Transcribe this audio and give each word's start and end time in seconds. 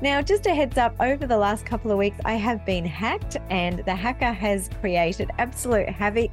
Now, 0.02 0.21
just 0.21 0.46
a 0.46 0.54
heads 0.54 0.77
up, 0.77 0.96
over 0.99 1.27
the 1.27 1.38
last 1.38 1.66
couple 1.66 1.91
of 1.91 1.98
weeks, 1.98 2.20
I 2.24 2.35
have 2.35 2.66
been 2.66 2.85
hacked, 2.85 3.35
and 3.49 3.80
the 3.80 3.96
hacker 3.96 4.32
has 4.32 4.70
created 4.80 5.32
absolute 5.38 5.90
havoc 5.90 6.32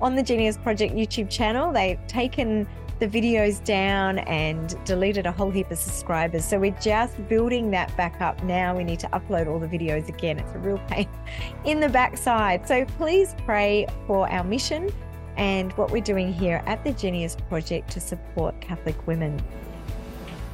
on 0.00 0.14
the 0.14 0.22
Genius 0.22 0.56
Project 0.56 0.94
YouTube 0.94 1.30
channel. 1.30 1.72
They've 1.72 1.98
taken 2.06 2.66
the 2.98 3.08
videos 3.08 3.62
down 3.64 4.18
and 4.20 4.82
deleted 4.84 5.26
a 5.26 5.32
whole 5.32 5.50
heap 5.50 5.70
of 5.70 5.78
subscribers. 5.78 6.44
So 6.44 6.58
we're 6.58 6.78
just 6.80 7.28
building 7.28 7.70
that 7.72 7.94
back 7.96 8.20
up 8.20 8.42
now. 8.44 8.76
We 8.76 8.84
need 8.84 9.00
to 9.00 9.08
upload 9.08 9.46
all 9.46 9.58
the 9.58 9.66
videos 9.66 10.08
again. 10.08 10.38
It's 10.38 10.52
a 10.54 10.58
real 10.58 10.78
pain 10.88 11.08
in 11.64 11.80
the 11.80 11.88
backside. 11.88 12.66
So 12.66 12.84
please 12.84 13.34
pray 13.44 13.86
for 14.06 14.28
our 14.30 14.44
mission 14.44 14.92
and 15.36 15.72
what 15.72 15.90
we're 15.90 16.02
doing 16.02 16.32
here 16.32 16.62
at 16.66 16.84
the 16.84 16.92
Genius 16.92 17.36
Project 17.48 17.90
to 17.92 18.00
support 18.00 18.60
Catholic 18.60 19.06
women. 19.06 19.42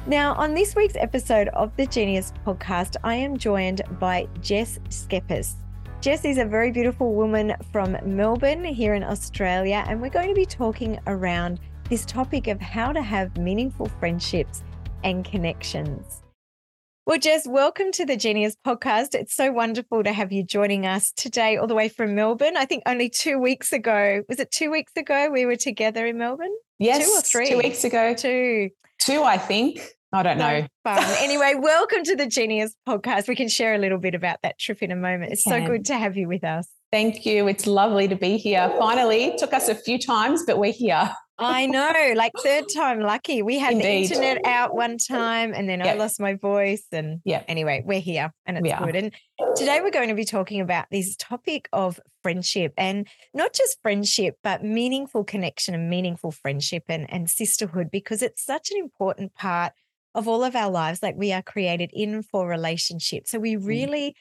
Now, 0.07 0.33
on 0.33 0.55
this 0.55 0.75
week's 0.75 0.95
episode 0.95 1.49
of 1.49 1.75
the 1.77 1.85
Genius 1.85 2.33
podcast, 2.45 2.95
I 3.03 3.13
am 3.15 3.37
joined 3.37 3.83
by 3.99 4.27
Jess 4.41 4.79
Schepis. 4.89 5.53
Jess 6.01 6.25
is 6.25 6.39
a 6.39 6.45
very 6.45 6.71
beautiful 6.71 7.13
woman 7.13 7.53
from 7.71 7.95
Melbourne 8.03 8.63
here 8.63 8.95
in 8.95 9.03
Australia, 9.03 9.83
and 9.87 10.01
we're 10.01 10.09
going 10.09 10.29
to 10.29 10.33
be 10.33 10.47
talking 10.47 10.99
around 11.05 11.59
this 11.91 12.05
topic 12.05 12.47
of 12.47 12.61
how 12.61 12.93
to 12.93 13.01
have 13.01 13.37
meaningful 13.37 13.85
friendships 13.99 14.63
and 15.03 15.25
connections. 15.25 16.23
Well, 17.05 17.19
Jess, 17.19 17.45
welcome 17.45 17.91
to 17.91 18.05
the 18.05 18.15
Genius 18.15 18.55
podcast. 18.65 19.13
It's 19.13 19.35
so 19.35 19.51
wonderful 19.51 20.01
to 20.05 20.13
have 20.13 20.31
you 20.31 20.41
joining 20.41 20.85
us 20.85 21.11
today, 21.11 21.57
all 21.57 21.67
the 21.67 21.75
way 21.75 21.89
from 21.89 22.15
Melbourne. 22.15 22.55
I 22.55 22.63
think 22.63 22.83
only 22.85 23.09
two 23.09 23.39
weeks 23.39 23.73
ago, 23.73 24.23
was 24.29 24.39
it 24.39 24.51
two 24.51 24.71
weeks 24.71 24.93
ago 24.95 25.29
we 25.33 25.45
were 25.45 25.57
together 25.57 26.07
in 26.07 26.17
Melbourne? 26.17 26.55
Yes, 26.79 27.05
two 27.05 27.11
or 27.11 27.21
three? 27.21 27.49
Two 27.49 27.57
weeks 27.57 27.83
ago. 27.83 28.13
Two. 28.13 28.69
Two, 29.01 29.23
I 29.23 29.37
think. 29.37 29.81
I 30.13 30.23
don't 30.23 30.37
know. 30.37 30.65
Fun. 30.85 31.03
anyway, 31.19 31.55
welcome 31.59 32.05
to 32.05 32.15
the 32.15 32.25
Genius 32.25 32.73
podcast. 32.87 33.27
We 33.27 33.35
can 33.35 33.49
share 33.49 33.75
a 33.75 33.77
little 33.77 33.99
bit 33.99 34.15
about 34.15 34.37
that 34.43 34.57
trip 34.59 34.81
in 34.81 34.91
a 34.91 34.95
moment. 34.95 35.33
It's 35.33 35.43
so 35.43 35.65
good 35.67 35.83
to 35.87 35.97
have 35.97 36.15
you 36.15 36.29
with 36.29 36.45
us. 36.45 36.69
Thank 36.89 37.25
you. 37.25 37.49
It's 37.49 37.67
lovely 37.67 38.07
to 38.07 38.15
be 38.15 38.37
here. 38.37 38.73
Finally, 38.79 39.35
took 39.37 39.53
us 39.53 39.67
a 39.67 39.75
few 39.75 39.99
times, 39.99 40.43
but 40.47 40.57
we're 40.57 40.73
here. 40.73 41.13
I 41.37 41.65
know, 41.65 42.13
like 42.15 42.33
third 42.43 42.65
time 42.73 42.99
lucky. 42.99 43.41
We 43.41 43.57
had 43.57 43.73
Indeed. 43.73 44.09
the 44.09 44.13
internet 44.13 44.45
out 44.45 44.75
one 44.75 44.97
time 44.97 45.53
and 45.53 45.67
then 45.67 45.79
yep. 45.79 45.95
I 45.95 45.97
lost 45.97 46.19
my 46.19 46.35
voice. 46.35 46.85
And 46.91 47.21
yeah, 47.25 47.43
anyway, 47.47 47.83
we're 47.85 47.99
here 47.99 48.31
and 48.45 48.57
it's 48.57 48.79
good. 48.79 48.95
And 48.95 49.11
today 49.55 49.81
we're 49.81 49.91
going 49.91 50.09
to 50.09 50.15
be 50.15 50.25
talking 50.25 50.61
about 50.61 50.85
this 50.91 51.15
topic 51.15 51.67
of 51.73 51.99
friendship 52.21 52.73
and 52.77 53.07
not 53.33 53.53
just 53.53 53.81
friendship, 53.81 54.37
but 54.43 54.63
meaningful 54.63 55.23
connection 55.23 55.73
and 55.73 55.89
meaningful 55.89 56.31
friendship 56.31 56.83
and, 56.87 57.11
and 57.11 57.29
sisterhood, 57.29 57.89
because 57.91 58.21
it's 58.21 58.45
such 58.45 58.71
an 58.71 58.77
important 58.77 59.33
part 59.33 59.73
of 60.13 60.27
all 60.27 60.43
of 60.43 60.55
our 60.55 60.69
lives. 60.69 61.01
Like 61.01 61.15
we 61.17 61.33
are 61.33 61.41
created 61.41 61.89
in 61.93 62.21
for 62.21 62.47
relationship. 62.47 63.27
So 63.27 63.39
we 63.39 63.55
mm. 63.55 63.65
really 63.65 64.09
mm 64.09 64.15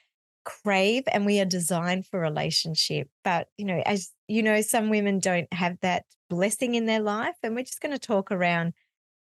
crave 0.45 1.05
and 1.13 1.27
we 1.27 1.41
are 1.41 1.45
designed 1.45 2.07
for 2.07 2.21
relationship. 2.21 3.09
But, 3.25 3.49
you 3.57 3.65
know, 3.65 3.83
as 3.85 4.11
you 4.29 4.43
know, 4.43 4.61
some 4.61 4.91
women 4.91 5.19
don't 5.19 5.53
have 5.53 5.79
that 5.83 6.05
blessing 6.29 6.75
in 6.75 6.87
their 6.87 7.01
life. 7.01 7.35
And 7.43 7.55
we're 7.55 7.65
just 7.65 7.81
going 7.81 7.93
to 7.93 7.99
talk 7.99 8.31
around 8.31 8.75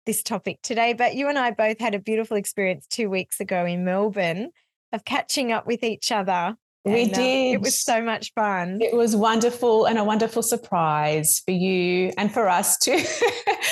this 0.06 0.22
topic 0.22 0.60
today. 0.62 0.92
But 0.92 1.14
you 1.14 1.28
and 1.28 1.38
I 1.38 1.50
both 1.50 1.78
had 1.78 1.94
a 1.94 1.98
beautiful 1.98 2.36
experience 2.36 2.86
two 2.86 3.10
weeks 3.10 3.40
ago 3.40 3.64
in 3.66 3.84
Melbourne 3.84 4.50
of 4.92 5.04
catching 5.04 5.52
up 5.52 5.66
with 5.66 5.82
each 5.82 6.10
other. 6.10 6.56
We 6.84 7.02
and, 7.02 7.12
did. 7.12 7.50
Uh, 7.50 7.54
it 7.54 7.60
was 7.60 7.78
so 7.78 8.02
much 8.02 8.32
fun. 8.34 8.80
It 8.80 8.94
was 8.94 9.14
wonderful 9.14 9.84
and 9.84 9.98
a 9.98 10.04
wonderful 10.04 10.42
surprise 10.42 11.40
for 11.44 11.50
you 11.50 12.12
and 12.16 12.32
for 12.32 12.48
us 12.48 12.78
too. 12.78 13.02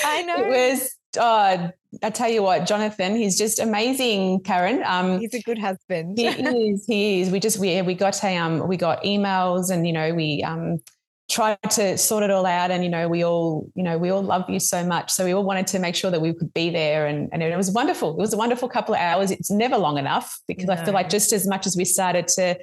I 0.04 0.22
know. 0.26 0.37
it 0.37 0.48
was 0.48 0.94
oh, 1.16 1.70
I 2.02 2.10
tell 2.10 2.28
you 2.28 2.42
what, 2.42 2.66
Jonathan, 2.66 3.16
he's 3.16 3.38
just 3.38 3.58
amazing, 3.58 4.41
Karen. 4.41 4.82
Um, 4.84 5.20
he's 5.20 5.34
a 5.34 5.42
good 5.42 5.58
husband. 5.58 6.19
he 6.19 6.26
is. 6.72 6.84
He 6.86 7.20
is. 7.20 7.30
We 7.30 7.41
just 7.41 7.58
we 7.58 7.80
we 7.82 7.94
got 7.94 8.22
a 8.22 8.36
um 8.36 8.69
we 8.69 8.76
got 8.76 9.02
emails 9.04 9.70
and 9.70 9.86
you 9.86 9.92
know 9.92 10.14
we 10.14 10.42
um 10.42 10.80
tried 11.28 11.58
to 11.70 11.98
sort 11.98 12.24
it 12.24 12.30
all 12.30 12.46
out 12.46 12.70
and 12.70 12.82
you 12.82 12.88
know 12.88 13.06
we 13.06 13.22
all 13.22 13.70
you 13.74 13.82
know 13.82 13.98
we 13.98 14.08
all 14.08 14.22
love 14.22 14.48
you 14.48 14.58
so 14.58 14.82
much 14.82 15.10
so 15.10 15.26
we 15.26 15.34
all 15.34 15.44
wanted 15.44 15.66
to 15.66 15.78
make 15.78 15.94
sure 15.94 16.10
that 16.10 16.22
we 16.22 16.32
could 16.32 16.52
be 16.54 16.70
there 16.70 17.06
and, 17.06 17.28
and 17.32 17.42
it 17.42 17.54
was 17.54 17.70
wonderful 17.70 18.12
it 18.12 18.16
was 18.16 18.32
a 18.32 18.36
wonderful 18.36 18.66
couple 18.66 18.94
of 18.94 19.00
hours 19.00 19.30
it's 19.30 19.50
never 19.50 19.76
long 19.76 19.98
enough 19.98 20.40
because 20.48 20.64
no. 20.64 20.72
i 20.72 20.84
feel 20.84 20.94
like 20.94 21.10
just 21.10 21.34
as 21.34 21.46
much 21.46 21.66
as 21.66 21.76
we 21.76 21.84
started 21.84 22.26
to 22.26 22.58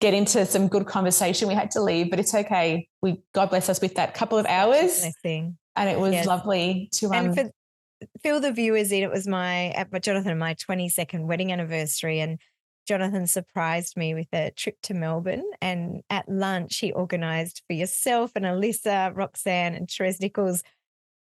get 0.00 0.14
into 0.14 0.46
some 0.46 0.66
good 0.66 0.86
conversation 0.86 1.46
we 1.46 1.52
had 1.52 1.70
to 1.70 1.82
leave 1.82 2.08
but 2.08 2.18
it's 2.18 2.34
okay 2.34 2.88
we 3.02 3.20
god 3.34 3.50
bless 3.50 3.68
us 3.68 3.82
with 3.82 3.94
that 3.96 4.14
couple 4.14 4.38
of 4.38 4.46
hours 4.46 5.04
and 5.76 5.90
it 5.90 6.00
was 6.00 6.14
yes. 6.14 6.26
lovely 6.26 6.88
to 6.92 7.06
um, 7.08 7.12
and 7.12 7.34
for 7.34 7.50
fill 8.22 8.40
the 8.40 8.52
viewers 8.52 8.92
in. 8.92 9.02
It 9.02 9.10
was 9.10 9.26
my 9.26 9.68
at 9.70 10.02
Jonathan 10.02 10.38
my 10.38 10.54
22nd 10.54 11.26
wedding 11.26 11.52
anniversary, 11.52 12.20
and 12.20 12.38
Jonathan 12.86 13.26
surprised 13.26 13.96
me 13.96 14.14
with 14.14 14.26
a 14.32 14.50
trip 14.50 14.76
to 14.82 14.94
Melbourne. 14.94 15.48
And 15.60 16.02
at 16.10 16.28
lunch, 16.28 16.78
he 16.78 16.92
organised 16.92 17.62
for 17.66 17.74
yourself 17.74 18.32
and 18.34 18.44
Alyssa, 18.44 19.16
Roxanne, 19.16 19.74
and 19.74 19.88
Therese 19.88 20.20
Nichols 20.20 20.62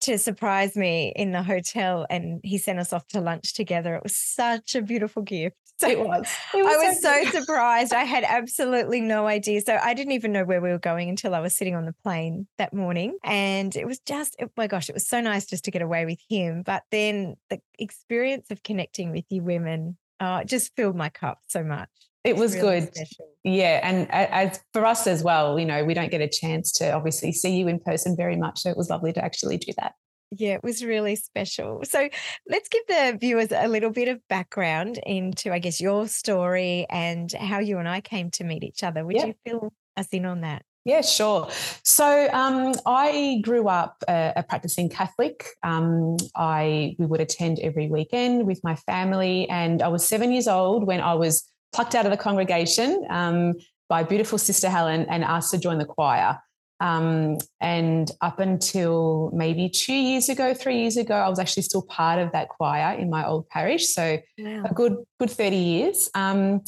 to 0.01 0.17
surprise 0.17 0.75
me 0.75 1.11
in 1.15 1.31
the 1.31 1.43
hotel. 1.43 2.05
And 2.09 2.39
he 2.43 2.57
sent 2.57 2.79
us 2.79 2.93
off 2.93 3.07
to 3.07 3.21
lunch 3.21 3.53
together. 3.53 3.95
It 3.95 4.03
was 4.03 4.15
such 4.15 4.75
a 4.75 4.81
beautiful 4.81 5.23
gift. 5.23 5.57
So 5.77 5.87
it 5.89 5.99
was. 5.99 6.27
It 6.53 6.63
was 6.63 6.75
I 6.75 6.87
was 6.87 7.01
so, 7.01 7.23
so 7.23 7.39
surprised. 7.39 7.93
I 7.93 8.03
had 8.03 8.23
absolutely 8.23 9.01
no 9.01 9.27
idea. 9.27 9.61
So 9.61 9.77
I 9.81 9.93
didn't 9.93 10.13
even 10.13 10.31
know 10.31 10.43
where 10.43 10.61
we 10.61 10.69
were 10.69 10.79
going 10.79 11.09
until 11.09 11.35
I 11.35 11.39
was 11.39 11.55
sitting 11.55 11.75
on 11.75 11.85
the 11.85 11.95
plane 12.03 12.47
that 12.57 12.73
morning. 12.73 13.17
And 13.23 13.75
it 13.75 13.85
was 13.85 13.99
just, 13.99 14.35
oh 14.41 14.49
my 14.57 14.67
gosh, 14.67 14.89
it 14.89 14.93
was 14.93 15.07
so 15.07 15.21
nice 15.21 15.45
just 15.45 15.65
to 15.65 15.71
get 15.71 15.81
away 15.81 16.05
with 16.05 16.19
him. 16.29 16.63
But 16.63 16.83
then 16.91 17.35
the 17.49 17.59
experience 17.79 18.51
of 18.51 18.63
connecting 18.63 19.11
with 19.11 19.25
you 19.29 19.43
women 19.43 19.97
uh, 20.19 20.43
just 20.43 20.75
filled 20.75 20.95
my 20.95 21.09
cup 21.09 21.39
so 21.47 21.63
much. 21.63 21.89
It 22.23 22.35
was 22.35 22.55
really 22.55 22.81
good. 22.81 22.95
Special. 22.95 23.27
Yeah. 23.43 23.79
And 23.83 24.11
as 24.11 24.59
for 24.73 24.85
us 24.85 25.07
as 25.07 25.23
well, 25.23 25.57
you 25.59 25.65
know, 25.65 25.85
we 25.85 25.93
don't 25.93 26.11
get 26.11 26.19
a 26.19 26.27
chance 26.27 26.71
to 26.73 26.91
obviously 26.91 27.31
see 27.31 27.55
you 27.55 27.67
in 27.67 27.79
person 27.79 28.17
very 28.17 28.35
much. 28.35 28.59
So 28.59 28.69
it 28.69 28.75
was 28.75 28.89
lovely 28.89 29.13
to 29.13 29.23
actually 29.23 29.57
do 29.57 29.71
that. 29.77 29.93
Yeah, 30.31 30.55
it 30.55 30.63
was 30.63 30.83
really 30.83 31.15
special. 31.15 31.81
So 31.83 32.09
let's 32.49 32.67
give 32.67 32.85
the 32.87 33.17
viewers 33.19 33.51
a 33.51 33.67
little 33.67 33.91
bit 33.91 34.09
of 34.09 34.19
background 34.27 34.99
into, 35.05 35.53
I 35.53 35.59
guess, 35.59 35.79
your 35.79 36.07
story 36.07 36.85
and 36.89 37.31
how 37.31 37.59
you 37.59 37.77
and 37.77 37.87
I 37.87 38.01
came 38.01 38.29
to 38.31 38.43
meet 38.43 38.63
each 38.63 38.83
other. 38.83 39.05
Would 39.05 39.15
yeah. 39.15 39.25
you 39.27 39.35
fill 39.45 39.73
us 39.95 40.07
in 40.11 40.25
on 40.25 40.41
that? 40.41 40.63
Yeah, 40.83 41.01
sure. 41.01 41.49
So 41.83 42.29
um, 42.31 42.73
I 42.85 43.39
grew 43.41 43.67
up 43.67 44.03
a, 44.07 44.33
a 44.37 44.43
practicing 44.43 44.87
Catholic. 44.87 45.45
Um, 45.61 46.15
I 46.33 46.95
we 46.97 47.05
would 47.05 47.19
attend 47.19 47.59
every 47.59 47.87
weekend 47.87 48.47
with 48.47 48.63
my 48.63 48.75
family, 48.75 49.49
and 49.49 49.81
I 49.81 49.89
was 49.89 50.07
seven 50.07 50.31
years 50.31 50.47
old 50.47 50.87
when 50.87 51.01
I 51.01 51.13
was 51.13 51.43
plucked 51.73 51.93
out 51.93 52.05
of 52.05 52.11
the 52.11 52.17
congregation 52.17 53.05
um, 53.09 53.55
by 53.89 54.03
beautiful 54.03 54.37
Sister 54.37 54.69
Helen 54.69 55.05
and 55.09 55.25
asked 55.25 55.51
to 55.51 55.57
join 55.57 55.77
the 55.77 55.85
choir. 55.85 56.39
Um, 56.79 57.37
and 57.59 58.11
up 58.21 58.39
until 58.39 59.31
maybe 59.33 59.69
two 59.69 59.93
years 59.93 60.29
ago, 60.29 60.53
three 60.53 60.79
years 60.79 60.97
ago, 60.97 61.15
I 61.15 61.27
was 61.29 61.39
actually 61.39 61.63
still 61.63 61.81
part 61.81 62.19
of 62.19 62.31
that 62.33 62.49
choir 62.49 62.97
in 62.97 63.09
my 63.09 63.25
old 63.25 63.49
parish. 63.49 63.87
So 63.89 64.19
wow. 64.37 64.63
a 64.65 64.73
good, 64.73 64.97
good 65.19 65.31
30 65.31 65.55
years. 65.55 66.09
Um, 66.13 66.61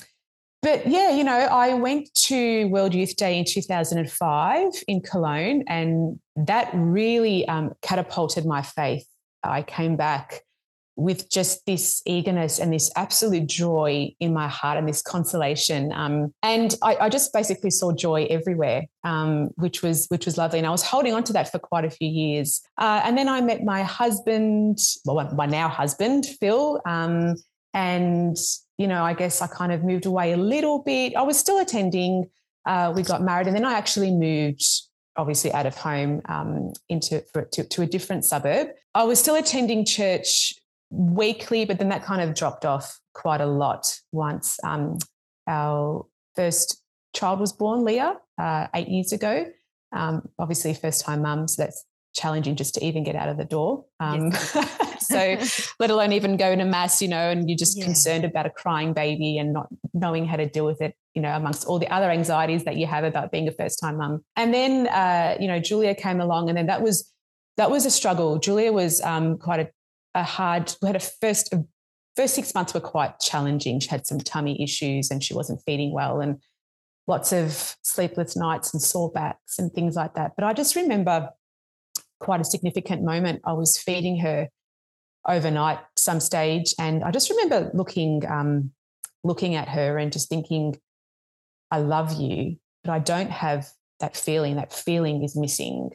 but 0.62 0.88
yeah, 0.88 1.12
you 1.12 1.24
know, 1.24 1.38
I 1.38 1.74
went 1.75 2.13
to 2.25 2.66
World 2.66 2.94
Youth 2.94 3.16
Day 3.16 3.38
in 3.38 3.45
2005 3.45 4.72
in 4.88 5.01
Cologne, 5.01 5.63
and 5.68 6.19
that 6.36 6.69
really 6.74 7.48
um, 7.48 7.72
catapulted 7.81 8.45
my 8.45 8.62
faith. 8.62 9.06
I 9.42 9.62
came 9.62 9.95
back 9.95 10.42
with 11.00 11.30
just 11.31 11.66
this 11.66 12.01
eagerness 12.06 12.60
and 12.60 12.74
this 12.74 12.92
absolute 12.96 13.48
joy 13.48 14.13
in 14.19 14.34
my 14.34 14.48
heart 14.48 14.78
and 14.78 14.88
this 14.88 15.01
consolation. 15.01 15.94
Um, 15.94 16.34
and 16.44 16.75
I, 16.84 16.98
I, 16.98 17.10
just 17.10 17.31
basically 17.31 17.69
saw 17.72 17.94
joy 17.94 18.28
everywhere, 18.30 18.84
um, 19.06 19.50
which 19.56 19.81
was 19.81 20.07
which 20.10 20.25
was 20.25 20.38
lovely. 20.38 20.60
And 20.60 20.68
I 20.68 20.72
was 20.72 20.84
holding 20.84 21.13
on 21.13 21.24
to 21.24 21.34
that 21.34 21.51
for 21.51 21.57
quite 21.57 21.86
a 21.86 21.90
few 21.90 22.10
years. 22.10 22.62
Uh, 22.78 23.01
and 23.04 23.18
then 23.18 23.30
I 23.30 23.40
met 23.40 23.63
my 23.63 23.81
husband, 23.81 24.80
well, 25.06 25.34
my 25.36 25.46
now 25.46 25.69
husband, 25.69 26.25
Phil. 26.25 26.81
Um, 26.86 27.36
and 27.74 28.38
you 28.78 28.88
know, 28.88 29.04
I 29.04 29.13
guess 29.13 29.42
I 29.42 29.48
kind 29.48 29.72
of 29.72 29.84
moved 29.84 30.06
away 30.06 30.34
a 30.34 30.38
little 30.38 30.80
bit. 30.80 31.16
I 31.16 31.22
was 31.22 31.38
still 31.38 31.60
attending. 31.60 32.30
Uh, 32.66 32.92
we 32.94 33.04
got 33.04 33.22
married, 33.22 33.48
and 33.48 33.56
then 33.56 33.66
I 33.66 33.74
actually 33.74 34.12
moved 34.12 34.66
obviously 35.16 35.52
out 35.52 35.66
of 35.66 35.75
home 35.75 36.22
um, 36.30 36.74
into 36.88 37.24
for, 37.34 37.44
to, 37.44 37.63
to 37.63 37.81
a 37.81 37.86
different 37.86 38.25
suburb. 38.25 38.69
I 38.95 39.04
was 39.04 39.19
still 39.19 39.36
attending 39.36 39.86
church 39.86 40.54
weekly, 40.89 41.65
but 41.65 41.77
then 41.80 41.89
that 41.89 42.03
kind 42.03 42.21
of 42.21 42.36
dropped 42.36 42.65
off 42.65 43.00
quite 43.13 43.41
a 43.41 43.45
lot 43.45 44.00
once 44.12 44.57
um, 44.63 44.97
our 45.47 46.06
first 46.36 46.81
child 47.13 47.39
was 47.39 47.53
born, 47.53 47.83
Leah, 47.83 48.15
uh, 48.39 48.68
eight 48.74 48.88
years 48.88 49.12
ago. 49.12 49.45
Um, 49.91 50.30
obviously, 50.38 50.74
first 50.74 51.03
time 51.03 51.21
mum, 51.24 51.47
so 51.47 51.63
that's 51.63 51.86
challenging 52.15 52.56
just 52.56 52.75
to 52.75 52.86
even 52.86 53.03
get 53.03 53.15
out 53.15 53.30
of 53.30 53.38
the 53.38 53.45
door. 53.45 53.86
Um, 54.00 54.27
yes. 54.27 54.94
so, 55.00 55.38
let 55.80 55.89
alone 55.89 56.12
even 56.12 56.38
go 56.38 56.56
to 56.56 56.65
mass, 56.65 57.01
you 57.01 57.07
know, 57.07 57.30
and 57.30 57.50
you're 57.50 57.57
just 57.57 57.77
yeah. 57.77 57.85
concerned 57.85 58.24
about 58.25 58.45
a 58.45 58.50
crying 58.50 58.94
baby 58.94 59.38
and 59.38 59.53
not 59.53 59.68
knowing 59.94 60.25
how 60.25 60.35
to 60.35 60.47
deal 60.47 60.65
with 60.65 60.81
it, 60.81 60.95
you 61.13 61.21
know, 61.21 61.35
amongst 61.35 61.65
all 61.65 61.80
the 61.80 61.92
other 61.92 62.09
anxieties 62.09 62.65
that 62.65 62.77
you 62.77 62.85
have 62.85 63.03
about 63.03 63.31
being 63.31 63.47
a 63.47 63.51
first 63.51 63.80
time 63.80 63.97
mum. 63.97 64.24
And 64.35 64.53
then, 64.53 64.88
uh, 64.88 65.38
you 65.39 65.47
know, 65.47 65.59
Julia 65.59 65.95
came 65.95 66.19
along, 66.21 66.50
and 66.50 66.57
then 66.57 66.68
that 66.68 66.81
was 66.81 67.12
that 67.57 67.71
was 67.71 67.85
a 67.85 67.92
struggle. 67.92 68.39
Julia 68.39 68.71
was 68.71 69.01
um, 69.01 69.38
quite 69.38 69.59
a, 69.59 69.69
a 70.19 70.24
hard. 70.24 70.74
We 70.81 70.88
had 70.88 70.95
a 70.95 71.00
first 71.00 71.54
first 72.16 72.36
six 72.36 72.54
months 72.54 72.74
were 72.74 72.80
quite 72.80 73.19
challenging. 73.19 73.80
She 73.80 73.89
had 73.89 74.06
some 74.06 74.19
tummy 74.19 74.62
issues, 74.62 75.10
and 75.10 75.24
she 75.24 75.33
wasn't 75.33 75.62
feeding 75.66 75.94
well, 75.94 76.19
and 76.19 76.42
lots 77.07 77.31
of 77.31 77.75
sleepless 77.81 78.36
nights 78.36 78.74
and 78.74 78.81
sore 78.81 79.12
backs 79.12 79.57
and 79.57 79.71
things 79.71 79.95
like 79.95 80.13
that. 80.13 80.33
But 80.36 80.45
I 80.45 80.54
just 80.54 80.75
remember 80.75 81.30
quite 82.19 82.42
a 82.42 82.45
significant 82.45 83.04
moment. 83.04 83.42
I 83.45 83.54
was 83.54 83.77
feeding 83.77 84.19
her 84.19 84.50
overnight 85.27 85.80
some 85.98 86.19
stage, 86.19 86.75
and 86.77 87.04
I 87.04 87.12
just 87.12 87.30
remember 87.30 87.71
looking 87.74 88.24
um, 88.30 88.71
looking 89.24 89.56
at 89.56 89.69
her 89.69 89.98
and 89.98 90.12
just 90.12 90.30
thinking, 90.30 90.75
"I 91.71 91.80
love 91.80 92.13
you, 92.13 92.57
but 92.83 92.92
I 92.92 93.00
don't 93.00 93.31
have 93.31 93.69
that 94.00 94.16
feeling. 94.16 94.57
That 94.57 94.74
feeling 94.74 95.24
is 95.24 95.36
missing." 95.36 95.92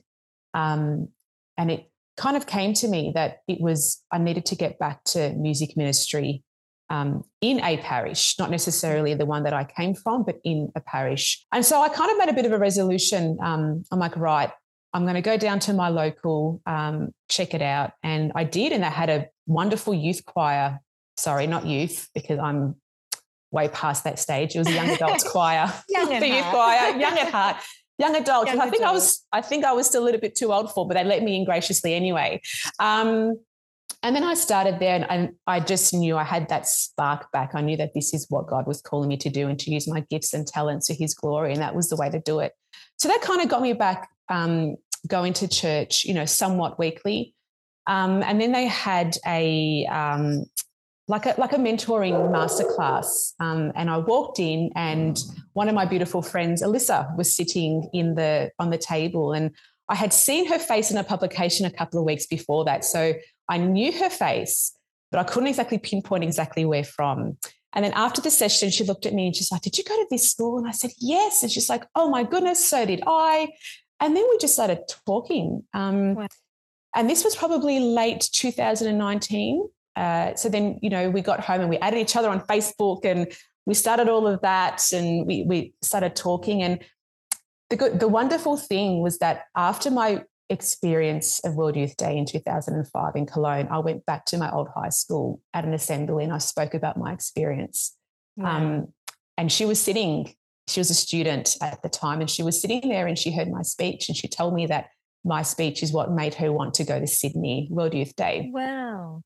Um, 0.55 1.09
and 1.56 1.71
it 1.71 1.91
kind 2.16 2.37
of 2.37 2.46
came 2.46 2.75
to 2.75 2.88
me 2.88 3.12
that 3.14 3.38
it 3.49 3.61
was 3.61 4.02
I 4.12 4.19
needed 4.19 4.46
to 4.46 4.55
get 4.55 4.78
back 4.78 5.02
to 5.05 5.32
music 5.34 5.76
ministry 5.76 6.43
um, 6.90 7.25
in 7.40 7.61
a 7.61 7.78
parish, 7.78 8.38
not 8.38 8.50
necessarily 8.50 9.14
the 9.14 9.26
one 9.26 9.44
that 9.44 9.52
I 9.52 9.64
came 9.64 9.94
from, 9.94 10.22
but 10.22 10.37
in 10.44 10.70
a 10.76 10.81
parish. 10.81 11.44
And 11.52 11.64
so 11.64 11.82
I 11.82 11.88
kind 11.88 12.11
of 12.11 12.19
made 12.19 12.28
a 12.28 12.34
bit 12.34 12.46
of 12.46 12.52
a 12.52 12.58
resolution. 12.58 13.38
Um, 13.43 13.84
I'm 13.90 13.99
like, 13.99 14.16
right, 14.16 14.50
I'm 14.93 15.02
going 15.02 15.14
to 15.14 15.22
go 15.22 15.37
down 15.37 15.58
to 15.61 15.72
my 15.72 15.88
local, 15.88 16.61
um, 16.66 17.11
check 17.28 17.55
it 17.55 17.62
out. 17.62 17.93
And 18.02 18.32
I 18.34 18.44
did. 18.44 18.72
And 18.72 18.84
they 18.84 18.88
had 18.88 19.11
a 19.11 19.28
wonderful 19.46 19.94
youth 19.94 20.25
choir. 20.25 20.81
Sorry, 21.16 21.46
not 21.46 21.66
youth, 21.66 22.08
because 22.14 22.38
I'm 22.38 22.76
way 23.50 23.69
past 23.69 24.05
that 24.05 24.19
stage. 24.19 24.55
It 24.55 24.58
was 24.58 24.69
a 24.69 24.72
young 24.72 24.90
adults 24.90 25.28
choir, 25.31 25.72
young 25.88 26.08
the 26.08 26.28
youth 26.28 26.44
choir, 26.46 26.96
young 26.99 27.19
at 27.19 27.31
heart. 27.31 27.56
Young 27.99 28.17
adults. 28.17 28.50
Young 28.50 28.61
I 28.61 28.64
think 28.64 28.82
adult. 28.82 28.91
I 28.91 28.93
was. 28.93 29.26
I 29.32 29.41
think 29.41 29.64
I 29.64 29.73
was 29.73 29.87
still 29.87 30.02
a 30.02 30.06
little 30.06 30.20
bit 30.20 30.35
too 30.35 30.52
old 30.52 30.73
for, 30.73 30.87
but 30.87 30.94
they 30.94 31.05
let 31.05 31.23
me 31.23 31.37
in 31.37 31.44
graciously 31.44 31.94
anyway. 31.94 32.41
Um, 32.79 33.38
and 34.05 34.14
then 34.14 34.23
I 34.23 34.35
started 34.35 34.81
there 34.81 35.06
and 35.08 35.31
I 35.46 35.61
just 35.61 35.94
knew 35.94 36.19
I 36.19 36.25
had 36.25 36.50
that 36.50 36.69
spark 36.69 37.32
back. 37.32 37.55
I 37.55 37.62
knew 37.62 37.79
that 37.79 37.94
this 37.94 38.12
is 38.12 38.26
what 38.29 38.46
God 38.46 38.67
was 38.67 38.82
calling 38.82 39.08
me 39.08 39.17
to 39.17 39.31
do 39.31 39.49
and 39.49 39.58
to 39.61 39.70
use 39.70 39.88
my 39.88 40.00
gifts 40.11 40.35
and 40.35 40.46
talents 40.46 40.88
to 40.88 40.94
his 40.94 41.14
glory. 41.14 41.55
And 41.55 41.62
that 41.62 41.75
was 41.75 41.88
the 41.88 41.96
way 41.96 42.11
to 42.11 42.20
do 42.20 42.41
it. 42.41 42.52
So 42.99 43.08
that 43.08 43.23
kind 43.23 43.41
of 43.41 43.49
got 43.49 43.62
me 43.62 43.73
back 43.73 44.11
um, 44.29 44.76
going 45.08 45.32
to 45.35 45.49
church, 45.49 46.05
you 46.05 46.12
know, 46.12 46.26
somewhat 46.26 46.79
weekly. 46.79 47.35
Um, 47.87 48.23
and 48.23 48.38
then 48.38 48.52
they 48.52 48.67
had 48.67 49.17
a 49.26 49.87
um, 49.87 50.44
like 51.06 51.27
a 51.27 51.35
like 51.39 51.53
a 51.53 51.56
mentoring 51.56 52.15
masterclass. 52.31 53.33
Um, 53.41 53.73
and 53.75 53.91
I 53.91 53.99
walked 53.99 54.39
in 54.39 54.71
and 54.75 55.19
one 55.53 55.69
of 55.69 55.75
my 55.75 55.85
beautiful 55.85 56.23
friends, 56.23 56.62
Alyssa, 56.62 57.17
was 57.17 57.35
sitting 57.35 57.89
in 57.93 58.15
the 58.15 58.51
on 58.59 58.71
the 58.71 58.79
table. 58.79 59.33
And 59.33 59.51
I 59.89 59.95
had 59.95 60.12
seen 60.12 60.49
her 60.49 60.59
face 60.59 60.91
in 60.91 60.97
a 60.97 61.05
publication 61.05 61.67
a 61.67 61.71
couple 61.71 62.01
of 62.01 62.06
weeks 62.06 62.27
before 62.27 62.65
that. 62.65 62.85
So 62.85 63.15
I 63.49 63.59
knew 63.59 63.93
her 63.93 64.09
face, 64.09 64.75
but 65.11 65.21
I 65.21 65.25
couldn't 65.25 65.49
exactly 65.49 65.79
pinpoint 65.79 66.25
exactly 66.25 66.65
where 66.65 66.85
from. 66.85 67.37
And 67.75 67.85
then 67.85 67.93
after 67.95 68.21
the 68.21 68.31
session, 68.31 68.71
she 68.71 68.85
looked 68.85 69.05
at 69.05 69.12
me 69.12 69.27
and 69.27 69.37
she's 69.37 69.53
like, 69.53 69.62
Did 69.62 69.77
you 69.77 69.85
go 69.85 69.95
to 69.97 70.07
this 70.11 70.31
school? 70.31 70.59
And 70.59 70.67
I 70.67 70.71
said, 70.71 70.93
Yes. 70.99 71.43
And 71.43 71.53
she's 71.53 71.69
like, 71.69 71.85
Oh 71.95 72.09
my 72.09 72.23
goodness, 72.23 72.65
so 72.65 72.87
did 72.87 73.03
I. 73.07 73.49
And 74.00 74.17
then 74.17 74.25
we 74.31 74.39
just 74.39 74.55
started 74.55 74.81
talking. 75.07 75.65
Um, 75.75 76.15
wow. 76.15 76.29
And 76.97 77.11
this 77.11 77.25
was 77.25 77.35
probably 77.35 77.81
late 77.81 78.29
2019. 78.33 79.69
Uh, 79.96 80.35
so 80.35 80.49
then, 80.49 80.79
you 80.82 80.91
know, 80.91 81.11
we 81.11 81.20
got 81.20 81.41
home 81.41 81.61
and 81.61 81.70
we 81.70 81.79
added 81.79 81.99
each 81.99 82.17
other 82.17 82.29
on 82.29 82.41
Facebook 82.41 83.05
and 83.05 83.32
we 83.67 83.75
started 83.75 84.08
all 84.08 84.26
of 84.26 84.41
that 84.43 84.82
and 84.93 85.26
we, 85.26 85.44
we 85.44 85.75
started 85.82 86.17
talking. 86.17 86.62
And 86.62 86.85
the, 87.70 87.76
good, 87.76 88.00
the 88.00 88.08
wonderful 88.08 88.56
thing 88.56 89.00
was 89.00 89.19
that 89.19 89.44
after 89.56 89.91
my 89.91 90.25
experience 90.50 91.41
of 91.44 91.55
World 91.55 91.76
Youth 91.76 91.96
Day 91.96 92.17
in 92.17 92.26
2005 92.26 93.17
in 93.17 93.26
Cologne, 93.26 93.69
I 93.70 93.79
went 93.79 94.05
back 94.05 94.26
to 94.26 94.38
my 94.38 94.50
old 94.50 94.69
high 94.75 94.91
school 94.91 95.41
at 95.55 95.64
an 95.64 95.73
assembly 95.73 96.25
and 96.25 96.32
I 96.32 96.38
spoke 96.38 96.75
about 96.75 96.99
my 96.99 97.12
experience. 97.12 97.97
Wow. 98.37 98.56
Um, 98.56 98.93
and 99.38 99.50
she 99.50 99.64
was 99.64 99.81
sitting, 99.81 100.35
she 100.69 100.81
was 100.81 100.90
a 100.90 100.94
student 100.94 101.56
at 101.61 101.82
the 101.82 101.88
time, 101.88 102.20
and 102.20 102.31
she 102.31 102.43
was 102.43 102.61
sitting 102.61 102.88
there 102.88 103.06
and 103.06 103.19
she 103.19 103.32
heard 103.32 103.50
my 103.50 103.62
speech 103.62 104.08
and 104.08 104.17
she 104.17 104.29
told 104.29 104.55
me 104.55 104.67
that 104.67 104.90
my 105.25 105.43
speech 105.43 105.82
is 105.82 105.93
what 105.93 106.12
made 106.12 106.35
her 106.35 106.52
want 106.52 106.75
to 106.75 106.85
go 106.85 107.00
to 107.00 107.06
Sydney 107.06 107.69
World 107.70 107.94
Youth 107.94 108.14
Day. 108.14 108.50
Wow. 108.52 109.23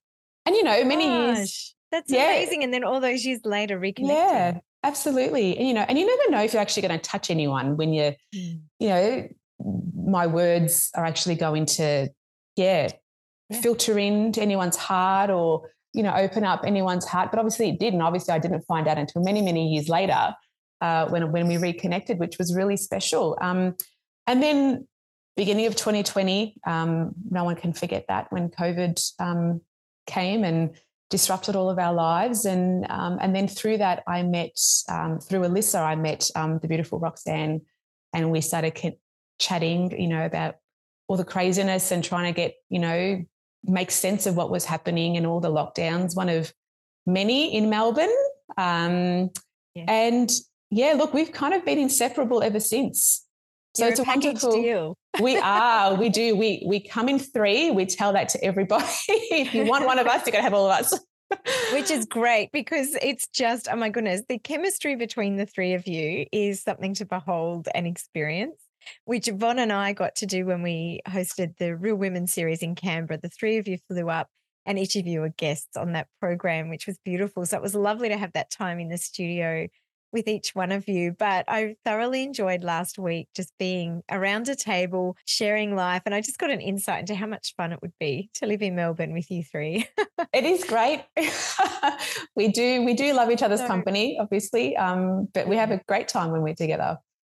And, 0.48 0.56
you 0.56 0.62
know, 0.62 0.82
many 0.82 1.04
Gosh, 1.04 1.36
years. 1.36 1.74
That's 1.92 2.10
yeah. 2.10 2.30
amazing. 2.30 2.64
And 2.64 2.72
then 2.72 2.82
all 2.82 3.00
those 3.00 3.22
years 3.22 3.40
later, 3.44 3.78
reconnecting. 3.78 4.08
Yeah. 4.08 4.58
Absolutely. 4.82 5.58
And, 5.58 5.68
you 5.68 5.74
know, 5.74 5.84
and 5.86 5.98
you 5.98 6.06
never 6.06 6.30
know 6.30 6.42
if 6.42 6.54
you're 6.54 6.62
actually 6.62 6.88
going 6.88 6.98
to 6.98 7.04
touch 7.04 7.30
anyone 7.30 7.76
when 7.76 7.92
you're, 7.92 8.14
mm. 8.34 8.60
you 8.78 8.88
know, 8.88 9.28
my 9.94 10.26
words 10.26 10.90
are 10.94 11.04
actually 11.04 11.34
going 11.34 11.66
to, 11.66 12.08
yeah, 12.56 12.88
yeah, 13.50 13.60
filter 13.60 13.98
into 13.98 14.40
anyone's 14.40 14.76
heart 14.76 15.28
or, 15.28 15.68
you 15.92 16.02
know, 16.02 16.14
open 16.14 16.44
up 16.44 16.62
anyone's 16.64 17.04
heart. 17.04 17.30
But 17.30 17.40
obviously 17.40 17.68
it 17.68 17.78
did. 17.78 17.92
And 17.92 18.02
obviously 18.02 18.32
I 18.32 18.38
didn't 18.38 18.62
find 18.62 18.88
out 18.88 18.96
until 18.96 19.22
many, 19.22 19.42
many 19.42 19.68
years 19.68 19.90
later 19.90 20.34
uh, 20.80 21.08
when, 21.08 21.30
when 21.30 21.46
we 21.46 21.58
reconnected, 21.58 22.18
which 22.18 22.38
was 22.38 22.54
really 22.54 22.78
special. 22.78 23.36
Um, 23.38 23.76
and 24.26 24.42
then 24.42 24.88
beginning 25.36 25.66
of 25.66 25.76
2020, 25.76 26.56
um, 26.66 27.12
no 27.30 27.44
one 27.44 27.56
can 27.56 27.74
forget 27.74 28.06
that 28.08 28.32
when 28.32 28.48
COVID 28.48 29.12
um, 29.18 29.60
came 30.08 30.42
and 30.42 30.76
disrupted 31.10 31.54
all 31.54 31.70
of 31.70 31.78
our 31.78 31.94
lives. 31.94 32.44
And, 32.44 32.84
um, 32.90 33.18
and 33.20 33.34
then 33.34 33.46
through 33.46 33.78
that, 33.78 34.02
I 34.06 34.24
met, 34.24 34.58
um, 34.88 35.20
through 35.20 35.42
Alyssa, 35.42 35.80
I 35.80 35.94
met 35.94 36.28
um, 36.34 36.58
the 36.58 36.68
beautiful 36.68 36.98
Roxanne 36.98 37.60
and 38.12 38.32
we 38.32 38.40
started 38.40 38.96
chatting, 39.38 39.98
you 39.98 40.08
know, 40.08 40.24
about 40.24 40.56
all 41.06 41.16
the 41.16 41.24
craziness 41.24 41.92
and 41.92 42.02
trying 42.02 42.32
to 42.32 42.36
get, 42.36 42.54
you 42.68 42.80
know, 42.80 43.24
make 43.64 43.90
sense 43.90 44.26
of 44.26 44.36
what 44.36 44.50
was 44.50 44.64
happening 44.64 45.16
and 45.16 45.26
all 45.26 45.40
the 45.40 45.50
lockdowns, 45.50 46.16
one 46.16 46.28
of 46.28 46.52
many 47.06 47.54
in 47.54 47.70
Melbourne. 47.70 48.14
Um, 48.56 49.30
yeah. 49.74 49.84
And 49.88 50.30
yeah, 50.70 50.94
look, 50.96 51.14
we've 51.14 51.32
kind 51.32 51.54
of 51.54 51.64
been 51.64 51.78
inseparable 51.78 52.42
ever 52.42 52.60
since. 52.60 53.24
So 53.74 53.84
You're 53.84 53.92
it's 53.92 54.00
a, 54.00 54.02
a 54.02 54.06
wonderful 54.06 54.52
deal. 54.52 54.96
We 55.20 55.36
are, 55.36 55.94
we 55.94 56.08
do. 56.08 56.36
We 56.36 56.62
we 56.66 56.80
come 56.80 57.08
in 57.08 57.18
three. 57.18 57.70
We 57.70 57.86
tell 57.86 58.12
that 58.12 58.28
to 58.30 58.44
everybody. 58.44 58.84
if 59.08 59.54
you 59.54 59.64
want 59.64 59.84
one 59.84 59.98
of 59.98 60.06
us, 60.06 60.26
you're 60.26 60.32
gonna 60.32 60.42
have 60.42 60.54
all 60.54 60.70
of 60.70 60.78
us. 60.78 60.98
Which 61.74 61.90
is 61.90 62.06
great 62.06 62.52
because 62.52 62.96
it's 63.02 63.28
just, 63.28 63.68
oh 63.70 63.76
my 63.76 63.90
goodness, 63.90 64.22
the 64.30 64.38
chemistry 64.38 64.96
between 64.96 65.36
the 65.36 65.44
three 65.44 65.74
of 65.74 65.86
you 65.86 66.24
is 66.32 66.62
something 66.62 66.94
to 66.94 67.04
behold 67.04 67.68
and 67.74 67.86
experience 67.86 68.56
which 69.04 69.28
Yvonne 69.28 69.58
and 69.58 69.72
I 69.72 69.92
got 69.92 70.16
to 70.16 70.26
do 70.26 70.46
when 70.46 70.62
we 70.62 71.00
hosted 71.06 71.56
the 71.58 71.76
Real 71.76 71.96
Women 71.96 72.26
series 72.26 72.62
in 72.62 72.74
Canberra. 72.74 73.20
The 73.20 73.28
three 73.28 73.58
of 73.58 73.68
you 73.68 73.78
flew 73.88 74.08
up 74.08 74.28
and 74.66 74.78
each 74.78 74.96
of 74.96 75.06
you 75.06 75.20
were 75.20 75.30
guests 75.30 75.76
on 75.76 75.92
that 75.92 76.08
program, 76.20 76.68
which 76.68 76.86
was 76.86 76.98
beautiful. 77.04 77.46
So 77.46 77.56
it 77.56 77.62
was 77.62 77.74
lovely 77.74 78.08
to 78.10 78.18
have 78.18 78.32
that 78.32 78.50
time 78.50 78.80
in 78.80 78.88
the 78.88 78.98
studio 78.98 79.68
with 80.12 80.28
each 80.28 80.54
one 80.54 80.72
of 80.72 80.88
you. 80.88 81.14
But 81.18 81.44
I 81.48 81.76
thoroughly 81.84 82.22
enjoyed 82.22 82.64
last 82.64 82.98
week 82.98 83.28
just 83.34 83.52
being 83.58 84.02
around 84.10 84.48
a 84.48 84.54
table, 84.54 85.16
sharing 85.26 85.74
life. 85.74 86.02
And 86.06 86.14
I 86.14 86.20
just 86.20 86.38
got 86.38 86.50
an 86.50 86.60
insight 86.60 87.00
into 87.00 87.14
how 87.14 87.26
much 87.26 87.54
fun 87.56 87.72
it 87.72 87.80
would 87.82 87.94
be 87.98 88.30
to 88.34 88.46
live 88.46 88.62
in 88.62 88.74
Melbourne 88.74 89.12
with 89.12 89.30
you 89.30 89.42
three. 89.42 89.86
it 90.32 90.44
is 90.44 90.64
great. 90.64 91.04
we 92.36 92.48
do 92.48 92.84
we 92.84 92.94
do 92.94 93.12
love 93.12 93.30
each 93.30 93.42
other's 93.42 93.60
so, 93.60 93.66
company, 93.66 94.18
obviously. 94.20 94.76
Um, 94.76 95.28
but 95.32 95.48
we 95.48 95.56
have 95.56 95.70
a 95.70 95.80
great 95.88 96.08
time 96.08 96.30
when 96.30 96.42
we're 96.42 96.54
together. 96.54 96.98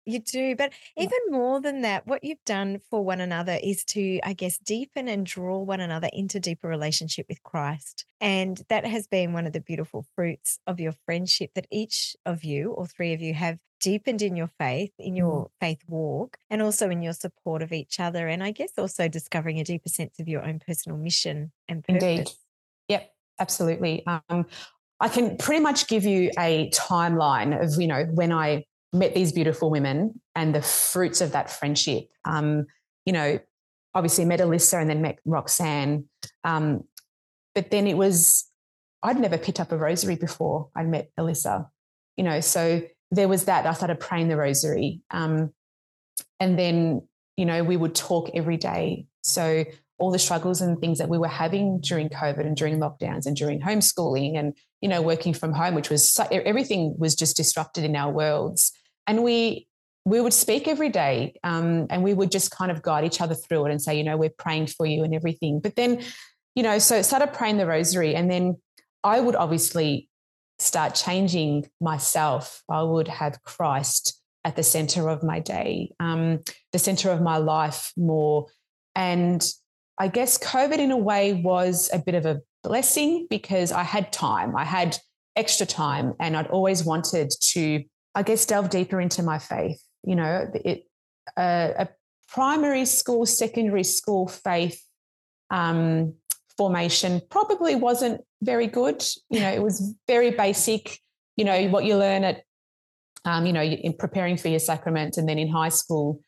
You 0.09 0.19
do. 0.19 0.55
But 0.55 0.73
even 0.97 1.19
more 1.29 1.61
than 1.61 1.81
that, 1.81 2.07
what 2.07 2.23
you've 2.23 2.43
done 2.45 2.81
for 2.89 3.03
one 3.03 3.21
another 3.21 3.59
is 3.61 3.83
to, 3.85 4.19
I 4.23 4.33
guess, 4.33 4.57
deepen 4.57 5.07
and 5.07 5.25
draw 5.25 5.59
one 5.59 5.79
another 5.79 6.09
into 6.11 6.39
deeper 6.39 6.67
relationship 6.67 7.27
with 7.29 7.43
Christ. 7.43 8.05
And 8.19 8.61
that 8.69 8.85
has 8.85 9.07
been 9.07 9.33
one 9.33 9.45
of 9.45 9.53
the 9.53 9.61
beautiful 9.61 10.05
fruits 10.15 10.59
of 10.65 10.79
your 10.79 10.93
friendship 11.05 11.51
that 11.53 11.67
each 11.71 12.15
of 12.25 12.43
you 12.43 12.71
or 12.71 12.87
three 12.87 13.13
of 13.13 13.21
you 13.21 13.33
have 13.33 13.59
deepened 13.79 14.21
in 14.21 14.35
your 14.35 14.49
faith, 14.59 14.91
in 14.99 15.15
your 15.15 15.45
mm. 15.45 15.49
faith 15.59 15.83
walk, 15.87 16.37
and 16.49 16.61
also 16.61 16.89
in 16.89 17.01
your 17.01 17.13
support 17.13 17.61
of 17.61 17.71
each 17.71 17.99
other. 17.99 18.27
And 18.27 18.43
I 18.43 18.51
guess 18.51 18.71
also 18.77 19.07
discovering 19.07 19.59
a 19.59 19.63
deeper 19.63 19.89
sense 19.89 20.19
of 20.19 20.27
your 20.27 20.43
own 20.43 20.59
personal 20.59 20.97
mission 20.97 21.51
and 21.67 21.83
purpose. 21.83 22.03
Indeed. 22.03 22.29
Yep, 22.89 23.13
absolutely. 23.39 24.03
Um, 24.05 24.47
I 24.99 25.07
can 25.07 25.37
pretty 25.37 25.61
much 25.61 25.87
give 25.87 26.03
you 26.03 26.31
a 26.37 26.69
timeline 26.71 27.61
of, 27.61 27.79
you 27.79 27.87
know, 27.87 28.03
when 28.03 28.33
I 28.33 28.65
met 28.91 29.13
these 29.13 29.31
beautiful 29.31 29.69
women 29.69 30.19
and 30.35 30.53
the 30.53 30.61
fruits 30.61 31.21
of 31.21 31.31
that 31.33 31.49
friendship. 31.49 32.09
Um, 32.25 32.65
you 33.05 33.13
know, 33.13 33.39
obviously 33.93 34.25
met 34.25 34.39
Alyssa 34.39 34.81
and 34.81 34.89
then 34.89 35.01
met 35.01 35.19
Roxanne. 35.25 36.05
Um, 36.43 36.83
but 37.55 37.71
then 37.71 37.87
it 37.87 37.97
was, 37.97 38.45
I'd 39.03 39.19
never 39.19 39.37
picked 39.37 39.59
up 39.59 39.71
a 39.71 39.77
rosary 39.77 40.15
before 40.15 40.69
I 40.75 40.83
met 40.83 41.11
Alyssa, 41.19 41.67
you 42.17 42.23
know, 42.23 42.41
so 42.41 42.81
there 43.11 43.27
was 43.27 43.45
that. 43.45 43.65
I 43.65 43.73
started 43.73 43.99
praying 43.99 44.27
the 44.27 44.37
rosary. 44.37 45.01
Um, 45.09 45.51
and 46.39 46.59
then, 46.59 47.07
you 47.37 47.45
know, 47.45 47.63
we 47.63 47.77
would 47.77 47.95
talk 47.95 48.29
every 48.33 48.57
day. 48.57 49.05
So 49.23 49.65
all 49.97 50.11
the 50.11 50.19
struggles 50.19 50.61
and 50.61 50.79
things 50.79 50.99
that 50.99 51.09
we 51.09 51.17
were 51.17 51.27
having 51.27 51.81
during 51.81 52.09
COVID 52.09 52.41
and 52.41 52.55
during 52.55 52.79
lockdowns 52.79 53.25
and 53.25 53.35
during 53.35 53.59
homeschooling 53.59 54.37
and, 54.37 54.53
you 54.81 54.87
know, 54.87 55.01
working 55.01 55.33
from 55.33 55.53
home, 55.53 55.75
which 55.75 55.89
was 55.89 56.17
everything 56.31 56.95
was 56.97 57.15
just 57.15 57.35
disrupted 57.35 57.83
in 57.83 57.95
our 57.95 58.11
worlds. 58.11 58.71
And 59.09 59.23
we, 59.23 59.67
we 60.05 60.21
would 60.21 60.33
speak 60.33 60.67
every 60.67 60.89
day 60.89 61.33
um, 61.43 61.87
and 61.89 62.03
we 62.03 62.13
would 62.13 62.31
just 62.31 62.51
kind 62.51 62.69
of 62.69 62.83
guide 62.83 63.05
each 63.05 63.21
other 63.21 63.33
through 63.33 63.65
it 63.65 63.71
and 63.71 63.81
say, 63.81 63.97
you 63.97 64.03
know, 64.03 64.17
we're 64.17 64.29
praying 64.29 64.67
for 64.67 64.85
you 64.85 65.03
and 65.03 65.15
everything. 65.15 65.59
But 65.59 65.75
then, 65.75 66.03
you 66.53 66.61
know, 66.61 66.77
so 66.77 67.01
started 67.01 67.33
praying 67.33 67.57
the 67.57 67.65
rosary 67.65 68.13
and 68.13 68.29
then 68.29 68.57
I 69.03 69.19
would 69.19 69.35
obviously 69.35 70.09
start 70.59 70.93
changing 70.93 71.71
myself. 71.81 72.61
I 72.69 72.83
would 72.83 73.07
have 73.07 73.41
Christ 73.41 74.21
at 74.45 74.55
the 74.55 74.63
center 74.63 75.09
of 75.09 75.23
my 75.23 75.39
day, 75.39 75.91
um, 75.99 76.41
the 76.71 76.79
center 76.79 77.09
of 77.09 77.19
my 77.19 77.37
life 77.37 77.91
more. 77.97 78.45
And 78.95 79.43
I 79.97 80.07
guess 80.07 80.37
COVID, 80.37 80.77
in 80.77 80.91
a 80.91 80.97
way, 80.97 81.33
was 81.33 81.89
a 81.91 81.97
bit 81.99 82.13
of 82.13 82.27
a 82.27 82.41
blessing 82.63 83.25
because 83.27 83.71
I 83.71 83.83
had 83.83 84.13
time, 84.13 84.55
I 84.55 84.65
had 84.65 84.97
extra 85.35 85.65
time, 85.65 86.13
and 86.19 86.37
I'd 86.37 86.47
always 86.47 86.83
wanted 86.83 87.31
to, 87.53 87.83
I 88.19 88.21
guess, 88.21 88.45
delve 88.45 88.69
deeper 88.69 88.99
into 88.99 89.23
my 89.23 89.39
faith. 89.39 89.81
You 90.03 90.17
know, 90.17 90.51
it, 90.53 90.83
uh, 91.37 91.69
a 91.77 91.89
primary 92.27 92.83
school, 92.83 93.25
secondary 93.25 93.85
school 93.85 94.27
faith 94.27 94.83
um, 95.49 96.15
formation 96.57 97.21
probably 97.29 97.75
wasn't 97.75 98.19
very 98.41 98.67
good. 98.67 99.05
You 99.29 99.39
know, 99.39 99.51
it 99.51 99.63
was 99.63 99.95
very 100.05 100.31
basic. 100.31 100.99
You 101.37 101.45
know, 101.45 101.69
what 101.69 101.85
you 101.85 101.95
learn 101.95 102.25
at, 102.25 102.43
um, 103.23 103.45
you 103.45 103.53
know, 103.53 103.63
in 103.63 103.93
preparing 103.93 104.35
for 104.35 104.49
your 104.49 104.59
sacrament, 104.59 105.15
and 105.15 105.27
then 105.29 105.39
in 105.39 105.47
high 105.47 105.69
school. 105.69 106.19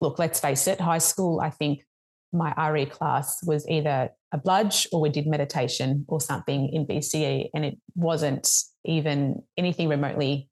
Look, 0.00 0.20
let's 0.20 0.38
face 0.38 0.68
it, 0.68 0.80
high 0.80 0.98
school, 0.98 1.40
I 1.40 1.50
think 1.50 1.84
my 2.32 2.54
RE 2.70 2.86
class 2.86 3.42
was 3.44 3.68
either 3.68 4.10
a 4.32 4.38
bludge 4.38 4.86
or 4.92 5.00
we 5.00 5.10
did 5.10 5.26
meditation 5.26 6.04
or 6.06 6.20
something 6.20 6.68
in 6.68 6.86
VCE, 6.86 7.50
and 7.54 7.64
it 7.64 7.78
wasn't 7.96 8.48
even 8.84 9.42
anything 9.58 9.88
remotely 9.88 10.48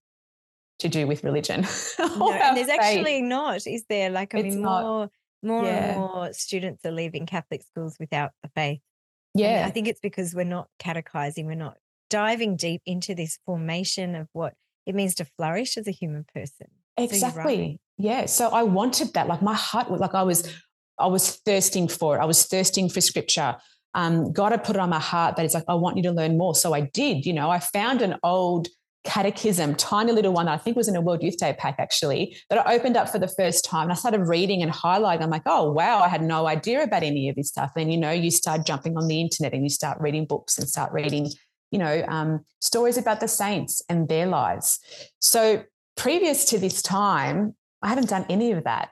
to 0.80 0.88
do 0.88 1.06
with 1.06 1.24
religion. 1.24 1.66
no, 1.98 2.32
and 2.32 2.56
there's 2.56 2.66
faith. 2.66 2.80
actually 2.80 3.22
not, 3.22 3.66
is 3.66 3.84
there? 3.88 4.10
Like, 4.10 4.34
I 4.34 4.38
it's 4.38 4.54
mean, 4.54 4.62
not, 4.62 4.82
more, 4.82 5.10
more 5.42 5.64
yeah. 5.64 5.90
and 5.90 5.98
more 5.98 6.32
students 6.32 6.84
are 6.84 6.92
leaving 6.92 7.26
Catholic 7.26 7.62
schools 7.62 7.96
without 7.98 8.32
the 8.42 8.50
faith. 8.54 8.80
Yeah. 9.34 9.58
And 9.58 9.66
I 9.66 9.70
think 9.70 9.88
it's 9.88 10.00
because 10.00 10.34
we're 10.34 10.44
not 10.44 10.68
catechizing, 10.78 11.46
we're 11.46 11.54
not 11.54 11.76
diving 12.08 12.56
deep 12.56 12.82
into 12.84 13.14
this 13.14 13.38
formation 13.46 14.14
of 14.14 14.28
what 14.32 14.54
it 14.86 14.94
means 14.94 15.14
to 15.16 15.24
flourish 15.24 15.76
as 15.76 15.86
a 15.86 15.92
human 15.92 16.24
person. 16.34 16.66
Exactly. 16.96 17.42
So 17.42 17.60
right. 17.60 17.80
Yeah. 17.96 18.26
So 18.26 18.48
I 18.48 18.64
wanted 18.64 19.14
that. 19.14 19.28
Like 19.28 19.42
my 19.42 19.54
heart 19.54 19.90
was 19.90 20.00
like 20.00 20.14
I 20.14 20.22
was 20.22 20.52
I 20.98 21.06
was 21.06 21.36
thirsting 21.46 21.88
for 21.88 22.16
it. 22.16 22.20
I 22.20 22.24
was 22.24 22.44
thirsting 22.44 22.88
for 22.88 23.00
scripture. 23.00 23.56
Um, 23.94 24.32
God 24.32 24.52
had 24.52 24.64
put 24.64 24.76
it 24.76 24.80
on 24.80 24.90
my 24.90 25.00
heart 25.00 25.36
that 25.36 25.44
it's 25.44 25.54
like, 25.54 25.64
I 25.66 25.74
want 25.74 25.96
you 25.96 26.02
to 26.04 26.12
learn 26.12 26.38
more. 26.38 26.54
So 26.54 26.74
I 26.74 26.82
did, 26.82 27.26
you 27.26 27.32
know, 27.32 27.50
I 27.50 27.58
found 27.58 28.02
an 28.02 28.16
old 28.22 28.68
catechism, 29.04 29.74
tiny 29.74 30.12
little 30.12 30.32
one 30.32 30.46
that 30.46 30.52
I 30.52 30.58
think 30.58 30.76
was 30.76 30.88
in 30.88 30.96
a 30.96 31.00
World 31.00 31.22
Youth 31.22 31.38
Day 31.38 31.54
pack 31.58 31.76
actually, 31.78 32.36
that 32.50 32.66
I 32.66 32.74
opened 32.74 32.96
up 32.96 33.08
for 33.08 33.18
the 33.18 33.28
first 33.28 33.64
time. 33.64 33.84
And 33.84 33.92
I 33.92 33.94
started 33.94 34.20
reading 34.20 34.62
and 34.62 34.70
highlighting. 34.70 35.22
I'm 35.22 35.30
like, 35.30 35.42
oh, 35.46 35.72
wow, 35.72 36.00
I 36.00 36.08
had 36.08 36.22
no 36.22 36.46
idea 36.46 36.82
about 36.82 37.02
any 37.02 37.28
of 37.28 37.36
this 37.36 37.48
stuff. 37.48 37.72
And, 37.76 37.90
you 37.92 37.98
know, 37.98 38.10
you 38.10 38.30
start 38.30 38.66
jumping 38.66 38.96
on 38.96 39.06
the 39.06 39.20
internet 39.20 39.54
and 39.54 39.62
you 39.62 39.70
start 39.70 39.98
reading 40.00 40.26
books 40.26 40.58
and 40.58 40.68
start 40.68 40.92
reading, 40.92 41.30
you 41.70 41.78
know, 41.78 42.04
um, 42.08 42.44
stories 42.60 42.98
about 42.98 43.20
the 43.20 43.28
saints 43.28 43.82
and 43.88 44.08
their 44.08 44.26
lives. 44.26 44.78
So 45.18 45.64
previous 45.96 46.44
to 46.46 46.58
this 46.58 46.82
time, 46.82 47.54
I 47.82 47.88
haven't 47.88 48.10
done 48.10 48.26
any 48.28 48.52
of 48.52 48.64
that, 48.64 48.90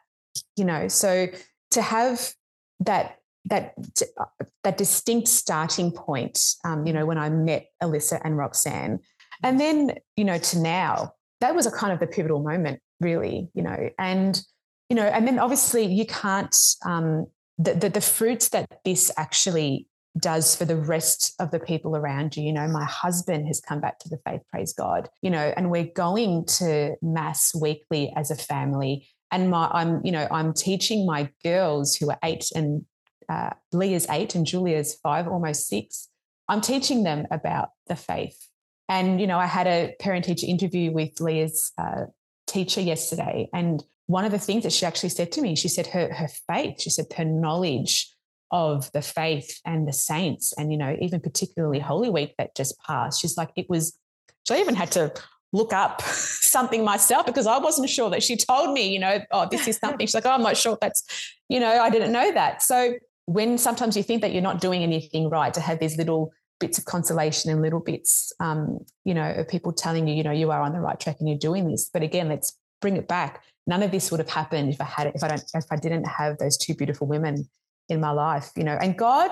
you 0.56 0.64
know. 0.64 0.88
So 0.88 1.28
to 1.72 1.82
have 1.82 2.32
that 2.80 3.16
that 3.44 3.74
uh, 4.18 4.24
that 4.64 4.76
distinct 4.76 5.28
starting 5.28 5.90
point, 5.90 6.54
um, 6.64 6.86
you 6.86 6.92
know, 6.92 7.06
when 7.06 7.18
I 7.18 7.30
met 7.30 7.66
Alyssa 7.82 8.20
and 8.24 8.36
Roxanne, 8.36 9.00
and 9.42 9.58
then 9.60 9.94
you 10.16 10.24
know 10.24 10.38
to 10.38 10.58
now, 10.58 11.12
that 11.40 11.54
was 11.54 11.66
a 11.66 11.70
kind 11.70 11.92
of 11.92 12.00
the 12.00 12.06
pivotal 12.06 12.42
moment, 12.42 12.80
really, 13.00 13.50
you 13.54 13.62
know, 13.62 13.90
and 13.98 14.40
you 14.88 14.96
know, 14.96 15.04
and 15.04 15.26
then 15.26 15.38
obviously 15.38 15.84
you 15.84 16.06
can't 16.06 16.56
um, 16.84 17.26
the, 17.58 17.74
the 17.74 17.88
the 17.88 18.00
fruits 18.00 18.50
that 18.50 18.80
this 18.84 19.10
actually 19.16 19.86
does 20.18 20.56
for 20.56 20.64
the 20.64 20.76
rest 20.76 21.34
of 21.38 21.50
the 21.50 21.60
people 21.60 21.94
around 21.94 22.36
you. 22.36 22.42
You 22.42 22.52
know, 22.52 22.66
my 22.66 22.84
husband 22.84 23.46
has 23.46 23.60
come 23.60 23.80
back 23.80 23.98
to 24.00 24.08
the 24.08 24.18
faith, 24.26 24.40
praise 24.50 24.72
God, 24.72 25.08
you 25.22 25.30
know, 25.30 25.52
and 25.56 25.70
we're 25.70 25.84
going 25.94 26.46
to 26.58 26.96
mass 27.02 27.54
weekly 27.54 28.12
as 28.16 28.30
a 28.30 28.36
family 28.36 29.08
and 29.30 29.50
my 29.50 29.68
i'm 29.72 30.04
you 30.04 30.12
know 30.12 30.26
i'm 30.30 30.52
teaching 30.52 31.06
my 31.06 31.28
girls 31.42 31.96
who 31.96 32.10
are 32.10 32.18
eight 32.24 32.50
and 32.54 32.84
uh, 33.28 33.50
leah's 33.72 34.06
eight 34.10 34.34
and 34.34 34.46
julia's 34.46 34.94
five 35.02 35.28
almost 35.28 35.66
six 35.66 36.08
i'm 36.48 36.60
teaching 36.60 37.02
them 37.02 37.26
about 37.30 37.70
the 37.86 37.96
faith 37.96 38.47
and 38.88 39.20
you 39.20 39.26
know 39.26 39.38
i 39.38 39.46
had 39.46 39.66
a 39.66 39.94
parent 40.00 40.24
teacher 40.24 40.46
interview 40.46 40.90
with 40.90 41.20
leah's 41.20 41.72
uh, 41.78 42.04
teacher 42.46 42.80
yesterday 42.80 43.48
and 43.52 43.84
one 44.06 44.24
of 44.24 44.32
the 44.32 44.38
things 44.38 44.62
that 44.62 44.72
she 44.72 44.86
actually 44.86 45.08
said 45.08 45.30
to 45.30 45.40
me 45.42 45.54
she 45.54 45.68
said 45.68 45.86
her 45.86 46.12
her 46.12 46.28
faith 46.48 46.80
she 46.80 46.90
said 46.90 47.06
her 47.16 47.24
knowledge 47.24 48.14
of 48.50 48.90
the 48.92 49.02
faith 49.02 49.60
and 49.66 49.86
the 49.86 49.92
saints 49.92 50.54
and 50.56 50.72
you 50.72 50.78
know 50.78 50.96
even 51.00 51.20
particularly 51.20 51.78
holy 51.78 52.08
week 52.08 52.34
that 52.38 52.56
just 52.56 52.78
passed 52.80 53.20
she's 53.20 53.36
like 53.36 53.50
it 53.56 53.68
was 53.68 53.98
she 54.46 54.54
even 54.54 54.74
had 54.74 54.90
to 54.90 55.12
look 55.52 55.72
up 55.72 56.02
something 56.02 56.84
myself 56.84 57.26
because 57.26 57.46
I 57.46 57.58
wasn't 57.58 57.90
sure 57.90 58.10
that 58.10 58.22
she 58.22 58.36
told 58.36 58.72
me, 58.72 58.88
you 58.92 58.98
know, 58.98 59.20
oh, 59.30 59.48
this 59.50 59.68
is 59.68 59.76
something. 59.76 60.06
She's 60.06 60.14
like, 60.14 60.26
oh, 60.26 60.30
I'm 60.30 60.42
not 60.42 60.56
sure 60.56 60.76
that's, 60.80 61.04
you 61.48 61.60
know, 61.60 61.70
I 61.70 61.90
didn't 61.90 62.12
know 62.12 62.32
that. 62.32 62.62
So 62.62 62.94
when 63.26 63.58
sometimes 63.58 63.96
you 63.96 64.02
think 64.02 64.22
that 64.22 64.32
you're 64.32 64.42
not 64.42 64.60
doing 64.60 64.82
anything 64.82 65.28
right, 65.28 65.52
to 65.54 65.60
have 65.60 65.78
these 65.78 65.96
little 65.96 66.32
bits 66.60 66.78
of 66.78 66.84
consolation 66.84 67.50
and 67.50 67.62
little 67.62 67.80
bits, 67.80 68.32
um, 68.40 68.78
you 69.04 69.14
know, 69.14 69.30
of 69.32 69.48
people 69.48 69.72
telling 69.72 70.08
you, 70.08 70.14
you 70.14 70.22
know, 70.22 70.32
you 70.32 70.50
are 70.50 70.60
on 70.60 70.72
the 70.72 70.80
right 70.80 70.98
track 70.98 71.16
and 71.20 71.28
you're 71.28 71.38
doing 71.38 71.70
this. 71.70 71.88
But 71.92 72.02
again, 72.02 72.28
let's 72.28 72.58
bring 72.80 72.96
it 72.96 73.08
back. 73.08 73.42
None 73.66 73.82
of 73.82 73.90
this 73.90 74.10
would 74.10 74.20
have 74.20 74.30
happened 74.30 74.72
if 74.72 74.80
I 74.80 74.84
had, 74.84 75.12
if 75.14 75.22
I 75.22 75.28
don't, 75.28 75.44
if 75.54 75.66
I 75.70 75.76
didn't 75.76 76.04
have 76.04 76.38
those 76.38 76.56
two 76.56 76.74
beautiful 76.74 77.06
women 77.06 77.48
in 77.88 78.00
my 78.00 78.10
life, 78.10 78.50
you 78.56 78.64
know. 78.64 78.78
And 78.80 78.96
God 78.96 79.30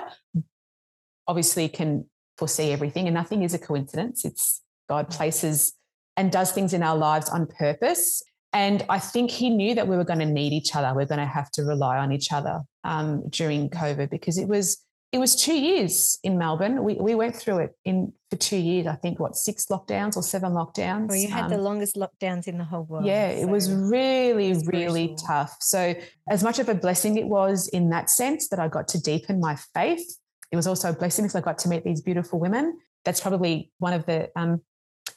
obviously 1.27 1.67
can 1.69 2.05
foresee 2.37 2.71
everything, 2.71 3.07
and 3.07 3.13
nothing 3.13 3.43
is 3.43 3.53
a 3.53 3.59
coincidence. 3.59 4.23
It's 4.23 4.61
God 4.87 5.09
places 5.09 5.73
and 6.15 6.31
does 6.31 6.51
things 6.51 6.73
in 6.73 6.83
our 6.83 6.97
lives 6.97 7.29
on 7.29 7.47
purpose. 7.47 8.23
And 8.53 8.85
I 8.89 8.99
think 8.99 9.29
he 9.29 9.49
knew 9.49 9.75
that 9.75 9.87
we 9.87 9.97
were 9.97 10.03
going 10.03 10.19
to 10.19 10.25
need 10.25 10.53
each 10.53 10.75
other. 10.75 10.93
We're 10.95 11.05
going 11.05 11.19
to 11.19 11.25
have 11.25 11.51
to 11.51 11.63
rely 11.63 11.97
on 11.97 12.11
each 12.11 12.31
other 12.31 12.61
um, 12.83 13.27
during 13.29 13.69
COVID 13.69 14.09
because 14.09 14.37
it 14.37 14.47
was 14.47 14.83
it 15.11 15.19
was 15.19 15.35
two 15.35 15.57
years 15.57 16.19
in 16.23 16.37
Melbourne. 16.37 16.83
We 16.83 16.95
we 16.95 17.15
went 17.15 17.35
through 17.35 17.59
it 17.59 17.77
in 17.85 18.11
for 18.29 18.35
two 18.35 18.57
years. 18.57 18.87
I 18.87 18.95
think 18.95 19.19
what 19.19 19.35
six 19.37 19.67
lockdowns 19.67 20.17
or 20.17 20.23
seven 20.23 20.51
lockdowns. 20.51 21.07
Well, 21.07 21.17
you 21.17 21.29
had 21.29 21.45
um, 21.45 21.49
the 21.51 21.57
longest 21.57 21.95
lockdowns 21.95 22.47
in 22.47 22.57
the 22.57 22.65
whole 22.65 22.83
world. 22.83 23.05
Yeah, 23.05 23.33
so 23.33 23.41
it 23.41 23.49
was 23.49 23.71
really 23.71 24.47
it 24.47 24.55
was 24.55 24.67
really 24.67 25.15
tough. 25.25 25.55
So 25.61 25.95
as 26.29 26.43
much 26.43 26.59
of 26.59 26.67
a 26.67 26.75
blessing 26.75 27.17
it 27.17 27.25
was 27.25 27.69
in 27.69 27.89
that 27.91 28.09
sense 28.09 28.49
that 28.49 28.59
I 28.59 28.67
got 28.67 28.87
to 28.89 29.01
deepen 29.01 29.39
my 29.39 29.55
faith. 29.73 30.17
It 30.51 30.55
was 30.55 30.67
also 30.67 30.89
a 30.89 30.93
blessing 30.93 31.25
because 31.25 31.35
I 31.35 31.41
got 31.41 31.57
to 31.59 31.69
meet 31.69 31.83
these 31.83 32.01
beautiful 32.01 32.39
women. 32.39 32.77
That's 33.05 33.21
probably 33.21 33.71
one 33.79 33.93
of 33.93 34.05
the 34.05 34.29
um, 34.35 34.61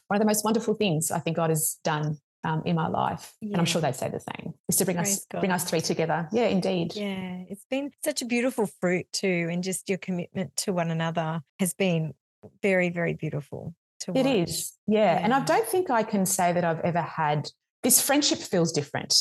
one 0.06 0.16
of 0.16 0.20
the 0.20 0.26
most 0.26 0.44
wonderful 0.44 0.74
things 0.74 1.10
I 1.10 1.18
think 1.18 1.36
God 1.36 1.50
has 1.50 1.78
done 1.82 2.18
um, 2.44 2.62
in 2.64 2.76
my 2.76 2.88
life, 2.88 3.34
yeah. 3.40 3.52
and 3.52 3.58
I'm 3.58 3.64
sure 3.64 3.80
they'd 3.80 3.94
say 3.94 4.08
the 4.08 4.20
same, 4.20 4.54
is 4.68 4.76
to 4.76 4.84
bring 4.84 4.96
Praise 4.96 5.18
us 5.18 5.26
God. 5.30 5.40
bring 5.40 5.52
us 5.52 5.64
three 5.64 5.80
together. 5.80 6.28
Yeah, 6.32 6.46
indeed. 6.46 6.94
Yeah, 6.94 7.44
it's 7.48 7.64
been 7.70 7.90
such 8.04 8.22
a 8.22 8.24
beautiful 8.24 8.66
fruit 8.80 9.06
too, 9.12 9.48
and 9.50 9.62
just 9.62 9.88
your 9.88 9.98
commitment 9.98 10.56
to 10.58 10.72
one 10.72 10.90
another 10.90 11.42
has 11.58 11.74
been 11.74 12.14
very, 12.62 12.88
very 12.88 13.14
beautiful. 13.14 13.74
To 14.00 14.16
it 14.16 14.24
is, 14.24 14.72
yeah. 14.86 15.16
yeah. 15.16 15.20
And 15.22 15.34
I 15.34 15.44
don't 15.44 15.66
think 15.66 15.90
I 15.90 16.02
can 16.02 16.24
say 16.24 16.52
that 16.52 16.64
I've 16.64 16.80
ever 16.80 17.02
had 17.02 17.50
this 17.82 18.00
friendship 18.00 18.38
feels 18.38 18.72
different. 18.72 19.14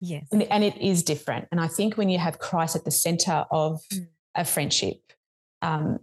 Yes, 0.00 0.26
and, 0.30 0.42
and 0.42 0.62
it 0.62 0.76
is 0.78 1.02
different. 1.02 1.48
And 1.50 1.60
I 1.60 1.68
think 1.68 1.96
when 1.96 2.10
you 2.10 2.18
have 2.18 2.38
Christ 2.38 2.76
at 2.76 2.84
the 2.84 2.90
center 2.90 3.46
of 3.50 3.80
mm. 3.92 4.08
a 4.34 4.44
friendship, 4.44 4.98
um, 5.62 6.00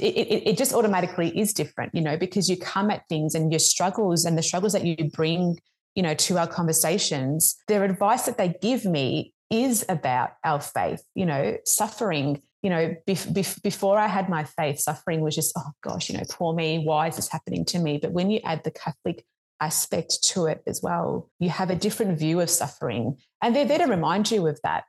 it, 0.00 0.02
it, 0.02 0.48
it, 0.48 0.58
just 0.58 0.72
automatically 0.72 1.36
is 1.38 1.52
different, 1.52 1.94
you 1.94 2.00
know, 2.00 2.16
because 2.16 2.48
you 2.48 2.56
come 2.56 2.90
at 2.90 3.06
things 3.08 3.34
and 3.34 3.52
your 3.52 3.58
struggles 3.58 4.24
and 4.24 4.38
the 4.38 4.42
struggles 4.42 4.72
that 4.72 4.84
you 4.84 5.10
bring, 5.10 5.58
you 5.94 6.02
know, 6.02 6.14
to 6.14 6.38
our 6.38 6.46
conversations, 6.46 7.56
their 7.68 7.84
advice 7.84 8.24
that 8.26 8.38
they 8.38 8.54
give 8.62 8.84
me 8.84 9.34
is 9.50 9.84
about 9.88 10.30
our 10.42 10.60
faith, 10.60 11.02
you 11.14 11.26
know, 11.26 11.56
suffering. 11.64 12.42
You 12.62 12.70
know, 12.70 12.94
bef- 13.06 13.30
bef- 13.30 13.62
before 13.62 13.98
I 13.98 14.06
had 14.06 14.30
my 14.30 14.44
faith, 14.44 14.80
suffering 14.80 15.20
was 15.20 15.34
just, 15.34 15.52
oh 15.58 15.70
gosh, 15.82 16.08
you 16.08 16.16
know, 16.16 16.24
poor 16.30 16.54
me. 16.54 16.82
Why 16.82 17.08
is 17.08 17.16
this 17.16 17.28
happening 17.28 17.66
to 17.66 17.78
me? 17.78 17.98
But 17.98 18.12
when 18.12 18.30
you 18.30 18.40
add 18.42 18.64
the 18.64 18.70
Catholic 18.70 19.26
aspect 19.60 20.22
to 20.22 20.46
it 20.46 20.62
as 20.66 20.80
well. 20.82 21.30
You 21.38 21.48
have 21.48 21.70
a 21.70 21.76
different 21.76 22.18
view 22.18 22.40
of 22.40 22.50
suffering, 22.50 23.16
and 23.42 23.54
they're 23.54 23.64
there 23.64 23.78
to 23.78 23.86
remind 23.86 24.30
you 24.30 24.46
of 24.46 24.60
that, 24.62 24.84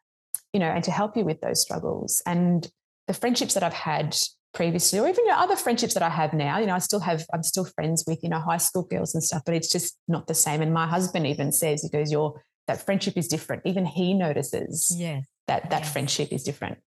you 0.54 0.60
know, 0.60 0.68
and 0.68 0.84
to 0.84 0.92
help 0.92 1.16
you 1.16 1.24
with 1.24 1.42
those 1.42 1.62
struggles. 1.62 2.22
And 2.25 2.68
the 3.08 3.14
friendships 3.14 3.54
that 3.54 3.64
I've 3.64 3.74
had 3.74 4.18
previously, 4.56 4.98
or 4.98 5.08
even 5.08 5.26
you 5.26 5.32
know, 5.32 5.38
other 5.38 5.56
friendships 5.56 5.94
that 5.94 6.02
I 6.02 6.10
have 6.10 6.34
now, 6.34 6.58
you 6.58 6.66
know, 6.66 6.74
I 6.74 6.80
still 6.80 7.02
have, 7.02 7.26
I'm 7.34 7.44
still 7.44 7.66
friends 7.66 8.04
with, 8.08 8.24
you 8.24 8.30
know, 8.30 8.40
high 8.40 8.58
school 8.58 8.84
girls 8.84 9.14
and 9.14 9.24
stuff, 9.24 9.44
but 9.46 9.54
it's 9.54 9.72
just 9.72 9.98
not 10.08 10.26
the 10.26 10.34
same. 10.34 10.62
And 10.62 10.74
my 10.74 10.88
husband 10.88 11.28
even 11.28 11.52
says, 11.52 11.84
he 11.84 11.90
goes, 11.90 12.12
"Your 12.12 12.42
that 12.68 12.84
friendship 12.84 13.18
is 13.18 13.28
different." 13.28 13.62
Even 13.66 13.86
he 13.86 14.14
notices, 14.14 14.92
yeah, 14.98 15.22
that 15.48 15.70
that 15.70 15.86
friendship 15.86 16.30
is 16.32 16.44
different. 16.44 16.80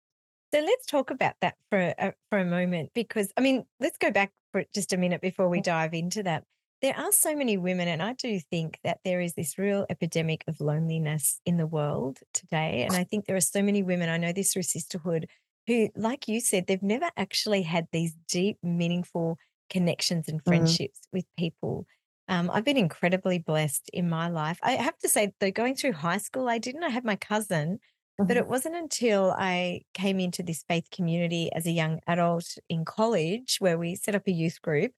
So 0.53 0.61
let's 0.61 0.87
talk 0.87 1.11
about 1.11 1.35
that 1.43 1.55
for 1.69 1.95
a, 1.99 2.15
for 2.31 2.39
a 2.39 2.45
moment, 2.45 2.91
because 2.95 3.31
I 3.37 3.43
mean, 3.43 3.65
let's 3.81 3.99
go 3.99 4.11
back 4.11 4.33
for 4.51 4.65
just 4.75 4.93
a 4.93 4.97
minute 4.97 5.21
before 5.21 5.49
we 5.49 5.61
mm. 5.61 5.65
dive 5.65 5.95
into 5.95 6.23
that. 6.25 6.45
There 6.81 6.97
are 6.97 7.11
so 7.11 7.35
many 7.35 7.57
women, 7.57 7.89
and 7.89 8.01
I 8.01 8.13
do 8.13 8.39
think 8.39 8.79
that 8.85 8.99
there 9.05 9.21
is 9.21 9.35
this 9.35 9.59
real 9.59 9.85
epidemic 9.91 10.45
of 10.47 10.61
loneliness 10.61 11.41
in 11.45 11.57
the 11.57 11.67
world 11.67 12.19
today. 12.33 12.87
And 12.89 12.97
I 12.97 13.05
think 13.11 13.27
there 13.27 13.37
are 13.37 13.41
so 13.41 13.63
many 13.63 13.83
women, 13.83 14.09
I 14.09 14.17
know 14.17 14.33
this 14.33 14.53
through 14.53 14.63
sisterhood, 14.63 15.29
who, 15.69 15.91
like 15.95 16.27
you 16.27 16.41
said, 16.41 16.67
they've 16.67 16.83
never 16.83 17.11
actually 17.17 17.63
had 17.63 17.87
these 17.93 18.17
deep, 18.27 18.57
meaningful 18.63 19.39
connections 19.71 20.27
and 20.27 20.41
mm-hmm. 20.41 20.51
friendships 20.51 20.99
mm. 20.99 21.13
with 21.13 21.27
people. 21.39 21.87
Um, 22.27 22.51
I've 22.53 22.65
been 22.65 22.77
incredibly 22.77 23.39
blessed 23.39 23.89
in 23.93 24.09
my 24.09 24.29
life. 24.29 24.59
I 24.63 24.73
have 24.73 24.99
to 24.99 25.09
say, 25.09 25.33
though, 25.41 25.51
going 25.51 25.77
through 25.77 25.93
high 25.93 26.19
school, 26.19 26.49
I 26.49 26.59
didn't. 26.59 26.85
I 26.85 26.89
had 26.89 27.05
my 27.05 27.17
cousin, 27.17 27.79
mm-hmm. 28.21 28.27
but 28.27 28.37
it 28.37 28.49
wasn't 28.49 28.77
until 28.77 29.35
I 29.39 29.83
came 29.95 30.19
into 30.19 30.43
this 30.43 30.65
faith 30.67 30.89
community 30.91 31.51
as 31.53 31.67
a 31.67 31.71
young 31.71 32.01
adult 32.07 32.57
in 32.69 32.85
college, 32.85 33.59
where 33.61 33.79
we 33.79 33.95
set 33.95 34.15
up 34.15 34.27
a 34.27 34.33
youth 34.33 34.61
group, 34.63 34.93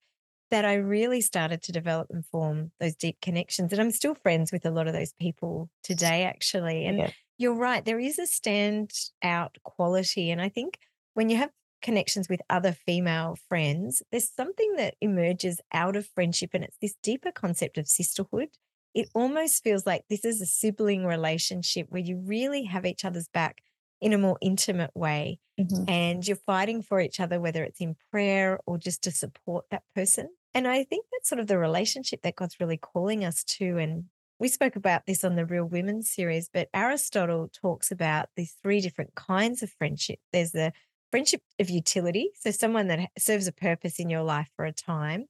that 0.53 0.65
I 0.65 0.75
really 0.75 1.21
started 1.21 1.63
to 1.63 1.73
develop 1.73 2.09
and 2.11 2.25
form 2.27 2.73
those 2.81 2.97
deep 2.97 3.19
connections. 3.21 3.73
And 3.73 3.81
I'm 3.81 3.93
still 3.93 4.15
friends 4.15 4.51
with 4.53 4.65
a 4.65 4.71
lot 4.71 4.87
of 4.87 4.93
those 4.93 5.13
people 5.21 5.69
today, 5.83 6.25
actually. 6.25 6.87
And 6.87 6.99
yeah. 6.99 7.11
You're 7.41 7.55
right, 7.55 7.85
there 7.85 7.99
is 7.99 8.19
a 8.19 8.23
standout 8.23 9.57
quality. 9.65 10.31
And 10.31 10.43
I 10.43 10.51
think 10.51 10.79
when 11.15 11.31
you 11.31 11.39
have 11.39 11.51
connections 11.81 12.29
with 12.29 12.43
other 12.51 12.73
female 12.73 13.35
friends, 13.49 14.03
there's 14.13 14.31
something 14.31 14.75
that 14.77 14.95
emerges 15.01 15.59
out 15.73 15.97
of 15.97 16.07
friendship, 16.07 16.51
and 16.53 16.63
it's 16.63 16.77
this 16.83 16.97
deeper 17.03 17.33
concept 17.33 17.79
of 17.79 17.89
sisterhood. 17.89 18.51
It 18.93 19.09
almost 19.15 19.65
feels 19.65 19.87
like 19.87 20.05
this 20.11 20.27
is 20.27 20.43
a 20.43 20.47
sibling 20.47 21.07
relationship 21.07 21.87
where 21.89 22.03
you 22.03 22.19
really 22.23 22.65
have 22.65 22.85
each 22.85 23.07
other's 23.07 23.29
back 23.29 23.63
in 24.03 24.13
a 24.13 24.19
more 24.19 24.37
intimate 24.43 24.91
way. 24.95 25.39
Mm-hmm. 25.59 25.89
And 25.89 26.27
you're 26.27 26.37
fighting 26.37 26.83
for 26.83 27.01
each 27.01 27.21
other, 27.21 27.41
whether 27.41 27.65
it's 27.65 27.81
in 27.81 27.97
prayer 28.11 28.59
or 28.67 28.77
just 28.77 29.03
to 29.05 29.11
support 29.11 29.65
that 29.71 29.85
person. 29.95 30.29
And 30.53 30.69
I 30.69 30.85
think 30.85 31.07
that's 31.11 31.29
sort 31.29 31.41
of 31.41 31.47
the 31.47 31.59
relationship 31.59 32.21
that 32.23 32.37
God's 32.37 32.61
really 32.61 32.77
calling 32.77 33.25
us 33.25 33.45
to. 33.45 33.79
And 33.79 34.05
we 34.41 34.49
spoke 34.49 34.75
about 34.75 35.05
this 35.07 35.23
on 35.23 35.37
the 35.37 35.45
Real 35.45 35.67
Women 35.67 36.03
series, 36.03 36.49
but 36.53 36.71
Aristotle 36.75 37.51
talks 37.53 37.93
about 37.93 38.31
these 38.37 38.57
three 38.63 38.81
different 38.81 39.15
kinds 39.15 39.63
of 39.63 39.71
friendship. 39.71 40.19
There's 40.33 40.53
the 40.53 40.73
friendship 41.11 41.43
of 41.61 41.69
utility, 41.69 42.31
so 42.41 42.51
someone 42.51 42.89
that 42.89 43.11
serves 43.19 43.47
a 43.47 43.53
purpose 43.53 44.01
in 44.01 44.09
your 44.09 44.23
life 44.23 44.49
for 44.57 44.65
a 44.65 44.73
time. 44.73 45.27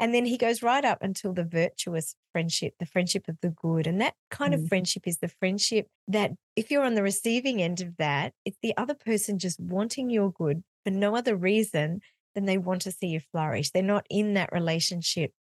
And 0.00 0.12
then 0.12 0.24
he 0.24 0.36
goes 0.36 0.62
right 0.62 0.84
up 0.84 0.98
until 1.02 1.32
the 1.32 1.44
virtuous 1.44 2.16
friendship, 2.32 2.74
the 2.78 2.86
friendship 2.86 3.28
of 3.28 3.36
the 3.42 3.50
good. 3.50 3.86
And 3.86 4.00
that 4.00 4.14
kind 4.30 4.54
mm. 4.54 4.62
of 4.62 4.68
friendship 4.68 5.04
is 5.06 5.18
the 5.18 5.28
friendship 5.28 5.86
that, 6.08 6.32
if 6.56 6.70
you're 6.70 6.84
on 6.84 6.94
the 6.94 7.02
receiving 7.02 7.62
end 7.62 7.80
of 7.80 7.96
that, 7.98 8.32
it's 8.44 8.58
the 8.62 8.76
other 8.76 8.94
person 8.94 9.38
just 9.38 9.60
wanting 9.60 10.10
your 10.10 10.32
good 10.32 10.62
for 10.84 10.90
no 10.90 11.16
other 11.16 11.36
reason 11.36 12.00
than 12.34 12.44
they 12.44 12.58
want 12.58 12.82
to 12.82 12.92
see 12.92 13.08
you 13.08 13.20
flourish. 13.20 13.70
They're 13.70 13.82
not 13.82 14.06
in 14.10 14.34
that 14.34 14.52
relationship 14.52 15.32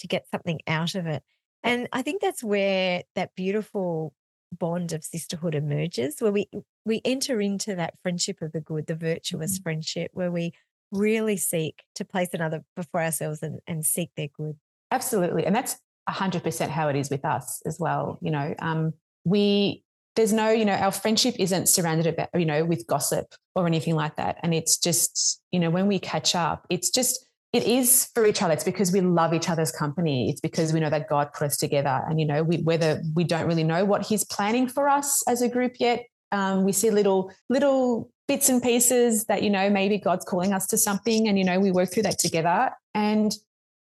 to 0.00 0.06
get 0.06 0.28
something 0.30 0.60
out 0.66 0.94
of 0.94 1.06
it. 1.06 1.22
And 1.62 1.88
I 1.92 2.02
think 2.02 2.22
that's 2.22 2.44
where 2.44 3.02
that 3.14 3.34
beautiful 3.34 4.14
bond 4.56 4.92
of 4.92 5.04
sisterhood 5.04 5.54
emerges, 5.54 6.16
where 6.20 6.32
we 6.32 6.48
we 6.84 7.00
enter 7.04 7.40
into 7.40 7.74
that 7.74 7.94
friendship 8.02 8.42
of 8.42 8.52
the 8.52 8.60
good, 8.60 8.86
the 8.86 8.94
virtuous 8.94 9.54
mm-hmm. 9.54 9.62
friendship, 9.62 10.10
where 10.14 10.30
we 10.30 10.52
really 10.92 11.36
seek 11.36 11.82
to 11.96 12.04
place 12.04 12.28
another 12.32 12.64
before 12.76 13.02
ourselves 13.02 13.42
and, 13.42 13.60
and 13.66 13.84
seek 13.84 14.10
their 14.16 14.28
good. 14.36 14.56
Absolutely. 14.90 15.44
And 15.44 15.54
that's 15.54 15.76
100% 16.08 16.68
how 16.68 16.88
it 16.88 16.96
is 16.96 17.10
with 17.10 17.24
us 17.24 17.60
as 17.66 17.78
well. 17.80 18.18
You 18.22 18.30
know, 18.30 18.54
um, 18.60 18.94
we 19.24 19.82
there's 20.14 20.32
no, 20.32 20.50
you 20.50 20.64
know, 20.64 20.72
our 20.72 20.92
friendship 20.92 21.34
isn't 21.38 21.68
surrounded 21.68 22.06
about, 22.06 22.30
you 22.34 22.46
know, 22.46 22.64
with 22.64 22.86
gossip 22.86 23.34
or 23.54 23.66
anything 23.66 23.94
like 23.94 24.16
that. 24.16 24.38
And 24.42 24.54
it's 24.54 24.78
just, 24.78 25.42
you 25.52 25.60
know, 25.60 25.68
when 25.68 25.86
we 25.86 25.98
catch 25.98 26.34
up, 26.34 26.66
it's 26.70 26.88
just, 26.88 27.25
it 27.56 27.64
is 27.64 28.10
for 28.14 28.26
each 28.26 28.42
other. 28.42 28.52
It's 28.52 28.64
because 28.64 28.92
we 28.92 29.00
love 29.00 29.32
each 29.34 29.48
other's 29.48 29.72
company. 29.72 30.30
It's 30.30 30.40
because 30.40 30.72
we 30.72 30.80
know 30.80 30.90
that 30.90 31.08
God 31.08 31.32
put 31.32 31.46
us 31.46 31.56
together. 31.56 32.02
And, 32.08 32.20
you 32.20 32.26
know, 32.26 32.42
we, 32.42 32.58
whether 32.58 33.02
we 33.14 33.24
don't 33.24 33.46
really 33.46 33.64
know 33.64 33.84
what 33.84 34.06
He's 34.06 34.24
planning 34.24 34.68
for 34.68 34.88
us 34.88 35.22
as 35.28 35.42
a 35.42 35.48
group 35.48 35.74
yet, 35.80 36.04
um, 36.32 36.64
we 36.64 36.72
see 36.72 36.90
little, 36.90 37.32
little 37.48 38.10
bits 38.28 38.48
and 38.48 38.62
pieces 38.62 39.24
that, 39.26 39.42
you 39.42 39.50
know, 39.50 39.70
maybe 39.70 39.98
God's 39.98 40.24
calling 40.24 40.52
us 40.52 40.66
to 40.68 40.78
something. 40.78 41.28
And, 41.28 41.38
you 41.38 41.44
know, 41.44 41.58
we 41.58 41.72
work 41.72 41.92
through 41.92 42.04
that 42.04 42.18
together. 42.18 42.70
And 42.94 43.32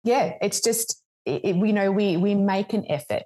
yeah, 0.04 0.34
it's 0.40 0.60
just, 0.60 1.02
it, 1.26 1.56
we 1.56 1.72
know 1.72 1.90
we 1.90 2.18
we 2.18 2.34
make 2.34 2.74
an 2.74 2.84
effort 2.90 3.24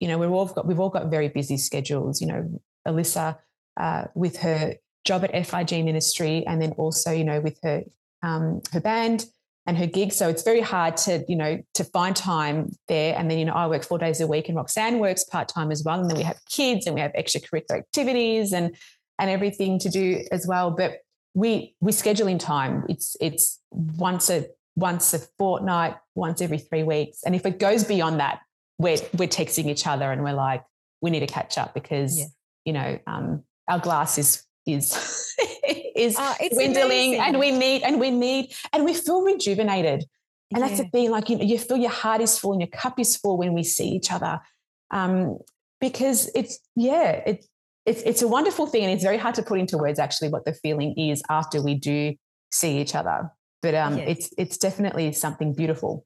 you 0.00 0.08
know, 0.08 0.18
we've 0.18 0.30
all 0.30 0.46
got 0.46 0.66
we've 0.66 0.80
all 0.80 0.88
got 0.88 1.10
very 1.10 1.28
busy 1.28 1.58
schedules. 1.58 2.20
You 2.20 2.26
know, 2.26 2.60
Alyssa 2.88 3.36
uh, 3.76 4.04
with 4.14 4.38
her 4.38 4.76
job 5.04 5.24
at 5.24 5.46
FIG 5.46 5.84
Ministry, 5.84 6.44
and 6.46 6.60
then 6.60 6.72
also 6.72 7.12
you 7.12 7.24
know 7.24 7.40
with 7.40 7.58
her 7.62 7.82
um, 8.22 8.62
her 8.72 8.80
band 8.80 9.26
and 9.70 9.78
her 9.78 9.86
gig. 9.86 10.12
So 10.12 10.28
it's 10.28 10.42
very 10.42 10.60
hard 10.60 10.96
to 11.06 11.24
you 11.28 11.36
know 11.36 11.62
to 11.74 11.84
find 11.84 12.16
time 12.16 12.72
there. 12.88 13.16
And 13.16 13.30
then 13.30 13.38
you 13.38 13.44
know 13.44 13.52
I 13.52 13.68
work 13.68 13.84
four 13.84 13.98
days 13.98 14.20
a 14.20 14.26
week, 14.26 14.48
and 14.48 14.56
Roxanne 14.56 14.98
works 14.98 15.22
part 15.22 15.46
time 15.46 15.70
as 15.70 15.84
well. 15.84 16.00
And 16.00 16.10
then 16.10 16.16
we 16.16 16.24
have 16.24 16.40
kids, 16.46 16.86
and 16.86 16.94
we 16.94 17.00
have 17.00 17.12
extracurricular 17.12 17.78
activities, 17.78 18.52
and 18.52 18.76
and 19.20 19.30
everything 19.30 19.78
to 19.78 19.88
do 19.88 20.24
as 20.32 20.44
well. 20.44 20.72
But 20.72 20.98
we 21.34 21.76
we 21.80 21.92
schedule 21.92 22.26
in 22.26 22.38
time. 22.38 22.84
It's 22.88 23.16
it's 23.20 23.60
once 23.70 24.28
a 24.28 24.48
once 24.74 25.14
a 25.14 25.20
fortnight, 25.38 25.94
once 26.16 26.42
every 26.42 26.58
three 26.58 26.82
weeks, 26.82 27.20
and 27.24 27.36
if 27.36 27.46
it 27.46 27.60
goes 27.60 27.84
beyond 27.84 28.18
that, 28.18 28.40
we're 28.78 28.98
we're 29.16 29.28
texting 29.28 29.66
each 29.66 29.86
other 29.86 30.10
and 30.10 30.24
we're 30.24 30.32
like, 30.32 30.64
we 31.00 31.10
need 31.10 31.20
to 31.20 31.28
catch 31.28 31.58
up 31.58 31.74
because 31.74 32.18
yeah. 32.18 32.26
you 32.64 32.72
know 32.72 32.98
um, 33.06 33.44
our 33.68 33.78
glass 33.78 34.18
is 34.18 34.42
is 34.66 35.36
is 36.00 36.16
uh, 36.18 36.34
dwindling, 36.52 37.14
amazing. 37.14 37.20
and 37.20 37.38
we 37.38 37.50
need 37.50 37.82
and 37.82 38.00
we 38.00 38.10
need 38.10 38.54
and 38.72 38.84
we 38.84 38.94
feel 38.94 39.22
rejuvenated. 39.22 40.04
And 40.52 40.60
yeah. 40.60 40.68
that's 40.68 40.80
the 40.80 40.88
thing, 40.88 41.10
like 41.10 41.28
you 41.28 41.38
you 41.38 41.58
feel 41.58 41.76
your 41.76 41.90
heart 41.90 42.20
is 42.20 42.38
full 42.38 42.52
and 42.52 42.60
your 42.60 42.68
cup 42.68 42.98
is 42.98 43.16
full 43.16 43.38
when 43.38 43.52
we 43.52 43.62
see 43.62 43.88
each 43.88 44.10
other, 44.10 44.40
um, 44.90 45.38
because 45.80 46.30
it's 46.34 46.58
yeah, 46.74 47.22
it's 47.26 47.46
it's 47.86 48.02
it's 48.02 48.22
a 48.22 48.28
wonderful 48.28 48.66
thing, 48.66 48.82
and 48.84 48.92
it's 48.92 49.04
very 49.04 49.16
hard 49.16 49.34
to 49.36 49.42
put 49.42 49.60
into 49.60 49.78
words 49.78 49.98
actually 49.98 50.28
what 50.28 50.44
the 50.44 50.54
feeling 50.54 50.98
is 50.98 51.22
after 51.30 51.62
we 51.62 51.74
do 51.74 52.14
see 52.50 52.80
each 52.80 52.94
other. 52.94 53.30
But 53.62 53.74
um, 53.74 53.98
yes. 53.98 54.06
it's 54.08 54.34
it's 54.38 54.58
definitely 54.58 55.12
something 55.12 55.54
beautiful. 55.54 56.04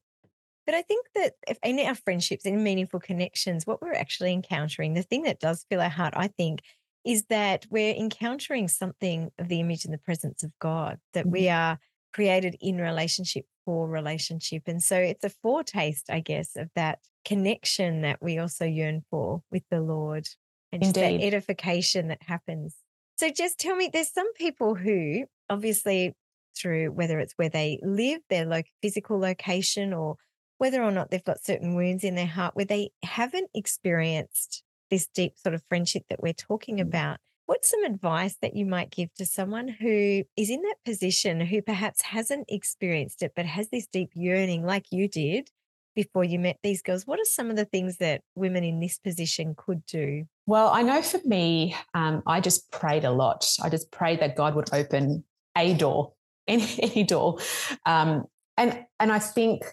But 0.65 0.75
I 0.75 0.81
think 0.81 1.05
that 1.15 1.33
if 1.47 1.57
in 1.63 1.79
our 1.79 1.95
friendships, 1.95 2.45
in 2.45 2.63
meaningful 2.63 2.99
connections, 2.99 3.67
what 3.67 3.81
we're 3.81 3.93
actually 3.93 4.33
encountering, 4.33 4.93
the 4.93 5.03
thing 5.03 5.23
that 5.23 5.39
does 5.39 5.65
fill 5.69 5.81
our 5.81 5.89
heart, 5.89 6.13
I 6.17 6.27
think, 6.27 6.61
is 7.05 7.25
that 7.29 7.65
we're 7.69 7.93
encountering 7.93 8.67
something 8.67 9.29
of 9.37 9.47
the 9.47 9.59
image 9.59 9.85
and 9.85 9.93
the 9.93 9.99
presence 9.99 10.43
of 10.43 10.51
God, 10.59 10.97
that 11.13 11.27
we 11.27 11.43
mm-hmm. 11.43 11.57
are 11.57 11.79
created 12.13 12.55
in 12.61 12.77
relationship 12.77 13.45
for 13.65 13.87
relationship. 13.87 14.63
And 14.67 14.81
so 14.81 14.97
it's 14.97 15.23
a 15.23 15.29
foretaste, 15.29 16.09
I 16.09 16.21
guess, 16.21 16.55
of 16.55 16.69
that 16.75 16.99
connection 17.25 18.01
that 18.01 18.21
we 18.21 18.37
also 18.37 18.65
yearn 18.65 19.03
for 19.09 19.41
with 19.51 19.63
the 19.69 19.81
Lord 19.81 20.27
and 20.71 20.81
just 20.81 20.95
that 20.95 21.21
edification 21.21 22.07
that 22.07 22.21
happens. 22.21 22.75
So 23.17 23.29
just 23.29 23.59
tell 23.59 23.75
me, 23.75 23.89
there's 23.91 24.11
some 24.11 24.31
people 24.33 24.75
who 24.75 25.25
obviously 25.49 26.13
through 26.57 26.91
whether 26.91 27.19
it's 27.19 27.33
where 27.35 27.49
they 27.49 27.79
live, 27.83 28.21
their 28.29 28.45
lo- 28.45 28.61
physical 28.81 29.19
location, 29.19 29.93
or 29.93 30.15
whether 30.57 30.81
or 30.81 30.91
not 30.91 31.11
they've 31.11 31.23
got 31.23 31.43
certain 31.43 31.75
wounds 31.75 32.03
in 32.03 32.15
their 32.15 32.25
heart 32.25 32.55
where 32.55 32.65
they 32.65 32.89
haven't 33.03 33.49
experienced 33.53 34.63
this 34.89 35.07
deep 35.07 35.37
sort 35.37 35.55
of 35.55 35.63
friendship 35.67 36.03
that 36.09 36.21
we're 36.21 36.33
talking 36.33 36.77
mm. 36.77 36.81
about. 36.81 37.17
What's 37.47 37.69
some 37.69 37.83
advice 37.83 38.37
that 38.41 38.55
you 38.55 38.65
might 38.65 38.89
give 38.89 39.13
to 39.15 39.25
someone 39.25 39.67
who 39.67 40.23
is 40.35 40.49
in 40.49 40.63
that 40.63 40.77
position, 40.83 41.41
who 41.41 41.61
perhaps 41.61 42.01
hasn't 42.01 42.45
experienced 42.49 43.21
it, 43.21 43.33
but 43.35 43.45
has 43.45 43.69
this 43.69 43.85
deep 43.85 44.09
yearning 44.15 44.65
like 44.65 44.91
you 44.91 45.07
did 45.07 45.51
before 45.95 46.23
you 46.23 46.39
met 46.39 46.57
these 46.63 46.81
girls? 46.81 47.05
What 47.05 47.19
are 47.19 47.25
some 47.25 47.51
of 47.51 47.55
the 47.55 47.65
things 47.65 47.97
that 47.97 48.21
women 48.33 48.63
in 48.63 48.79
this 48.79 48.97
position 48.97 49.53
could 49.55 49.85
do? 49.85 50.25
Well, 50.47 50.69
I 50.69 50.81
know 50.81 51.03
for 51.03 51.19
me, 51.23 51.75
um, 51.93 52.23
I 52.25 52.41
just 52.41 52.71
prayed 52.71 53.05
a 53.05 53.11
lot. 53.11 53.47
I 53.61 53.69
just 53.69 53.91
prayed 53.91 54.21
that 54.21 54.35
God 54.35 54.55
would 54.55 54.73
open 54.73 55.23
a 55.55 55.75
door, 55.75 56.13
any, 56.47 56.67
any 56.79 57.03
door. 57.03 57.37
Um, 57.85 58.25
and, 58.57 58.85
and 58.99 59.11
I 59.11 59.19
think 59.19 59.63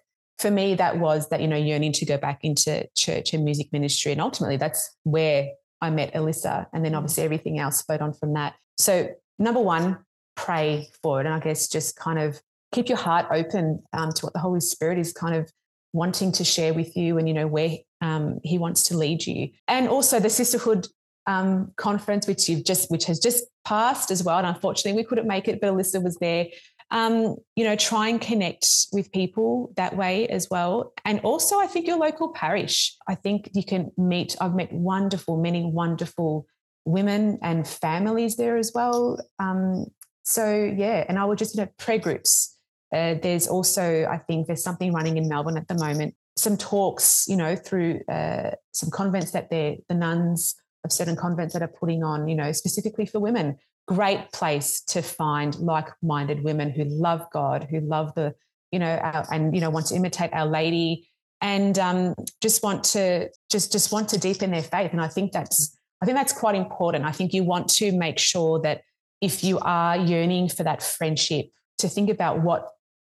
for 0.43 0.51
me, 0.51 0.75
that 0.75 0.99
was 0.99 1.29
that, 1.31 1.41
you 1.41 1.49
know, 1.49 1.57
yearning 1.57 1.93
to 1.93 2.05
go 2.05 2.19
back 2.19 2.41
into 2.43 2.87
church 2.97 3.33
and 3.33 3.45
music 3.45 3.73
ministry. 3.73 4.13
And 4.13 4.21
ultimately, 4.21 4.59
that's 4.59 4.95
where 5.05 5.49
I 5.81 5.91
met 5.91 6.13
Alyssa. 6.13 6.67
And 6.75 6.85
then 6.85 6.93
mm. 6.93 6.97
obviously 6.97 7.23
everything 7.23 7.59
else 7.59 7.81
flowed 7.83 8.03
on 8.03 8.13
from 8.13 8.35
that. 8.35 8.55
So, 8.77 9.09
number 9.39 9.61
one, 9.61 9.99
pray 10.37 10.89
for 11.03 11.21
it. 11.21 11.27
And 11.27 11.35
I 11.35 11.39
guess 11.39 11.69
just 11.69 11.97
kind 11.97 12.19
of 12.19 12.43
keep 12.73 12.89
your 12.89 12.99
heart 12.99 13.27
open 13.31 13.83
um, 13.93 14.13
to 14.13 14.27
what 14.27 14.33
the 14.33 14.41
Holy 14.41 14.61
Spirit 14.61 14.99
is 14.99 15.13
kind 15.13 15.35
of 15.35 15.51
wanting 15.93 16.33
to 16.33 16.45
share 16.45 16.75
with 16.75 16.97
you 16.97 17.19
and 17.19 17.29
you 17.29 17.35
know 17.35 17.47
where 17.47 17.77
um, 18.01 18.41
he 18.43 18.59
wants 18.59 18.85
to 18.85 18.97
lead 18.97 19.25
you 19.27 19.51
and 19.69 19.89
also 19.89 20.19
the 20.19 20.31
sisterhood 20.31 20.89
um, 21.27 21.71
conference 21.77 22.27
which 22.27 22.49
you've 22.49 22.65
just 22.65 22.91
which 22.91 23.05
has 23.05 23.19
just 23.19 23.45
passed 23.65 24.11
as 24.11 24.25
well 24.25 24.39
and 24.39 24.47
unfortunately 24.47 24.99
we 25.01 25.05
couldn't 25.07 25.27
make 25.27 25.47
it 25.47 25.61
but 25.61 25.73
alyssa 25.73 26.03
was 26.03 26.17
there 26.17 26.47
um, 26.93 27.37
you 27.57 27.65
know 27.65 27.75
try 27.75 28.09
and 28.09 28.21
connect 28.21 28.67
with 28.93 29.11
people 29.13 29.73
that 29.77 29.97
way 29.97 30.29
as 30.29 30.49
well 30.51 30.93
and 31.05 31.19
also 31.21 31.59
i 31.59 31.67
think 31.67 31.87
your 31.87 31.97
local 31.97 32.33
parish 32.33 32.95
i 33.09 33.15
think 33.15 33.51
you 33.55 33.65
can 33.65 33.91
meet 33.97 34.37
i've 34.41 34.55
met 34.55 34.73
wonderful 34.73 35.41
many 35.41 35.65
wonderful 35.65 36.47
women 36.85 37.39
and 37.43 37.67
families 37.67 38.37
there 38.37 38.57
as 38.57 38.73
well 38.75 39.19
um, 39.39 39.87
so 40.23 40.71
yeah 40.77 41.05
and 41.09 41.19
i 41.19 41.25
would 41.25 41.39
just 41.39 41.57
you 41.57 41.63
know 41.63 41.69
prayer 41.79 41.99
groups 41.99 42.53
uh, 42.93 43.15
there's 43.23 43.49
also, 43.49 44.07
I 44.11 44.19
think, 44.19 44.47
there's 44.47 44.63
something 44.63 44.93
running 44.93 45.17
in 45.17 45.29
Melbourne 45.29 45.57
at 45.57 45.67
the 45.67 45.75
moment. 45.75 46.15
Some 46.37 46.57
talks, 46.59 47.25
you 47.27 47.37
know, 47.37 47.57
through 47.57 48.01
uh, 48.09 48.51
some 48.73 48.91
convents 48.91 49.31
that 49.31 49.49
they're 49.51 49.77
the 49.89 49.95
nuns 49.95 50.55
of 50.85 50.93
certain 50.93 51.17
convents 51.17 51.55
that 51.55 51.63
are 51.63 51.69
putting 51.69 52.05
on, 52.05 52.29
you 52.29 52.35
know, 52.35 52.53
specifically 52.53 53.07
for 53.07 53.19
women. 53.19 53.57
Great 53.95 54.33
place 54.33 54.81
to 54.85 55.03
find 55.03 55.55
like-minded 55.57 56.43
women 56.43 56.71
who 56.71 56.85
love 56.85 57.27
God, 57.33 57.67
who 57.71 57.81
love 57.81 58.15
the, 58.15 58.35
you 58.71 58.79
know, 58.79 58.97
our, 58.97 59.27
and 59.33 59.55
you 59.55 59.61
know 59.61 59.71
want 59.71 59.87
to 59.87 59.95
imitate 59.95 60.33
Our 60.33 60.47
Lady, 60.47 61.09
and 61.41 61.79
um, 61.79 62.15
just 62.41 62.63
want 62.63 62.85
to 62.85 63.29
just 63.51 63.73
just 63.73 63.93
want 63.93 64.09
to 64.11 64.19
deepen 64.19 64.51
their 64.51 64.63
faith. 64.63 64.93
And 64.93 65.01
I 65.01 65.09
think 65.09 65.33
that's 65.33 65.77
I 66.01 66.07
think 66.07 66.17
that's 66.17 66.33
quite 66.33 66.55
important. 66.55 67.05
I 67.05 67.13
think 67.13 67.35
you 67.35 67.45
want 67.45 67.69
to 67.75 67.93
make 67.93 68.19
sure 68.19 68.61
that 68.63 68.83
if 69.21 69.45
you 69.45 69.59
are 69.61 69.97
yearning 69.97 70.49
for 70.49 70.63
that 70.65 70.83
friendship, 70.83 71.47
to 71.79 71.89
think 71.89 72.09
about 72.11 72.43
what 72.43 72.69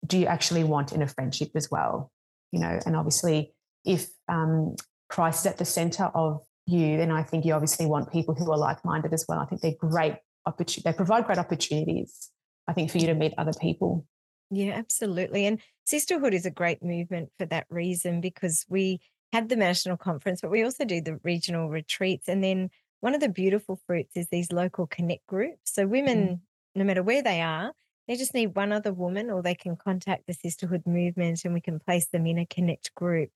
do 0.06 0.18
you 0.18 0.26
actually 0.26 0.64
want 0.64 0.92
in 0.92 1.02
a 1.02 1.06
friendship 1.06 1.50
as 1.54 1.70
well? 1.70 2.10
You 2.52 2.60
know, 2.60 2.80
and 2.86 2.96
obviously, 2.96 3.52
if 3.84 4.08
um, 4.28 4.76
Christ 5.08 5.40
is 5.40 5.52
at 5.52 5.58
the 5.58 5.64
center 5.64 6.04
of 6.14 6.40
you, 6.66 6.96
then 6.96 7.10
I 7.10 7.22
think 7.22 7.44
you 7.44 7.52
obviously 7.52 7.86
want 7.86 8.12
people 8.12 8.34
who 8.34 8.50
are 8.50 8.58
like-minded 8.58 9.12
as 9.12 9.24
well. 9.28 9.38
I 9.38 9.44
think 9.44 9.60
they're 9.60 9.74
great 9.78 10.16
opportunities. 10.50 10.84
They 10.84 10.92
provide 10.92 11.24
great 11.24 11.38
opportunities. 11.38 12.30
I 12.68 12.72
think 12.72 12.90
for 12.90 12.98
you 12.98 13.06
to 13.06 13.14
meet 13.14 13.34
other 13.36 13.52
people. 13.60 14.06
Yeah, 14.50 14.72
absolutely. 14.72 15.46
And 15.46 15.60
sisterhood 15.84 16.34
is 16.34 16.46
a 16.46 16.50
great 16.50 16.82
movement 16.82 17.30
for 17.38 17.46
that 17.46 17.66
reason 17.70 18.20
because 18.20 18.66
we 18.68 19.00
have 19.32 19.48
the 19.48 19.56
national 19.56 19.96
conference, 19.96 20.40
but 20.40 20.50
we 20.50 20.62
also 20.64 20.84
do 20.84 21.00
the 21.00 21.18
regional 21.22 21.68
retreats. 21.68 22.28
And 22.28 22.42
then 22.42 22.70
one 23.00 23.14
of 23.14 23.20
the 23.20 23.28
beautiful 23.28 23.80
fruits 23.86 24.16
is 24.16 24.28
these 24.28 24.52
local 24.52 24.86
connect 24.86 25.26
groups. 25.26 25.72
So 25.72 25.86
women, 25.86 26.28
mm. 26.28 26.40
no 26.74 26.84
matter 26.84 27.02
where 27.02 27.22
they 27.22 27.40
are, 27.40 27.72
they 28.08 28.16
just 28.16 28.34
need 28.34 28.56
one 28.56 28.72
other 28.72 28.92
woman, 28.92 29.30
or 29.30 29.40
they 29.40 29.54
can 29.54 29.76
contact 29.76 30.26
the 30.26 30.34
sisterhood 30.34 30.82
movement 30.84 31.44
and 31.44 31.54
we 31.54 31.60
can 31.60 31.78
place 31.78 32.08
them 32.08 32.26
in 32.26 32.38
a 32.38 32.46
connect 32.46 32.92
group 32.94 33.30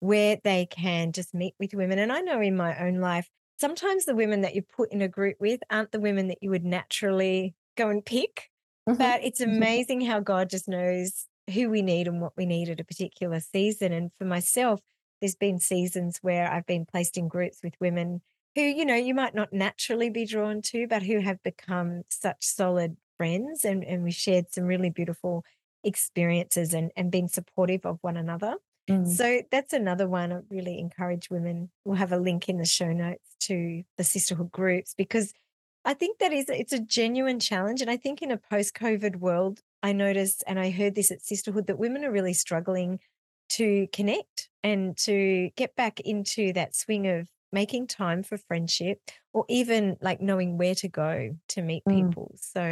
where 0.00 0.38
they 0.44 0.66
can 0.66 1.12
just 1.12 1.34
meet 1.34 1.54
with 1.58 1.74
women. 1.74 1.98
And 1.98 2.12
I 2.12 2.20
know 2.20 2.40
in 2.40 2.56
my 2.56 2.78
own 2.78 3.00
life, 3.00 3.28
sometimes 3.60 4.04
the 4.04 4.14
women 4.14 4.42
that 4.42 4.54
you 4.54 4.62
put 4.62 4.92
in 4.92 5.02
a 5.02 5.08
group 5.08 5.36
with 5.40 5.60
aren't 5.70 5.92
the 5.92 6.00
women 6.00 6.28
that 6.28 6.38
you 6.42 6.50
would 6.50 6.64
naturally 6.64 7.54
go 7.76 7.88
and 7.88 8.04
pick. 8.04 8.50
Mm-hmm. 8.88 8.98
But 8.98 9.24
it's 9.24 9.40
mm-hmm. 9.40 9.56
amazing 9.56 10.00
how 10.02 10.20
God 10.20 10.48
just 10.50 10.68
knows 10.68 11.26
who 11.52 11.70
we 11.70 11.82
need 11.82 12.08
and 12.08 12.20
what 12.20 12.32
we 12.36 12.46
need 12.46 12.68
at 12.68 12.80
a 12.80 12.84
particular 12.84 13.40
season. 13.40 13.92
And 13.92 14.10
for 14.18 14.24
myself, 14.24 14.80
there's 15.20 15.36
been 15.36 15.58
seasons 15.58 16.18
where 16.22 16.50
I've 16.50 16.66
been 16.66 16.86
placed 16.86 17.16
in 17.16 17.28
groups 17.28 17.58
with 17.62 17.74
women 17.80 18.22
who, 18.54 18.62
you 18.62 18.84
know, 18.84 18.94
you 18.94 19.14
might 19.14 19.34
not 19.34 19.52
naturally 19.52 20.10
be 20.10 20.26
drawn 20.26 20.62
to, 20.62 20.86
but 20.86 21.02
who 21.02 21.20
have 21.20 21.42
become 21.42 22.02
such 22.08 22.38
solid 22.40 22.96
friends 23.16 23.64
and, 23.64 23.84
and 23.84 24.04
we 24.04 24.10
shared 24.10 24.52
some 24.52 24.64
really 24.64 24.90
beautiful 24.90 25.44
experiences 25.84 26.72
and, 26.74 26.90
and 26.96 27.10
being 27.10 27.28
supportive 27.28 27.84
of 27.84 27.98
one 28.00 28.16
another. 28.16 28.54
Mm. 28.88 29.06
So 29.06 29.42
that's 29.50 29.72
another 29.72 30.08
one 30.08 30.32
I 30.32 30.40
really 30.50 30.78
encourage 30.78 31.30
women. 31.30 31.70
We'll 31.84 31.96
have 31.96 32.12
a 32.12 32.18
link 32.18 32.48
in 32.48 32.58
the 32.58 32.64
show 32.64 32.92
notes 32.92 33.36
to 33.40 33.82
the 33.96 34.04
sisterhood 34.04 34.50
groups 34.50 34.94
because 34.96 35.32
I 35.84 35.94
think 35.94 36.18
that 36.18 36.32
is 36.32 36.46
it's 36.48 36.72
a 36.72 36.80
genuine 36.80 37.40
challenge. 37.40 37.80
And 37.80 37.90
I 37.90 37.96
think 37.96 38.22
in 38.22 38.30
a 38.30 38.36
post-COVID 38.36 39.16
world, 39.16 39.60
I 39.82 39.92
noticed 39.92 40.44
and 40.46 40.58
I 40.58 40.70
heard 40.70 40.94
this 40.94 41.10
at 41.10 41.22
Sisterhood 41.22 41.66
that 41.66 41.78
women 41.78 42.04
are 42.04 42.10
really 42.10 42.32
struggling 42.32 42.98
to 43.50 43.86
connect 43.92 44.48
and 44.62 44.96
to 44.98 45.50
get 45.56 45.76
back 45.76 46.00
into 46.00 46.52
that 46.52 46.74
swing 46.74 47.06
of 47.06 47.28
making 47.52 47.86
time 47.86 48.22
for 48.22 48.36
friendship 48.36 49.00
or 49.32 49.44
even 49.48 49.96
like 50.02 50.20
knowing 50.20 50.58
where 50.58 50.74
to 50.74 50.88
go 50.88 51.36
to 51.48 51.62
meet 51.62 51.84
mm. 51.88 52.08
people. 52.08 52.34
So 52.36 52.70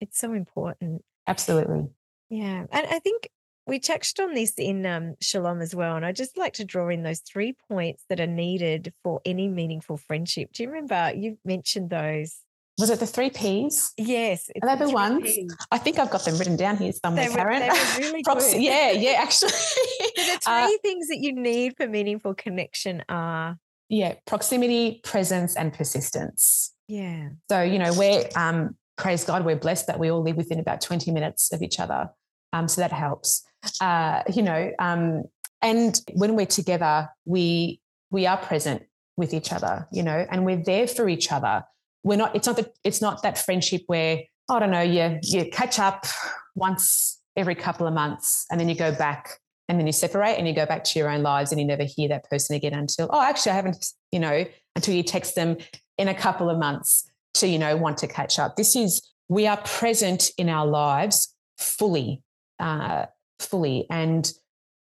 it's 0.00 0.18
so 0.18 0.32
important. 0.32 1.04
Absolutely. 1.26 1.88
Yeah. 2.28 2.66
And 2.70 2.86
I 2.86 2.98
think 2.98 3.30
we 3.66 3.78
touched 3.78 4.18
on 4.20 4.34
this 4.34 4.54
in 4.58 4.84
um, 4.86 5.14
Shalom 5.20 5.60
as 5.60 5.74
well. 5.74 5.96
And 5.96 6.04
I 6.04 6.12
just 6.12 6.36
like 6.36 6.54
to 6.54 6.64
draw 6.64 6.88
in 6.88 7.02
those 7.02 7.20
three 7.20 7.54
points 7.68 8.04
that 8.08 8.20
are 8.20 8.26
needed 8.26 8.92
for 9.02 9.20
any 9.24 9.48
meaningful 9.48 9.96
friendship. 9.96 10.52
Do 10.52 10.62
you 10.62 10.70
remember 10.70 11.12
you 11.16 11.38
mentioned 11.44 11.90
those? 11.90 12.38
Was 12.78 12.90
it 12.90 13.00
the 13.00 13.06
three 13.06 13.30
P's? 13.30 13.92
Yes. 13.96 14.50
Are 14.62 14.76
they 14.76 14.86
the 14.86 14.90
ones? 14.90 15.22
P's. 15.22 15.54
I 15.70 15.78
think 15.78 15.98
I've 15.98 16.10
got 16.10 16.24
them 16.24 16.38
written 16.38 16.56
down 16.56 16.78
here 16.78 16.92
somewhere, 16.92 17.28
they 17.28 17.30
were, 17.30 17.36
Karen. 17.36 17.60
They 17.60 17.68
were 17.68 17.98
really 17.98 18.22
good. 18.26 18.62
yeah, 18.62 18.90
yeah, 18.90 19.10
actually. 19.22 19.50
the 19.50 20.38
uh 20.46 20.66
three 20.66 20.74
uh, 20.74 20.78
things 20.82 21.08
that 21.08 21.18
you 21.18 21.32
need 21.32 21.76
for 21.76 21.86
meaningful 21.86 22.34
connection 22.34 23.04
are 23.08 23.58
yeah, 23.88 24.14
proximity, 24.26 25.00
presence, 25.04 25.54
and 25.54 25.70
persistence. 25.72 26.74
Yeah. 26.88 27.28
So, 27.50 27.60
you 27.60 27.78
know, 27.78 27.92
we're 27.92 28.26
um, 28.34 28.74
praise 28.96 29.24
God, 29.24 29.44
we're 29.44 29.56
blessed 29.56 29.86
that 29.86 29.98
we 29.98 30.10
all 30.10 30.22
live 30.22 30.36
within 30.36 30.58
about 30.58 30.80
20 30.80 31.10
minutes 31.10 31.52
of 31.52 31.62
each 31.62 31.78
other. 31.78 32.08
Um, 32.54 32.68
so 32.68 32.80
that 32.80 32.90
helps. 32.90 33.44
Uh, 33.80 34.22
you 34.32 34.42
know, 34.42 34.72
um, 34.78 35.24
and 35.60 36.00
when 36.14 36.34
we're 36.34 36.46
together, 36.46 37.08
we 37.24 37.80
we 38.10 38.26
are 38.26 38.36
present 38.36 38.82
with 39.16 39.32
each 39.34 39.52
other, 39.52 39.86
you 39.92 40.02
know, 40.02 40.26
and 40.30 40.44
we're 40.44 40.62
there 40.62 40.86
for 40.86 41.08
each 41.08 41.32
other. 41.32 41.64
We're 42.02 42.18
not, 42.18 42.34
it's 42.34 42.46
not 42.46 42.56
that 42.56 42.72
it's 42.84 43.00
not 43.00 43.22
that 43.22 43.38
friendship 43.38 43.82
where, 43.86 44.22
I 44.48 44.58
don't 44.58 44.70
know, 44.70 44.82
you 44.82 45.18
you 45.22 45.50
catch 45.50 45.78
up 45.78 46.06
once 46.54 47.20
every 47.36 47.54
couple 47.54 47.86
of 47.86 47.94
months 47.94 48.46
and 48.50 48.60
then 48.60 48.68
you 48.68 48.74
go 48.74 48.92
back 48.92 49.38
and 49.68 49.78
then 49.78 49.86
you 49.86 49.92
separate 49.92 50.34
and 50.34 50.46
you 50.46 50.54
go 50.54 50.66
back 50.66 50.84
to 50.84 50.98
your 50.98 51.08
own 51.08 51.22
lives 51.22 51.52
and 51.52 51.60
you 51.60 51.66
never 51.66 51.84
hear 51.84 52.08
that 52.08 52.28
person 52.28 52.56
again 52.56 52.74
until, 52.74 53.08
oh, 53.10 53.22
actually, 53.22 53.52
I 53.52 53.54
haven't, 53.54 53.86
you 54.10 54.18
know, 54.18 54.44
until 54.76 54.94
you 54.94 55.02
text 55.02 55.34
them 55.34 55.56
in 55.96 56.08
a 56.08 56.14
couple 56.14 56.50
of 56.50 56.58
months 56.58 57.08
to, 57.34 57.46
you 57.46 57.58
know, 57.58 57.76
want 57.76 57.98
to 57.98 58.06
catch 58.06 58.38
up. 58.38 58.56
This 58.56 58.76
is, 58.76 59.00
we 59.28 59.46
are 59.46 59.56
present 59.56 60.30
in 60.36 60.48
our 60.48 60.66
lives 60.66 61.34
fully, 61.56 62.22
uh, 62.58 63.06
fully. 63.42 63.86
And 63.90 64.30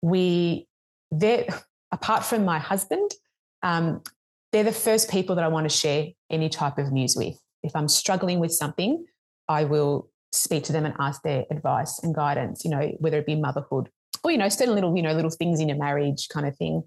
we, 0.03 0.69
they're, 1.11 1.47
apart 1.93 2.25
from 2.25 2.45
my 2.45 2.59
husband, 2.59 3.11
um, 3.63 4.03
they're 4.53 4.65
the 4.65 4.73
first 4.73 5.11
people 5.11 5.37
that 5.37 5.45
I 5.45 5.49
want 5.49 5.71
to 5.71 5.77
share 5.77 6.09
any 6.31 6.49
type 6.49 6.79
of 6.79 6.93
news 6.93 7.15
with. 7.17 7.37
If 7.63 7.77
I'm 7.77 7.89
struggling 7.89 8.39
with 8.39 8.53
something, 8.53 9.05
I 9.49 9.65
will 9.65 10.09
speak 10.33 10.65
to 10.65 10.73
them 10.73 10.87
and 10.87 10.95
ask 10.99 11.23
their 11.23 11.45
advice 11.51 12.01
and 12.03 12.15
guidance, 12.15 12.65
you 12.65 12.71
know, 12.71 12.93
whether 12.99 13.19
it 13.19 13.27
be 13.27 13.35
motherhood 13.35 13.91
or, 14.25 14.31
you 14.31 14.39
know, 14.39 14.49
certain 14.49 14.75
little, 14.75 14.97
you 14.97 15.03
know, 15.03 15.13
little 15.13 15.31
things 15.31 15.61
in 15.61 15.69
your 15.69 15.79
marriage 15.79 16.29
kind 16.29 16.47
of 16.47 16.57
thing. 16.57 16.85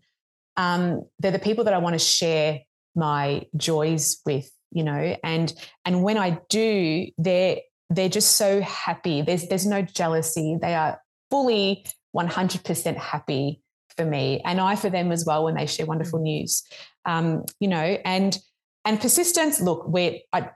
Um, 0.58 1.04
they're 1.20 1.32
the 1.32 1.40
people 1.40 1.64
that 1.66 1.74
I 1.74 1.80
want 1.80 1.94
to 1.94 2.00
share 2.00 2.62
my 2.96 3.46
joys 3.58 4.22
with 4.26 4.50
you 4.72 4.84
know 4.84 5.16
and 5.24 5.54
and 5.86 6.04
when 6.04 6.18
i 6.18 6.40
do 6.50 7.08
they're 7.18 7.58
they're 7.90 8.10
just 8.10 8.34
so 8.36 8.62
happy 8.62 9.22
there's 9.22 9.48
there's 9.48 9.66
no 9.66 9.82
jealousy 9.82 10.58
they 10.62 10.76
are 10.76 11.00
fully 11.30 11.86
100% 12.16 12.98
happy 12.98 13.62
for 13.96 14.06
me 14.06 14.42
and 14.44 14.60
i 14.60 14.76
for 14.76 14.90
them 14.90 15.12
as 15.12 15.26
well 15.26 15.44
when 15.44 15.56
they 15.56 15.66
share 15.66 15.86
wonderful 15.86 16.20
mm. 16.20 16.24
news 16.24 16.64
um, 17.06 17.44
you 17.60 17.68
know 17.68 17.98
and 18.06 18.40
and 18.86 19.00
persistence 19.00 19.62
look 19.62 19.88
we're 19.88 20.20
I, 20.32 20.50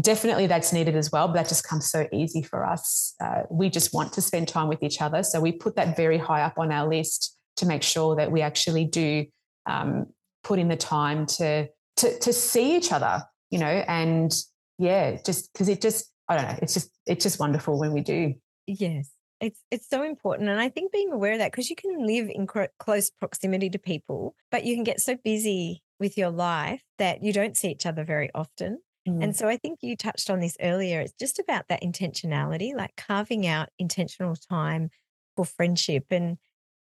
definitely 0.00 0.46
that's 0.46 0.72
needed 0.72 0.96
as 0.96 1.10
well 1.10 1.26
but 1.28 1.34
that 1.34 1.48
just 1.48 1.66
comes 1.66 1.90
so 1.90 2.06
easy 2.12 2.42
for 2.42 2.64
us 2.64 3.14
uh, 3.22 3.42
we 3.50 3.68
just 3.68 3.92
want 3.92 4.12
to 4.14 4.22
spend 4.22 4.48
time 4.48 4.68
with 4.68 4.82
each 4.82 5.02
other 5.02 5.22
so 5.22 5.40
we 5.40 5.52
put 5.52 5.76
that 5.76 5.96
very 5.96 6.16
high 6.16 6.42
up 6.42 6.58
on 6.58 6.72
our 6.72 6.88
list 6.88 7.36
to 7.56 7.66
make 7.66 7.82
sure 7.82 8.16
that 8.16 8.30
we 8.30 8.40
actually 8.40 8.84
do 8.84 9.26
um, 9.66 10.06
put 10.42 10.58
in 10.58 10.68
the 10.68 10.76
time 10.76 11.26
to 11.26 11.68
to 11.96 12.18
to 12.20 12.32
see 12.32 12.76
each 12.76 12.92
other 12.92 13.22
you 13.50 13.58
know, 13.58 13.66
and 13.66 14.32
yeah, 14.78 15.18
just 15.24 15.52
because 15.52 15.68
it 15.68 15.80
just, 15.80 16.10
I 16.28 16.36
don't 16.36 16.46
know, 16.46 16.58
it's 16.62 16.74
just, 16.74 16.90
it's 17.06 17.22
just 17.22 17.38
wonderful 17.38 17.78
when 17.78 17.92
we 17.92 18.00
do. 18.00 18.34
Yes. 18.66 19.10
It's 19.40 19.60
it's 19.70 19.88
so 19.88 20.02
important, 20.02 20.48
and 20.50 20.60
I 20.60 20.68
think 20.68 20.92
being 20.92 21.12
aware 21.12 21.32
of 21.32 21.38
that 21.38 21.50
because 21.50 21.70
you 21.70 21.76
can 21.76 22.06
live 22.06 22.28
in 22.28 22.46
close 22.46 23.10
proximity 23.10 23.70
to 23.70 23.78
people, 23.78 24.34
but 24.50 24.64
you 24.64 24.74
can 24.74 24.84
get 24.84 25.00
so 25.00 25.16
busy 25.16 25.82
with 25.98 26.18
your 26.18 26.30
life 26.30 26.82
that 26.98 27.22
you 27.22 27.32
don't 27.32 27.56
see 27.56 27.70
each 27.70 27.86
other 27.86 28.04
very 28.04 28.30
often. 28.34 28.78
Mm. 29.08 29.24
And 29.24 29.36
so 29.36 29.48
I 29.48 29.56
think 29.56 29.78
you 29.82 29.96
touched 29.96 30.30
on 30.30 30.40
this 30.40 30.56
earlier. 30.60 31.00
It's 31.00 31.14
just 31.18 31.38
about 31.38 31.68
that 31.68 31.82
intentionality, 31.82 32.74
like 32.74 32.96
carving 32.96 33.46
out 33.46 33.68
intentional 33.78 34.36
time 34.36 34.90
for 35.36 35.44
friendship. 35.44 36.06
And 36.10 36.38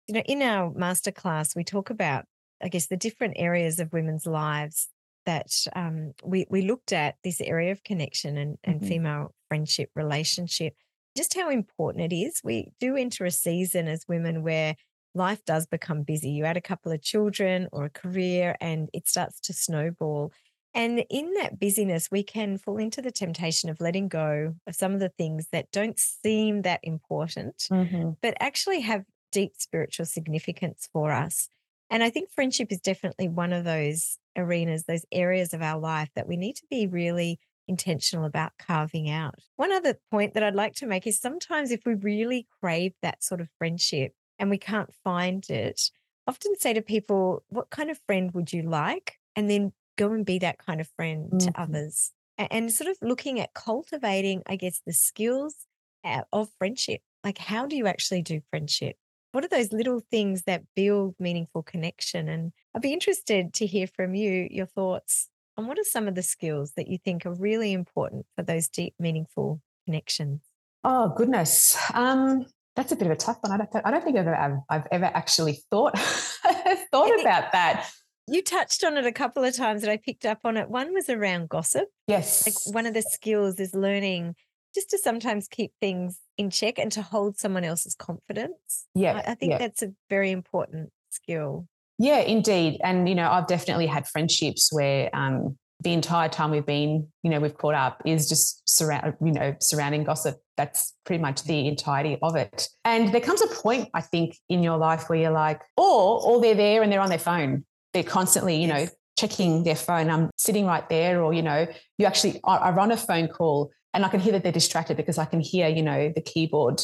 you 0.08 0.16
know, 0.16 0.24
in 0.26 0.42
our 0.42 0.72
masterclass, 0.72 1.56
we 1.56 1.64
talk 1.64 1.90
about, 1.90 2.26
I 2.62 2.70
guess, 2.70 2.88
the 2.88 2.98
different 2.98 3.36
areas 3.38 3.80
of 3.80 3.94
women's 3.94 4.26
lives 4.26 4.90
that 5.26 5.52
um, 5.76 6.14
we 6.24 6.46
we 6.50 6.62
looked 6.62 6.94
at 6.94 7.16
this 7.24 7.42
area 7.42 7.72
of 7.72 7.84
connection 7.84 8.38
and, 8.38 8.58
and 8.64 8.80
mm-hmm. 8.80 8.88
female 8.88 9.36
friendship 9.50 9.90
relationship, 9.96 10.74
just 11.18 11.34
how 11.34 11.50
important 11.50 12.12
it 12.12 12.16
is. 12.16 12.42
We 12.44 12.72
do 12.80 12.96
enter 12.96 13.26
a 13.26 13.32
season 13.32 13.88
as 13.88 14.08
women 14.08 14.44
where 14.44 14.76
life 15.14 15.44
does 15.46 15.66
become 15.66 16.04
busy. 16.04 16.30
You 16.30 16.46
add 16.46 16.58
a 16.58 16.62
couple 16.62 16.92
of 16.92 17.02
children 17.02 17.68
or 17.72 17.86
a 17.86 17.90
career 17.90 18.56
and 18.62 18.90
it 18.94 19.08
starts 19.08 19.40
to 19.42 19.54
snowball. 19.54 20.32
And 20.74 21.04
in 21.10 21.34
that 21.34 21.60
busyness, 21.60 22.10
we 22.12 22.24
can 22.24 22.58
fall 22.58 22.78
into 22.78 23.02
the 23.02 23.12
temptation 23.12 23.70
of 23.70 23.82
letting 23.82 24.08
go 24.08 24.54
of 24.68 24.76
some 24.76 24.94
of 24.94 25.00
the 25.00 25.10
things 25.10 25.48
that 25.52 25.72
don't 25.72 26.00
seem 26.00 26.62
that 26.62 26.82
important, 26.84 27.68
mm-hmm. 27.72 28.12
but 28.22 28.38
actually 28.40 28.82
have 28.82 29.04
deep 29.32 29.54
spiritual 29.58 30.06
significance 30.06 30.88
for 30.94 31.12
us. 31.12 31.50
And 31.90 32.04
I 32.04 32.10
think 32.10 32.30
friendship 32.30 32.72
is 32.72 32.80
definitely 32.80 33.28
one 33.28 33.54
of 33.54 33.64
those 33.64 34.18
arenas, 34.38 34.84
those 34.84 35.06
areas 35.12 35.54
of 35.54 35.62
our 35.62 35.80
life 35.80 36.10
that 36.16 36.28
we 36.28 36.38
need 36.38 36.58
to 36.58 36.66
be 36.70 36.86
really 36.86 37.40
intentional 37.68 38.26
about 38.26 38.54
carving 38.60 39.10
out. 39.10 39.36
One 39.56 39.72
other 39.72 39.96
point 40.12 40.34
that 40.34 40.44
I'd 40.44 40.56
like 40.56 40.76
to 40.76 40.88
make 40.88 41.08
is 41.08 41.20
sometimes 41.20 41.72
if 41.72 41.82
we 41.86 41.96
really 41.96 42.48
crave 42.62 42.94
that 43.02 43.24
sort 43.24 43.42
of 43.42 43.50
friendship 43.58 44.14
and 44.40 44.50
we 44.50 44.58
can't 44.58 44.94
find 45.04 45.48
it, 45.50 45.82
often 46.28 46.56
say 46.60 46.74
to 46.74 46.82
people, 46.82 47.44
What 47.50 47.70
kind 47.70 47.90
of 47.90 48.00
friend 48.06 48.32
would 48.34 48.54
you 48.54 48.64
like? 48.64 49.16
And 49.36 49.50
then 49.50 49.74
go 49.98 50.12
and 50.12 50.26
be 50.26 50.40
that 50.40 50.60
kind 50.60 50.82
of 50.82 50.88
friend 50.96 51.26
mm-hmm. 51.26 51.38
to 51.40 51.62
others. 51.62 52.12
And 52.38 52.72
sort 52.72 52.90
of 52.90 52.98
looking 53.02 53.40
at 53.40 53.56
cultivating, 53.56 54.44
I 54.46 54.58
guess, 54.58 54.82
the 54.86 54.94
skills 54.94 55.56
uh, 56.04 56.22
of 56.32 56.50
friendship. 56.60 57.02
Like, 57.24 57.40
how 57.40 57.66
do 57.66 57.76
you 57.76 57.88
actually 57.88 58.22
do 58.22 58.42
friendship? 58.52 58.96
What 59.32 59.44
are 59.44 59.50
those 59.50 59.74
little 59.74 60.02
things 60.12 60.44
that 60.44 60.64
build 60.76 61.16
meaningful 61.20 61.64
connection? 61.64 62.30
And 62.30 62.54
I'd 62.76 62.82
be 62.82 62.94
interested 62.94 63.54
to 63.56 63.66
hear 63.66 63.88
from 63.88 64.14
you 64.14 64.48
your 64.52 64.68
thoughts 64.68 65.30
on 65.58 65.68
what 65.68 65.80
are 65.80 65.84
some 65.84 66.08
of 66.08 66.16
the 66.16 66.24
skills 66.24 66.74
that 66.78 66.88
you 66.88 66.98
think 66.98 67.26
are 67.26 67.34
really 67.34 67.74
important 67.74 68.26
for 68.36 68.44
those 68.44 68.68
deep, 68.68 68.94
meaningful 69.00 69.62
connections. 69.86 70.42
Oh 70.84 71.14
goodness, 71.16 71.76
um, 71.94 72.46
that's 72.76 72.92
a 72.92 72.96
bit 72.96 73.08
of 73.08 73.14
a 73.14 73.18
tough 73.18 73.38
one. 73.42 73.52
I 73.52 73.58
don't, 73.58 73.86
I 73.86 73.92
don't 73.92 74.04
think 74.04 74.18
I've 74.18 74.28
ever, 74.28 74.62
I've 74.70 74.88
ever 74.92 75.06
actually 75.06 75.60
thought 75.72 75.98
thought 76.92 77.20
about 77.20 77.52
that. 77.52 77.90
You 78.28 78.44
touched 78.44 78.84
on 78.84 78.98
it 78.98 79.06
a 79.06 79.12
couple 79.12 79.44
of 79.44 79.56
times 79.56 79.82
that 79.82 79.90
I 79.90 79.98
picked 79.98 80.26
up 80.26 80.40
on 80.44 80.58
it. 80.58 80.70
One 80.70 80.94
was 80.94 81.10
around 81.10 81.50
gossip. 81.50 81.88
Yes. 82.08 82.46
Like 82.46 82.76
one 82.76 82.86
of 82.86 82.94
the 82.94 83.02
skills 83.02 83.60
is 83.60 83.74
learning 83.74 84.36
just 84.76 84.90
to 84.92 84.98
sometimes 84.98 85.48
keep 85.48 85.72
things 85.80 86.20
in 86.38 86.50
check 86.50 86.78
and 86.78 86.92
to 86.92 87.02
hold 87.02 87.40
someone 87.40 87.64
else's 87.64 87.96
confidence. 87.96 88.86
Yeah. 88.94 89.22
I, 89.26 89.32
I 89.32 89.36
think 89.36 89.54
yeah. 89.54 89.58
that's 89.58 89.82
a 89.82 89.94
very 90.10 90.32
important 90.32 90.92
skill. 91.10 91.68
Yeah, 92.00 92.20
indeed. 92.20 92.80
And, 92.84 93.10
you 93.10 93.16
know, 93.16 93.30
I've 93.30 93.48
definitely 93.48 93.88
had 93.88 94.08
friendships 94.08 94.72
where 94.72 95.10
um, 95.16 95.58
the 95.82 95.94
entire 95.94 96.30
time 96.30 96.52
we've 96.52 96.66
been, 96.66 97.08
you 97.24 97.30
know, 97.30 97.40
we've 97.40 97.58
caught 97.58 97.74
up 97.74 98.02
is 98.06 98.30
just 98.30 98.68
surround, 98.70 99.16
you 99.24 99.32
know, 99.32 99.56
surrounding 99.60 100.04
gossip. 100.04 100.38
That's 100.58 100.94
pretty 101.06 101.22
much 101.22 101.44
the 101.44 101.68
entirety 101.68 102.18
of 102.22 102.36
it. 102.36 102.68
And 102.86 103.14
there 103.14 103.22
comes 103.22 103.42
a 103.42 103.48
point, 103.48 103.90
I 103.94 104.02
think, 104.02 104.38
in 104.50 104.64
your 104.64 104.78
life 104.78 105.10
where 105.10 105.20
you're 105.20 105.32
like, 105.32 105.62
or, 105.76 106.24
or 106.24 106.42
they're 106.42 106.56
there 106.56 106.84
and 106.84 106.92
they're 106.92 107.02
on 107.02 107.10
their 107.10 107.20
phone. 107.20 107.66
They're 107.94 108.04
constantly, 108.04 108.62
you 108.62 108.68
know, 108.68 108.88
checking 109.18 109.64
their 109.64 109.76
phone. 109.76 110.10
I'm 110.10 110.30
sitting 110.38 110.66
right 110.66 110.88
there, 110.90 111.24
or, 111.24 111.34
you 111.34 111.42
know, 111.42 111.66
you 111.98 112.06
actually, 112.06 112.40
I, 112.44 112.58
I 112.58 112.72
run 112.72 112.92
a 112.92 112.98
phone 112.98 113.28
call 113.28 113.72
and 113.94 114.06
I 114.06 114.10
can 114.10 114.20
hear 114.20 114.34
that 114.34 114.44
they're 114.44 114.52
distracted 114.52 114.98
because 114.98 115.18
I 115.18 115.26
can 115.26 115.40
hear, 115.40 115.68
you 115.68 115.82
know, 115.82 116.12
the 116.14 116.22
keyboard. 116.22 116.84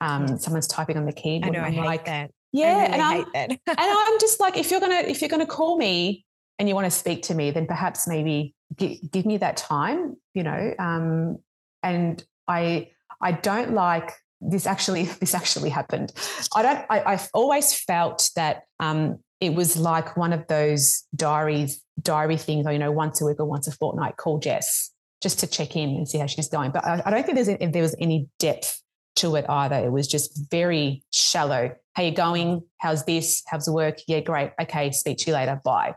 Um, 0.00 0.38
someone's 0.38 0.68
typing 0.68 0.96
on 0.96 1.06
the 1.06 1.12
keyboard. 1.12 1.56
I 1.56 1.58
know, 1.58 1.64
I 1.64 1.70
hate 1.70 1.84
like, 1.84 2.04
that. 2.04 2.30
Yeah, 2.54 2.82
really 2.82 2.92
and 2.92 3.02
I'm 3.02 3.50
and 3.50 3.58
I'm 3.66 4.20
just 4.20 4.38
like, 4.38 4.56
if 4.56 4.70
you're 4.70 4.80
gonna 4.80 5.02
if 5.06 5.20
you're 5.20 5.28
gonna 5.28 5.44
call 5.44 5.76
me 5.76 6.24
and 6.58 6.68
you 6.68 6.74
want 6.74 6.86
to 6.86 6.90
speak 6.90 7.22
to 7.24 7.34
me, 7.34 7.50
then 7.50 7.66
perhaps 7.66 8.06
maybe 8.06 8.54
give, 8.76 8.96
give 9.10 9.26
me 9.26 9.38
that 9.38 9.56
time, 9.56 10.16
you 10.34 10.44
know. 10.44 10.72
Um, 10.78 11.38
and 11.82 12.24
I 12.46 12.92
I 13.20 13.32
don't 13.32 13.72
like 13.72 14.12
this. 14.40 14.66
Actually, 14.66 15.04
this 15.20 15.34
actually 15.34 15.70
happened. 15.70 16.12
I 16.54 16.62
don't. 16.62 16.86
I, 16.88 17.02
I've 17.04 17.28
always 17.34 17.74
felt 17.74 18.30
that 18.36 18.62
um, 18.78 19.18
it 19.40 19.54
was 19.54 19.76
like 19.76 20.16
one 20.16 20.32
of 20.32 20.46
those 20.46 21.02
diaries 21.16 21.82
diary 22.00 22.36
things. 22.36 22.66
You 22.70 22.78
know, 22.78 22.92
once 22.92 23.20
a 23.20 23.26
week 23.26 23.40
or 23.40 23.46
once 23.46 23.66
a 23.66 23.72
fortnight, 23.72 24.16
call 24.16 24.38
Jess 24.38 24.92
just 25.20 25.40
to 25.40 25.48
check 25.48 25.74
in 25.74 25.88
and 25.90 26.08
see 26.08 26.18
how 26.18 26.26
she's 26.26 26.48
going. 26.48 26.70
But 26.70 26.84
I, 26.84 27.02
I 27.04 27.10
don't 27.10 27.24
think 27.26 27.34
there's 27.34 27.48
if 27.48 27.72
there 27.72 27.82
was 27.82 27.96
any 27.98 28.28
depth 28.38 28.80
to 29.16 29.34
it 29.34 29.44
either. 29.48 29.76
It 29.76 29.90
was 29.90 30.06
just 30.06 30.50
very 30.52 31.02
shallow. 31.10 31.74
How 31.94 32.02
you 32.02 32.12
going? 32.12 32.62
How's 32.78 33.04
this? 33.04 33.42
How's 33.46 33.66
the 33.66 33.72
work? 33.72 33.98
Yeah, 34.06 34.20
great. 34.20 34.52
Okay, 34.60 34.90
speak 34.90 35.18
to 35.18 35.30
you 35.30 35.34
later. 35.34 35.60
Bye. 35.64 35.94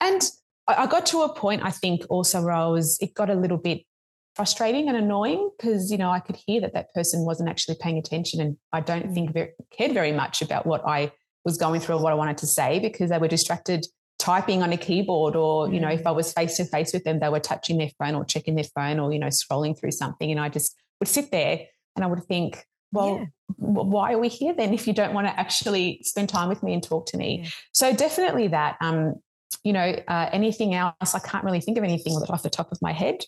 And 0.00 0.22
I 0.66 0.86
got 0.86 1.06
to 1.06 1.22
a 1.22 1.32
point, 1.32 1.62
I 1.64 1.70
think, 1.70 2.02
also 2.10 2.42
where 2.42 2.52
I 2.52 2.66
was, 2.66 2.98
it 3.00 3.14
got 3.14 3.30
a 3.30 3.34
little 3.34 3.56
bit 3.56 3.82
frustrating 4.34 4.88
and 4.88 4.96
annoying 4.96 5.50
because, 5.58 5.90
you 5.90 5.98
know, 5.98 6.10
I 6.10 6.20
could 6.20 6.36
hear 6.36 6.60
that 6.60 6.74
that 6.74 6.92
person 6.92 7.24
wasn't 7.24 7.48
actually 7.48 7.76
paying 7.80 7.98
attention. 7.98 8.40
And 8.40 8.56
I 8.72 8.80
don't 8.80 9.06
mm. 9.06 9.14
think 9.14 9.32
very, 9.32 9.52
cared 9.70 9.92
very 9.92 10.12
much 10.12 10.42
about 10.42 10.66
what 10.66 10.86
I 10.86 11.12
was 11.44 11.56
going 11.56 11.80
through 11.80 11.96
or 11.96 12.02
what 12.02 12.12
I 12.12 12.16
wanted 12.16 12.38
to 12.38 12.46
say 12.46 12.78
because 12.78 13.10
they 13.10 13.18
were 13.18 13.28
distracted 13.28 13.86
typing 14.18 14.62
on 14.62 14.72
a 14.72 14.76
keyboard 14.76 15.36
or, 15.36 15.72
you 15.72 15.80
know, 15.80 15.88
if 15.88 16.02
mm. 16.02 16.08
I 16.08 16.10
was 16.10 16.32
face 16.32 16.56
to 16.58 16.64
face 16.64 16.92
with 16.92 17.04
them, 17.04 17.20
they 17.20 17.28
were 17.28 17.40
touching 17.40 17.78
their 17.78 17.90
phone 17.98 18.14
or 18.14 18.24
checking 18.24 18.54
their 18.54 18.64
phone 18.64 18.98
or, 18.98 19.12
you 19.12 19.18
know, 19.18 19.28
scrolling 19.28 19.78
through 19.78 19.92
something. 19.92 20.30
And 20.30 20.40
I 20.40 20.48
just 20.48 20.76
would 21.00 21.08
sit 21.08 21.30
there 21.30 21.60
and 21.96 22.04
I 22.04 22.08
would 22.08 22.24
think, 22.24 22.64
well, 22.92 23.18
yeah. 23.18 23.26
why 23.56 24.12
are 24.12 24.18
we 24.18 24.28
here 24.28 24.54
then 24.54 24.72
if 24.72 24.86
you 24.86 24.92
don't 24.92 25.14
want 25.14 25.26
to 25.26 25.38
actually 25.38 26.00
spend 26.02 26.28
time 26.28 26.48
with 26.48 26.62
me 26.62 26.72
and 26.72 26.82
talk 26.82 27.06
to 27.06 27.16
me? 27.16 27.40
Yeah. 27.42 27.50
So 27.72 27.92
definitely 27.92 28.48
that. 28.48 28.76
Um, 28.80 29.14
you 29.64 29.72
know, 29.72 29.96
uh, 30.08 30.28
anything 30.32 30.74
else? 30.74 31.14
I 31.14 31.18
can't 31.18 31.44
really 31.44 31.60
think 31.60 31.78
of 31.78 31.84
anything 31.84 32.14
off 32.14 32.42
the 32.42 32.50
top 32.50 32.72
of 32.72 32.78
my 32.80 32.92
head. 32.92 33.24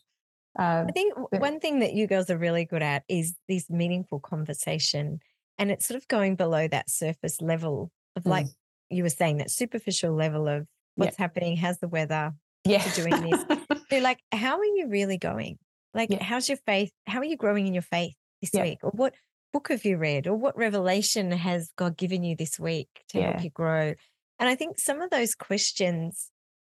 Uh, 0.59 0.85
I 0.89 0.93
think 0.93 1.15
one 1.33 1.61
thing 1.61 1.81
that 1.81 1.95
you 1.95 2.07
girls 2.07 2.29
are 2.29 2.39
really 2.39 2.65
good 2.65 2.83
at 2.83 3.05
is 3.09 3.35
this 3.49 3.71
meaningful 3.71 4.21
conversation, 4.21 5.21
and 5.59 5.71
it's 5.71 5.87
sort 5.87 5.97
of 5.97 6.09
going 6.09 6.37
below 6.37 6.67
that 6.69 6.91
surface 6.91 7.41
level 7.41 7.91
of, 8.17 8.27
like 8.27 8.47
mm. 8.47 8.55
you 8.91 9.03
were 9.03 9.11
saying, 9.11 9.39
that 9.39 9.51
superficial 9.51 10.13
level 10.13 10.49
of 10.49 10.67
what's 10.97 11.19
yeah. 11.19 11.23
happening, 11.25 11.57
how's 11.57 11.79
the 11.79 11.89
weather, 11.89 12.33
yeah, 12.65 12.85
doing 12.95 13.31
this. 13.31 13.45
so, 13.91 13.99
like, 13.99 14.21
how 14.33 14.59
are 14.59 14.65
you 14.65 14.89
really 14.89 15.19
going? 15.19 15.59
Like, 15.95 16.11
yeah. 16.11 16.23
how's 16.23 16.49
your 16.49 16.59
faith? 16.67 16.91
How 17.07 17.21
are 17.21 17.25
you 17.25 17.37
growing 17.37 17.67
in 17.67 17.73
your 17.73 17.83
faith 17.83 18.15
this 18.43 18.51
yeah. 18.53 18.63
week, 18.63 18.79
or 18.83 18.91
what 18.91 19.15
book 19.53 19.69
have 19.69 19.85
you 19.85 19.97
read 19.97 20.27
or 20.27 20.35
what 20.35 20.57
revelation 20.57 21.31
has 21.33 21.71
God 21.77 21.97
given 21.97 22.23
you 22.23 22.37
this 22.37 22.59
week 22.59 22.89
to 23.09 23.19
yeah. 23.19 23.33
help 23.33 23.45
you 23.45 23.51
grow? 23.51 23.95
And 24.39 24.49
I 24.49 24.55
think 24.55 24.79
some 24.79 25.01
of 25.01 25.11
those 25.11 25.35
questions, 25.35 26.31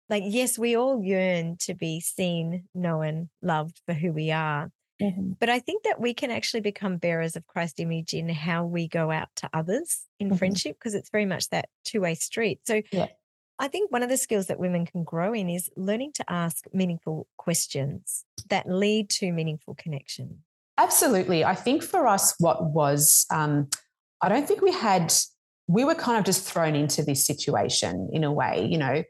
like, 0.09 0.23
yes, 0.27 0.59
we 0.59 0.77
all 0.77 1.03
yearn 1.05 1.57
to 1.61 1.75
be 1.75 2.01
seen, 2.01 2.65
known, 2.75 3.29
loved 3.43 3.81
for 3.87 3.93
who 3.95 4.13
we 4.13 4.31
are. 4.31 4.71
Mm-hmm. 5.01 5.33
But 5.39 5.49
I 5.49 5.61
think 5.61 5.85
that 5.85 6.01
we 6.01 6.15
can 6.15 6.31
actually 6.31 6.61
become 6.61 6.97
bearers 6.97 7.37
of 7.37 7.47
Christ 7.47 7.79
image 7.79 8.15
in 8.15 8.29
how 8.29 8.65
we 8.65 8.89
go 8.89 9.11
out 9.11 9.29
to 9.37 9.51
others 9.53 10.01
in 10.19 10.29
mm-hmm. 10.29 10.37
friendship 10.37 10.77
because 10.79 10.95
it's 10.95 11.11
very 11.11 11.27
much 11.27 11.51
that 11.51 11.69
two 11.85 12.01
way 12.01 12.15
street. 12.15 12.61
So 12.65 12.83
yeah. 12.91 13.07
I 13.61 13.69
think 13.69 13.91
one 13.91 14.03
of 14.03 14.09
the 14.09 14.17
skills 14.17 14.47
that 14.47 14.59
women 14.59 14.87
can 14.87 15.05
grow 15.05 15.33
in 15.33 15.49
is 15.49 15.71
learning 15.77 16.13
to 16.15 16.25
ask 16.29 16.65
meaningful 16.73 17.27
questions 17.37 18.25
that 18.49 18.69
lead 18.69 19.11
to 19.11 19.33
meaningful 19.33 19.75
connection. 19.75 20.43
Absolutely. 20.79 21.45
I 21.45 21.57
think 21.57 21.83
for 21.83 22.07
us, 22.07 22.35
what 22.39 22.71
was, 22.71 23.27
um, 23.31 23.69
I 24.23 24.29
don't 24.29 24.47
think 24.47 24.63
we 24.63 24.73
had, 24.73 25.13
we 25.67 25.85
were 25.85 25.97
kind 25.97 26.19
of 26.19 26.25
just 26.25 26.49
thrown 26.49 26.77
into 26.77 27.03
this 27.03 27.27
situation 27.27 28.09
in 28.13 28.23
a 28.23 28.33
way. 28.33 28.67
You 28.71 28.79
know, 28.79 29.03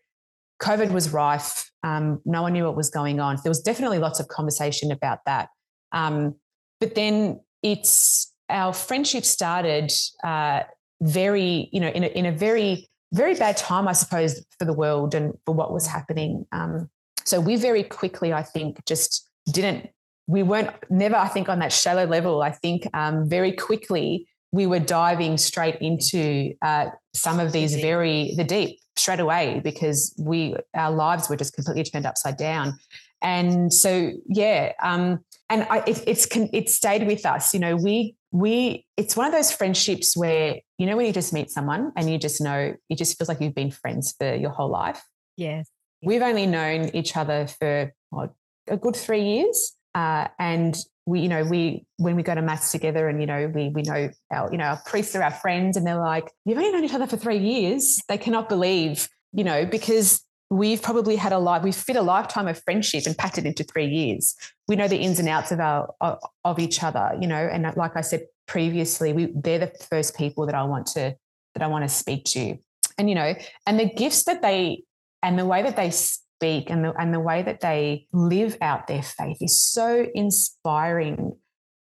COVID 0.62 0.90
was 0.92 1.12
rife. 1.12 1.70
Um, 1.84 2.20
no 2.24 2.42
one 2.42 2.54
knew 2.54 2.64
what 2.64 2.74
was 2.74 2.88
going 2.88 3.20
on. 3.20 3.36
There 3.44 3.50
was 3.50 3.60
definitely 3.60 3.98
lots 3.98 4.18
of 4.18 4.28
conversation 4.28 4.90
about 4.90 5.18
that. 5.26 5.50
Um, 5.92 6.36
but 6.80 6.94
then 6.94 7.40
it's 7.62 8.32
our 8.48 8.72
friendship 8.72 9.24
started 9.24 9.92
uh, 10.24 10.62
very, 11.02 11.68
you 11.70 11.80
know, 11.80 11.88
in 11.88 12.04
a, 12.04 12.06
in 12.08 12.26
a 12.26 12.32
very, 12.32 12.88
very 13.12 13.34
bad 13.34 13.58
time, 13.58 13.86
I 13.86 13.92
suppose, 13.92 14.44
for 14.58 14.64
the 14.64 14.72
world 14.72 15.14
and 15.14 15.34
for 15.44 15.54
what 15.54 15.72
was 15.72 15.86
happening. 15.86 16.46
Um, 16.50 16.88
so 17.24 17.40
we 17.40 17.56
very 17.56 17.82
quickly, 17.82 18.32
I 18.32 18.42
think, 18.42 18.84
just 18.86 19.28
didn't 19.52 19.90
we 20.28 20.42
weren't 20.42 20.70
never, 20.90 21.16
I 21.16 21.26
think, 21.26 21.48
on 21.48 21.58
that 21.60 21.72
shallow 21.72 22.04
level. 22.04 22.42
I 22.42 22.50
think 22.50 22.86
um, 22.94 23.28
very 23.28 23.52
quickly 23.52 24.28
we 24.52 24.66
were 24.66 24.78
diving 24.78 25.38
straight 25.38 25.76
into 25.80 26.52
uh, 26.62 26.90
some 27.14 27.40
of 27.40 27.52
these 27.52 27.74
very 27.76 28.34
the 28.36 28.44
deep 28.44 28.78
straight 28.96 29.20
away 29.20 29.60
because 29.64 30.14
we 30.18 30.54
our 30.74 30.90
lives 30.90 31.28
were 31.28 31.36
just 31.36 31.54
completely 31.54 31.84
turned 31.84 32.06
upside 32.06 32.36
down. 32.36 32.78
And 33.20 33.72
so, 33.72 34.12
yeah, 34.28 34.72
um, 34.82 35.20
and 35.48 35.66
I, 35.70 35.78
it, 35.86 36.04
it's 36.06 36.28
it 36.32 36.68
stayed 36.68 37.06
with 37.06 37.24
us. 37.24 37.54
You 37.54 37.60
know, 37.60 37.76
we 37.76 38.14
we 38.30 38.86
it's 38.98 39.16
one 39.16 39.26
of 39.26 39.32
those 39.32 39.50
friendships 39.50 40.14
where 40.14 40.56
you 40.76 40.86
know 40.86 40.96
when 40.96 41.06
you 41.06 41.12
just 41.12 41.32
meet 41.32 41.50
someone 41.50 41.90
and 41.96 42.10
you 42.10 42.18
just 42.18 42.40
know 42.40 42.74
it 42.90 42.98
just 42.98 43.16
feels 43.16 43.28
like 43.28 43.40
you've 43.40 43.54
been 43.54 43.70
friends 43.70 44.14
for 44.18 44.34
your 44.34 44.50
whole 44.50 44.70
life. 44.70 45.02
Yes, 45.38 45.68
we've 46.02 46.22
only 46.22 46.46
known 46.46 46.90
each 46.94 47.16
other 47.16 47.46
for 47.46 47.94
what, 48.10 48.32
a 48.68 48.76
good 48.76 48.94
three 48.94 49.22
years, 49.22 49.74
uh, 49.98 50.28
and 50.38 50.76
we, 51.06 51.20
you 51.20 51.28
know, 51.28 51.42
we 51.44 51.84
when 51.96 52.14
we 52.14 52.22
go 52.22 52.34
to 52.34 52.42
mass 52.42 52.70
together, 52.70 53.08
and 53.08 53.20
you 53.20 53.26
know, 53.26 53.50
we 53.52 53.70
we 53.70 53.82
know 53.82 54.10
our, 54.30 54.52
you 54.52 54.58
know, 54.58 54.64
our 54.64 54.82
priests 54.86 55.16
are 55.16 55.22
our 55.22 55.32
friends, 55.32 55.76
and 55.76 55.86
they're 55.86 56.00
like, 56.00 56.30
"You've 56.44 56.58
only 56.58 56.70
known 56.70 56.84
each 56.84 56.94
other 56.94 57.06
for 57.06 57.16
three 57.16 57.38
years." 57.38 58.00
They 58.08 58.18
cannot 58.18 58.48
believe, 58.48 59.08
you 59.32 59.42
know, 59.42 59.66
because 59.66 60.22
we've 60.50 60.80
probably 60.80 61.16
had 61.16 61.32
a 61.32 61.38
life, 61.38 61.62
we've 61.62 61.74
fit 61.74 61.96
a 61.96 62.02
lifetime 62.02 62.46
of 62.48 62.62
friendship 62.62 63.06
and 63.06 63.18
packed 63.18 63.38
it 63.38 63.44
into 63.44 63.64
three 63.64 63.86
years. 63.86 64.34
We 64.68 64.76
know 64.76 64.88
the 64.88 64.96
ins 64.96 65.18
and 65.18 65.28
outs 65.28 65.50
of 65.50 65.60
our 65.60 65.92
of, 66.00 66.18
of 66.44 66.58
each 66.58 66.82
other, 66.82 67.18
you 67.20 67.26
know, 67.26 67.36
and 67.52 67.70
like 67.76 67.96
I 67.96 68.02
said 68.02 68.26
previously, 68.46 69.12
we 69.12 69.32
they're 69.34 69.58
the 69.58 69.72
first 69.90 70.16
people 70.16 70.46
that 70.46 70.54
I 70.54 70.62
want 70.62 70.86
to 70.88 71.16
that 71.54 71.62
I 71.62 71.66
want 71.66 71.84
to 71.84 71.88
speak 71.88 72.24
to. 72.26 72.56
And, 72.96 73.08
you 73.08 73.14
know, 73.14 73.34
and 73.66 73.78
the 73.78 73.88
gifts 73.88 74.24
that 74.24 74.42
they, 74.42 74.82
and 75.22 75.38
the 75.38 75.46
way 75.46 75.62
that 75.62 75.76
they 75.76 75.90
speak 76.38 76.70
and 76.70 76.84
the, 76.84 76.92
and 76.98 77.12
the 77.12 77.20
way 77.20 77.42
that 77.42 77.60
they 77.60 78.06
live 78.12 78.56
out 78.60 78.86
their 78.86 79.02
faith 79.02 79.38
is 79.40 79.60
so 79.60 80.06
inspiring. 80.14 81.36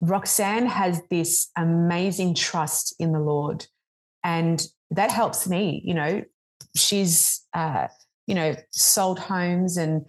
Roxanne 0.01 0.67
has 0.67 1.01
this 1.09 1.51
amazing 1.57 2.35
trust 2.35 2.95
in 2.99 3.13
the 3.13 3.21
Lord. 3.21 3.67
And 4.25 4.65
that 4.91 5.11
helps 5.11 5.49
me, 5.49 5.83
you 5.85 5.95
know, 5.95 6.25
she's, 6.77 7.47
uh, 7.55 7.87
you 8.27 8.35
know, 8.35 8.57
sold 8.71 9.21
homes 9.21 9.77
and 9.77 10.05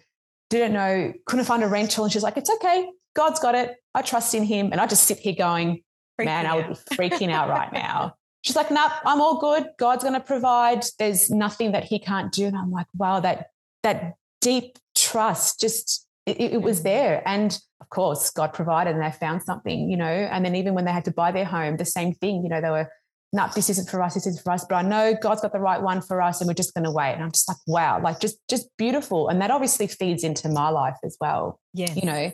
didn't 0.49 0.73
know, 0.73 1.13
couldn't 1.25 1.45
find 1.45 1.63
a 1.63 1.67
rental. 1.67 2.03
And 2.03 2.11
she's 2.11 2.23
like, 2.23 2.37
it's 2.37 2.49
okay. 2.49 2.89
God's 3.15 3.39
got 3.39 3.53
it. 3.53 3.75
I 3.93 4.01
trust 4.01 4.33
in 4.33 4.43
him. 4.43 4.69
And 4.71 4.81
I 4.81 4.87
just 4.87 5.03
sit 5.03 5.19
here 5.19 5.35
going, 5.37 5.83
freaking 6.19 6.25
man, 6.25 6.45
out. 6.45 6.51
I 6.51 6.67
would 6.67 6.77
be 6.89 6.95
freaking 6.95 7.31
out 7.31 7.49
right 7.49 7.71
now. 7.71 8.15
She's 8.41 8.55
like, 8.55 8.71
nope, 8.71 8.91
I'm 9.05 9.21
all 9.21 9.39
good. 9.39 9.67
God's 9.77 10.03
going 10.03 10.15
to 10.15 10.19
provide. 10.19 10.83
There's 10.97 11.29
nothing 11.29 11.73
that 11.73 11.83
he 11.83 11.99
can't 11.99 12.31
do. 12.31 12.47
And 12.47 12.57
I'm 12.57 12.71
like, 12.71 12.87
wow, 12.95 13.19
that, 13.19 13.51
that 13.83 14.15
deep 14.41 14.77
trust 14.95 15.59
just, 15.59 16.07
it, 16.25 16.39
it 16.39 16.61
was 16.61 16.81
mm. 16.81 16.83
there. 16.83 17.23
And 17.25 17.57
of 17.79 17.89
course, 17.89 18.29
God 18.31 18.53
provided 18.53 18.95
and 18.95 19.03
they 19.03 19.11
found 19.11 19.43
something, 19.43 19.89
you 19.89 19.97
know, 19.97 20.05
and 20.05 20.43
then 20.45 20.55
even 20.55 20.73
when 20.73 20.85
they 20.85 20.91
had 20.91 21.05
to 21.05 21.11
buy 21.11 21.31
their 21.31 21.45
home, 21.45 21.77
the 21.77 21.85
same 21.85 22.13
thing, 22.13 22.43
you 22.43 22.49
know, 22.49 22.61
they 22.61 22.69
were, 22.69 22.89
no, 23.33 23.47
this 23.55 23.69
isn't 23.69 23.89
for 23.89 24.01
us, 24.01 24.15
this 24.15 24.27
isn't 24.27 24.43
for 24.43 24.51
us, 24.51 24.65
but 24.67 24.75
I 24.75 24.81
know 24.81 25.15
God's 25.19 25.41
got 25.41 25.53
the 25.53 25.59
right 25.59 25.81
one 25.81 26.01
for 26.01 26.21
us 26.21 26.41
and 26.41 26.47
we're 26.47 26.53
just 26.53 26.73
going 26.73 26.83
to 26.83 26.91
wait. 26.91 27.13
And 27.13 27.23
I'm 27.23 27.31
just 27.31 27.47
like, 27.47 27.57
wow, 27.65 28.01
like 28.01 28.19
just, 28.19 28.37
just 28.49 28.67
beautiful. 28.77 29.29
And 29.29 29.41
that 29.41 29.51
obviously 29.51 29.87
feeds 29.87 30.23
into 30.23 30.49
my 30.49 30.69
life 30.69 30.97
as 31.05 31.17
well. 31.21 31.59
Yeah. 31.73 31.93
You 31.93 32.05
know, 32.05 32.31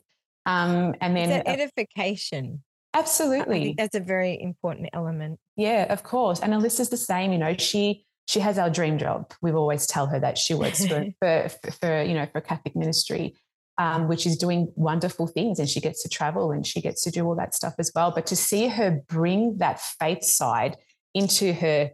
um, 0.48 0.96
and 1.02 1.15
then 1.15 1.30
it's 1.30 1.48
edification. 1.48 2.63
Absolutely. 2.93 3.76
that's 3.78 3.96
a 3.96 4.00
very 4.00 4.41
important 4.41 4.89
element. 4.91 5.39
Yeah, 5.56 5.91
of 5.93 6.02
course. 6.02 6.39
And 6.39 6.54
Alyssa's 6.54 6.89
the 6.89 6.98
same, 6.98 7.32
you 7.32 7.38
know, 7.38 7.56
she, 7.58 8.06
she 8.27 8.41
has 8.41 8.57
our 8.57 8.69
dream 8.69 8.97
job. 8.97 9.33
We 9.41 9.51
always 9.51 9.87
tell 9.87 10.07
her 10.07 10.19
that 10.19 10.37
she 10.37 10.53
works 10.53 10.85
for, 10.87 11.11
for, 11.19 11.49
for, 11.71 12.03
you 12.03 12.13
know, 12.13 12.27
for 12.31 12.41
Catholic 12.41 12.75
ministry. 12.75 13.35
Um, 13.79 14.07
which 14.07 14.25
is 14.25 14.37
doing 14.37 14.73
wonderful 14.75 15.27
things 15.27 15.59
and 15.59 15.69
she 15.69 15.79
gets 15.79 16.01
to 16.01 16.09
travel 16.09 16.51
and 16.51 16.65
she 16.65 16.81
gets 16.81 17.03
to 17.03 17.11
do 17.11 17.23
all 17.27 17.35
that 17.35 17.53
stuff 17.53 17.75
as 17.77 17.91
well. 17.93 18.09
But 18.09 18.25
to 18.25 18.35
see 18.35 18.69
her 18.69 19.03
bring 19.07 19.59
that 19.59 19.79
faith 19.79 20.23
side 20.23 20.77
into 21.13 21.53
her, 21.53 21.91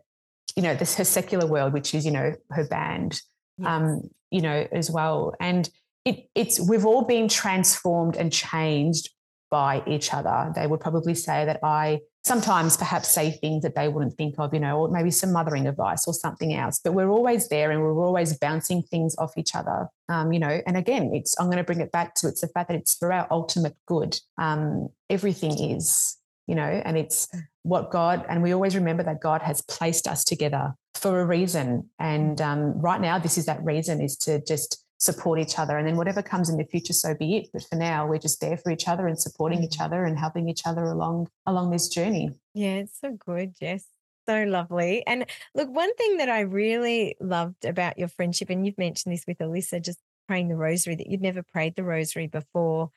you 0.56 0.64
know, 0.64 0.76
this 0.76 0.96
her 0.96 1.04
secular 1.04 1.46
world, 1.46 1.74
which 1.74 1.94
is, 1.94 2.06
you 2.06 2.12
know, 2.12 2.36
her 2.52 2.66
band, 2.66 3.20
yes. 3.58 3.68
um, 3.68 4.10
you 4.32 4.40
know, 4.40 4.66
as 4.72 4.90
well. 4.90 5.36
And 5.42 5.70
it, 6.06 6.30
it's 6.36 6.58
we've 6.58 6.86
all 6.86 7.04
been 7.04 7.28
transformed 7.28 8.16
and 8.16 8.32
changed 8.32 9.10
by 9.52 9.84
each 9.86 10.14
other. 10.14 10.54
They 10.56 10.68
would 10.68 10.80
probably 10.80 11.16
say 11.16 11.44
that 11.44 11.60
I 11.64 12.00
sometimes 12.26 12.78
perhaps 12.78 13.10
say 13.10 13.32
things 13.32 13.64
that 13.64 13.76
they 13.76 13.90
wouldn't 13.90 14.16
think 14.16 14.36
of, 14.38 14.54
you 14.54 14.60
know, 14.60 14.80
or 14.80 14.90
maybe 14.90 15.12
some 15.12 15.34
mothering 15.34 15.68
advice 15.68 16.08
or 16.08 16.14
something 16.14 16.54
else. 16.54 16.80
But 16.84 16.94
we're 16.94 17.10
always 17.10 17.50
there 17.50 17.72
and 17.72 17.82
we're 17.82 18.06
always 18.06 18.38
bouncing 18.38 18.82
things 18.84 19.16
off 19.18 19.38
each 19.38 19.56
other, 19.56 19.88
um, 20.08 20.32
you 20.32 20.40
know. 20.40 20.62
And 20.66 20.78
again, 20.78 21.12
it's 21.14 21.38
I'm 21.40 21.48
going 21.48 21.58
to 21.58 21.64
bring 21.64 21.82
it 21.82 21.92
back 21.92 22.16
to 22.16 22.30
it's 22.30 22.42
the 22.42 22.48
fact 22.48 22.70
that 22.70 22.78
it's 22.78 22.96
for 22.96 23.12
our 23.12 23.28
ultimate 23.30 23.76
good. 23.88 24.20
Um, 24.38 24.90
everything 25.10 25.72
is, 25.72 26.18
you 26.48 26.56
know, 26.56 26.64
and 26.64 26.98
it's 26.98 27.28
what 27.64 27.92
God, 27.92 28.26
and 28.30 28.42
we 28.42 28.54
always 28.54 28.76
remember 28.76 29.04
that 29.04 29.22
God 29.22 29.42
has 29.42 29.62
placed 29.62 30.08
us 30.08 30.24
together 30.24 30.74
for 30.96 31.20
a 31.20 31.26
reason. 31.26 31.90
And 32.00 32.40
um, 32.40 32.80
right 32.80 33.02
now, 33.02 33.20
this 33.20 33.38
is 33.38 33.46
that 33.48 33.64
reason 33.64 34.02
is 34.02 34.16
to 34.18 34.42
just 34.44 34.83
support 35.04 35.38
each 35.38 35.60
other. 35.60 35.78
And 35.78 35.86
then 35.86 35.98
whatever 35.98 36.22
comes 36.22 36.50
in 36.50 36.56
the 36.56 36.64
future, 36.64 36.94
so 36.94 37.14
be 37.14 37.36
it. 37.36 37.50
But 37.52 37.64
for 37.64 37.76
now, 37.76 38.08
we're 38.08 38.20
just 38.20 38.40
there 38.40 38.56
for 38.56 38.72
each 38.72 38.88
other 38.88 39.06
and 39.06 39.20
supporting 39.20 39.62
each 39.62 39.78
mm. 39.78 39.86
other 39.86 40.06
and 40.06 40.18
helping 40.18 40.48
each 40.48 40.62
other 40.66 40.84
along 40.84 41.28
along 41.46 41.72
this 41.72 41.90
journey. 41.90 42.32
Yeah, 42.54 42.76
it's 42.76 43.02
so 43.02 43.12
good, 43.12 43.54
Jess. 43.60 43.86
So 44.30 44.44
lovely. 44.44 45.06
And 45.06 45.26
look, 45.54 45.70
one 45.70 45.94
thing 45.96 46.18
that 46.18 46.30
I 46.30 46.42
really 46.42 47.18
loved 47.20 47.66
about 47.66 48.00
your 48.00 48.08
friendship, 48.08 48.50
and 48.50 48.66
you've 48.66 48.78
mentioned 48.78 49.14
this 49.14 49.26
with 49.28 49.40
Alyssa, 49.40 49.84
just 49.84 50.00
praying 50.26 50.48
the 50.48 50.56
rosary, 50.56 50.96
that 50.96 51.08
you'd 51.08 51.22
never 51.22 51.44
prayed 51.44 51.76
the 51.76 51.84
rosary 51.84 52.28
before 52.28 52.90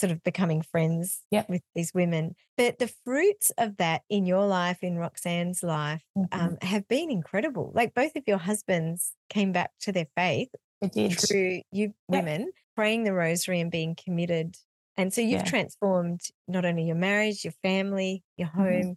sort 0.00 0.10
of 0.10 0.24
becoming 0.24 0.60
friends 0.60 1.22
yep. 1.30 1.48
with 1.48 1.62
these 1.76 1.94
women. 1.94 2.34
But 2.56 2.80
the 2.80 2.92
fruits 3.04 3.52
of 3.56 3.76
that 3.76 4.02
in 4.10 4.26
your 4.26 4.44
life, 4.44 4.78
in 4.82 4.96
Roxanne's 4.96 5.62
life, 5.62 6.02
mm-hmm. 6.18 6.40
um, 6.40 6.56
have 6.62 6.88
been 6.88 7.12
incredible. 7.12 7.70
Like 7.72 7.94
both 7.94 8.16
of 8.16 8.24
your 8.26 8.38
husbands 8.38 9.12
came 9.30 9.52
back 9.52 9.70
to 9.82 9.92
their 9.92 10.08
faith 10.16 10.48
through 10.88 11.62
you 11.70 11.94
women 12.08 12.52
praying 12.76 13.04
the 13.04 13.12
rosary 13.12 13.60
and 13.60 13.70
being 13.70 13.94
committed. 13.94 14.56
And 14.96 15.12
so 15.12 15.20
you've 15.20 15.42
yeah. 15.42 15.44
transformed 15.44 16.20
not 16.46 16.64
only 16.64 16.84
your 16.84 16.96
marriage, 16.96 17.44
your 17.44 17.54
family, 17.62 18.22
your 18.36 18.48
mm-hmm. 18.48 18.60
home 18.60 18.82
mm-hmm. 18.82 18.92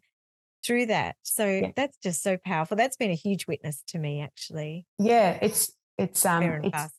through 0.66 0.88
that. 0.88 1.16
So 1.24 1.46
yeah. 1.46 1.72
that's 1.76 1.98
just 1.98 2.24
so 2.24 2.38
powerful. 2.38 2.78
That's 2.78 2.98
been 2.98 3.12
a 3.12 3.16
huge 3.16 3.48
witness 3.48 3.84
to 3.90 4.00
me, 4.00 4.22
actually. 4.22 4.86
Yeah, 5.00 5.38
it's 5.42 5.72
it's 5.98 6.26
um 6.26 6.44
it's, 6.64 6.90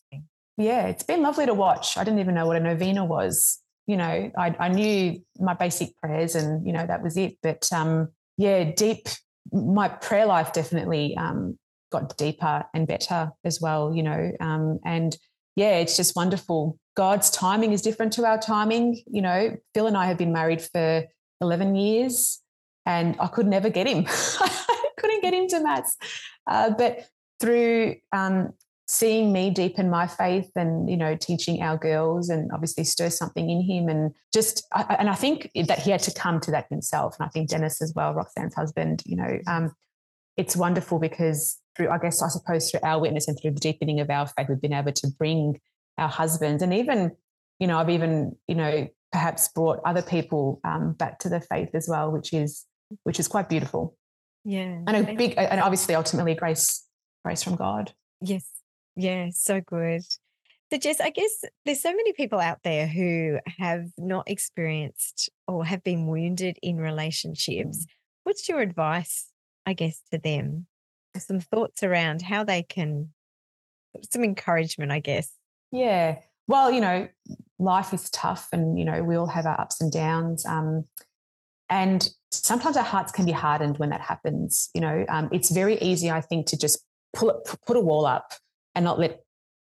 yeah, 0.57 0.87
it's 0.87 1.05
been 1.05 1.23
lovely 1.23 1.47
to 1.47 1.55
watch. 1.55 1.97
I 1.97 2.05
didn't 2.05 2.21
even 2.21 2.35
know 2.35 2.47
what 2.47 2.57
a 2.57 2.61
novena 2.61 3.05
was 3.05 3.61
you 3.89 3.97
know, 3.97 4.31
I, 4.37 4.55
I 4.61 4.69
knew 4.69 5.21
my 5.41 5.55
basic 5.55 5.97
prayers 5.97 6.35
and, 6.35 6.65
you 6.65 6.75
know, 6.75 6.87
that 6.87 7.03
was 7.03 7.17
it. 7.17 7.39
But 7.43 7.67
um, 7.73 8.11
yeah, 8.37 8.65
deep, 8.65 9.09
my 9.51 9.89
prayer 9.89 10.27
life 10.27 10.53
definitely 10.53 11.17
um, 11.17 11.59
got 11.91 12.17
deeper 12.17 12.65
and 12.75 12.87
better 12.87 13.33
as 13.45 13.61
well, 13.61 13.95
you 13.95 14.03
know. 14.03 14.33
Um, 14.41 14.81
and 14.85 15.17
yeah, 15.57 15.79
it's 15.79 15.97
just 15.97 16.17
wonderful. 16.17 16.79
God's 16.97 17.31
timing 17.31 17.73
is 17.73 17.83
different 17.83 18.13
to 18.15 18.27
our 18.27 18.39
timing. 18.39 19.03
You 19.07 19.23
know, 19.23 19.57
Phil 19.75 19.87
and 19.87 19.97
I 19.97 20.07
have 20.07 20.19
been 20.19 20.33
married 20.33 20.63
for 20.63 21.05
11 21.41 21.75
years 21.75 22.41
and 22.87 23.17
I 23.21 23.27
could 23.29 23.47
never 23.47 23.69
get 23.71 23.87
him. 23.87 24.05
I 24.09 24.91
couldn't 24.99 25.23
get 25.23 25.35
him 25.35 25.49
to 25.49 25.61
Mass. 25.61 25.97
Uh, 26.47 26.71
but 26.71 27.07
through 27.41 27.97
um, 28.13 28.53
seeing 28.89 29.33
me 29.33 29.51
deepen 29.51 29.91
my 29.91 30.07
faith 30.07 30.51
and 30.57 30.89
you 30.89 30.97
know 30.97 31.15
teaching 31.15 31.61
our 31.63 31.77
girls 31.77 32.31
and 32.31 32.51
obviously 32.53 32.83
stir 32.83 33.11
something 33.11 33.51
in 33.51 33.61
him 33.61 33.87
and 33.87 34.15
just 34.33 34.67
and 34.99 35.11
i 35.11 35.15
think 35.15 35.51
that 35.67 35.79
he 35.79 35.91
had 35.91 36.01
to 36.01 36.11
come 36.11 36.41
to 36.41 36.51
that 36.51 36.67
himself 36.71 37.15
and 37.19 37.27
i 37.27 37.29
think 37.29 37.51
dennis 37.51 37.83
as 37.83 37.93
well 37.95 38.15
roxanne's 38.15 38.55
husband 38.55 39.03
you 39.05 39.15
know 39.15 39.39
um, 39.47 39.71
it's 40.39 40.57
wonderful 40.57 40.99
because 40.99 41.59
through 41.79 41.89
i 41.89 41.99
guess 41.99 42.21
i 42.23 42.29
suppose 42.29 42.71
through 42.71 42.81
our 42.83 43.01
witness 43.01 43.29
and 43.29 43.39
through 43.41 43.53
the 43.53 43.61
deepening 43.61 44.01
of 44.01 44.11
our 44.11 44.27
faith 44.27 44.49
we've 44.49 44.61
been 44.61 44.73
able 44.73 44.93
to 44.93 45.09
bring 45.19 45.59
our 45.97 46.09
husbands 46.09 46.63
and 46.63 46.75
even 46.75 47.13
you 47.59 47.67
know 47.67 47.79
i've 47.79 47.91
even 47.91 48.37
you 48.47 48.55
know 48.55 48.87
perhaps 49.13 49.49
brought 49.49 49.81
other 49.87 50.03
people 50.03 50.61
um, 50.65 50.93
back 50.93 51.19
to 51.19 51.31
the 51.31 51.41
faith 51.41 51.71
as 51.73 51.89
well 51.89 52.11
which 52.11 52.35
is 52.35 52.67
which 53.05 53.19
is 53.19 53.27
quite 53.27 53.49
beautiful 53.49 53.97
yeah 54.45 54.81
and 54.87 54.97
a 54.97 55.15
big 55.15 55.35
and 55.39 55.61
obviously 55.61 55.95
ultimately 55.95 56.35
grace 56.35 56.85
grace 57.25 57.43
from 57.43 57.57
god 57.57 57.95
yes 58.21 58.59
yeah, 58.99 59.29
so 59.33 59.61
good. 59.61 60.03
So, 60.73 60.79
Jess, 60.79 61.01
I 61.01 61.11
guess 61.11 61.45
there's 61.65 61.81
so 61.81 61.93
many 61.93 62.13
people 62.13 62.41
out 62.41 62.59
there 62.65 62.89
who 62.89 63.39
have 63.59 63.87
not 63.97 64.29
experienced 64.29 65.31
or 65.47 65.65
have 65.65 65.85
been 65.85 66.09
wounded 66.09 66.59
in 66.63 66.79
relationships. 66.79 67.87
What's 68.25 68.49
your 68.49 68.59
advice, 68.59 69.31
I 69.65 69.75
guess, 69.75 70.03
to 70.11 70.19
them? 70.19 70.67
Some 71.19 71.41
thoughts 71.41 71.83
around 71.83 72.23
how 72.23 72.45
they 72.45 72.63
can, 72.63 73.11
some 74.11 74.25
encouragement, 74.25 74.93
I 74.93 75.01
guess. 75.01 75.31
Yeah. 75.73 76.19
Well, 76.47 76.71
you 76.71 76.81
know, 76.81 77.09
life 77.59 77.93
is 77.93 78.09
tough 78.11 78.49
and, 78.53 78.79
you 78.79 78.85
know, 78.85 79.03
we 79.03 79.17
all 79.17 79.27
have 79.27 79.47
our 79.47 79.61
ups 79.61 79.81
and 79.81 79.93
downs. 79.93 80.47
Um, 80.47 80.85
and 81.69 82.09
sometimes 82.31 82.77
our 82.77 82.85
hearts 82.85 83.13
can 83.13 83.27
be 83.27 83.33
hardened 83.33 83.79
when 83.79 83.91
that 83.91 84.01
happens. 84.01 84.71
You 84.75 84.81
know, 84.81 85.05
um, 85.09 85.29
it's 85.33 85.51
very 85.51 85.79
easy, 85.79 86.11
I 86.11 86.21
think, 86.21 86.47
to 86.47 86.57
just 86.57 86.83
pull 87.13 87.31
it, 87.31 87.37
put 87.67 87.77
a 87.77 87.81
wall 87.81 88.07
up 88.07 88.33
and 88.75 88.85
not 88.85 88.99
let 88.99 89.21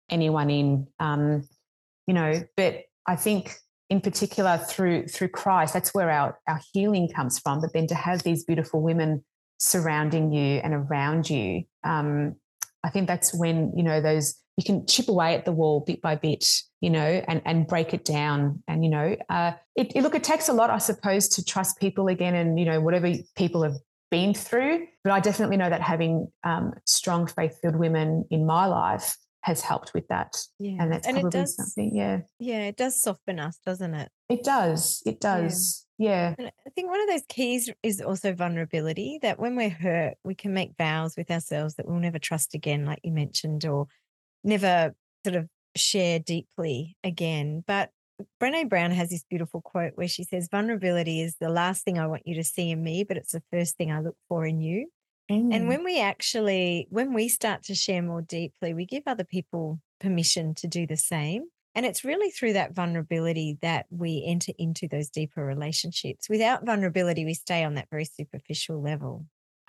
anyone 0.08 0.50
in. 0.50 0.86
Um, 1.00 1.48
you 2.06 2.14
know, 2.14 2.44
but 2.56 2.84
I 3.06 3.16
think 3.16 3.56
in 3.88 4.00
particular 4.00 4.58
through 4.58 5.06
through 5.08 5.28
Christ, 5.28 5.74
that's 5.74 5.94
where 5.94 6.10
our 6.10 6.38
our 6.48 6.60
healing 6.72 7.08
comes 7.08 7.38
from. 7.38 7.60
But 7.60 7.72
then 7.72 7.86
to 7.88 7.94
have 7.94 8.22
these 8.22 8.44
beautiful 8.44 8.80
women 8.80 9.24
surrounding 9.58 10.32
you 10.32 10.60
and 10.62 10.74
around 10.74 11.28
you, 11.28 11.64
um, 11.84 12.36
I 12.82 12.90
think 12.90 13.06
that's 13.06 13.34
when 13.34 13.72
you 13.76 13.82
know 13.82 14.00
those 14.00 14.36
you 14.56 14.64
can 14.64 14.86
chip 14.86 15.08
away 15.08 15.34
at 15.34 15.44
the 15.44 15.52
wall 15.52 15.80
bit 15.80 16.00
by 16.00 16.14
bit, 16.14 16.46
you 16.80 16.90
know, 16.90 17.22
and 17.28 17.42
and 17.44 17.66
break 17.66 17.92
it 17.92 18.04
down. 18.04 18.62
And 18.68 18.84
you 18.84 18.90
know, 18.90 19.16
uh, 19.28 19.52
it, 19.74 19.92
it 19.94 20.02
look 20.02 20.14
it 20.14 20.24
takes 20.24 20.48
a 20.48 20.52
lot, 20.52 20.70
I 20.70 20.78
suppose, 20.78 21.28
to 21.30 21.44
trust 21.44 21.78
people 21.78 22.08
again, 22.08 22.34
and 22.34 22.58
you 22.58 22.64
know, 22.64 22.80
whatever 22.80 23.12
people 23.36 23.62
have 23.62 23.76
been 24.10 24.34
through. 24.34 24.86
But 25.04 25.12
I 25.12 25.20
definitely 25.20 25.56
know 25.56 25.68
that 25.68 25.82
having 25.82 26.28
um, 26.44 26.74
strong 26.84 27.26
faith 27.26 27.58
filled 27.60 27.76
women 27.76 28.24
in 28.30 28.46
my 28.46 28.66
life 28.66 29.16
has 29.46 29.60
helped 29.60 29.94
with 29.94 30.08
that. 30.08 30.36
Yeah. 30.58 30.74
And 30.80 30.90
that's 30.92 31.06
and 31.06 31.14
probably 31.14 31.30
does, 31.30 31.54
something, 31.54 31.94
yeah. 31.94 32.22
Yeah, 32.40 32.62
it 32.62 32.76
does 32.76 33.00
soften 33.00 33.38
us, 33.38 33.60
doesn't 33.64 33.94
it? 33.94 34.10
It 34.28 34.42
does. 34.42 35.04
It 35.06 35.20
does. 35.20 35.86
Yeah. 35.98 36.34
yeah. 36.36 36.50
I 36.66 36.70
think 36.70 36.90
one 36.90 37.00
of 37.00 37.08
those 37.08 37.22
keys 37.28 37.70
is 37.84 38.00
also 38.00 38.34
vulnerability 38.34 39.20
that 39.22 39.38
when 39.38 39.54
we're 39.54 39.70
hurt, 39.70 40.14
we 40.24 40.34
can 40.34 40.52
make 40.52 40.72
vows 40.76 41.14
with 41.16 41.30
ourselves 41.30 41.76
that 41.76 41.86
we'll 41.86 42.00
never 42.00 42.18
trust 42.18 42.56
again, 42.56 42.86
like 42.86 42.98
you 43.04 43.12
mentioned, 43.12 43.64
or 43.64 43.86
never 44.42 44.96
sort 45.24 45.36
of 45.36 45.48
share 45.76 46.18
deeply 46.18 46.96
again. 47.04 47.62
But 47.68 47.90
Brene 48.42 48.68
Brown 48.68 48.90
has 48.90 49.10
this 49.10 49.24
beautiful 49.30 49.60
quote 49.60 49.92
where 49.94 50.08
she 50.08 50.24
says, 50.24 50.48
Vulnerability 50.50 51.20
is 51.20 51.36
the 51.40 51.50
last 51.50 51.84
thing 51.84 52.00
I 52.00 52.08
want 52.08 52.26
you 52.26 52.34
to 52.34 52.44
see 52.44 52.72
in 52.72 52.82
me, 52.82 53.04
but 53.04 53.16
it's 53.16 53.32
the 53.32 53.44
first 53.52 53.76
thing 53.76 53.92
I 53.92 54.00
look 54.00 54.16
for 54.28 54.44
in 54.44 54.60
you. 54.60 54.88
Mm. 55.30 55.54
And 55.54 55.68
when 55.68 55.84
we 55.84 56.00
actually, 56.00 56.86
when 56.90 57.12
we 57.12 57.28
start 57.28 57.64
to 57.64 57.74
share 57.74 58.02
more 58.02 58.22
deeply, 58.22 58.74
we 58.74 58.86
give 58.86 59.02
other 59.06 59.24
people 59.24 59.80
permission 60.00 60.54
to 60.56 60.68
do 60.68 60.86
the 60.86 60.96
same. 60.96 61.44
And 61.74 61.84
it's 61.84 62.04
really 62.04 62.30
through 62.30 62.54
that 62.54 62.74
vulnerability 62.74 63.58
that 63.60 63.86
we 63.90 64.24
enter 64.26 64.52
into 64.58 64.88
those 64.88 65.10
deeper 65.10 65.44
relationships. 65.44 66.28
Without 66.28 66.64
vulnerability, 66.64 67.24
we 67.26 67.34
stay 67.34 67.64
on 67.64 67.74
that 67.74 67.90
very 67.90 68.06
superficial 68.06 68.80
level. 68.80 69.26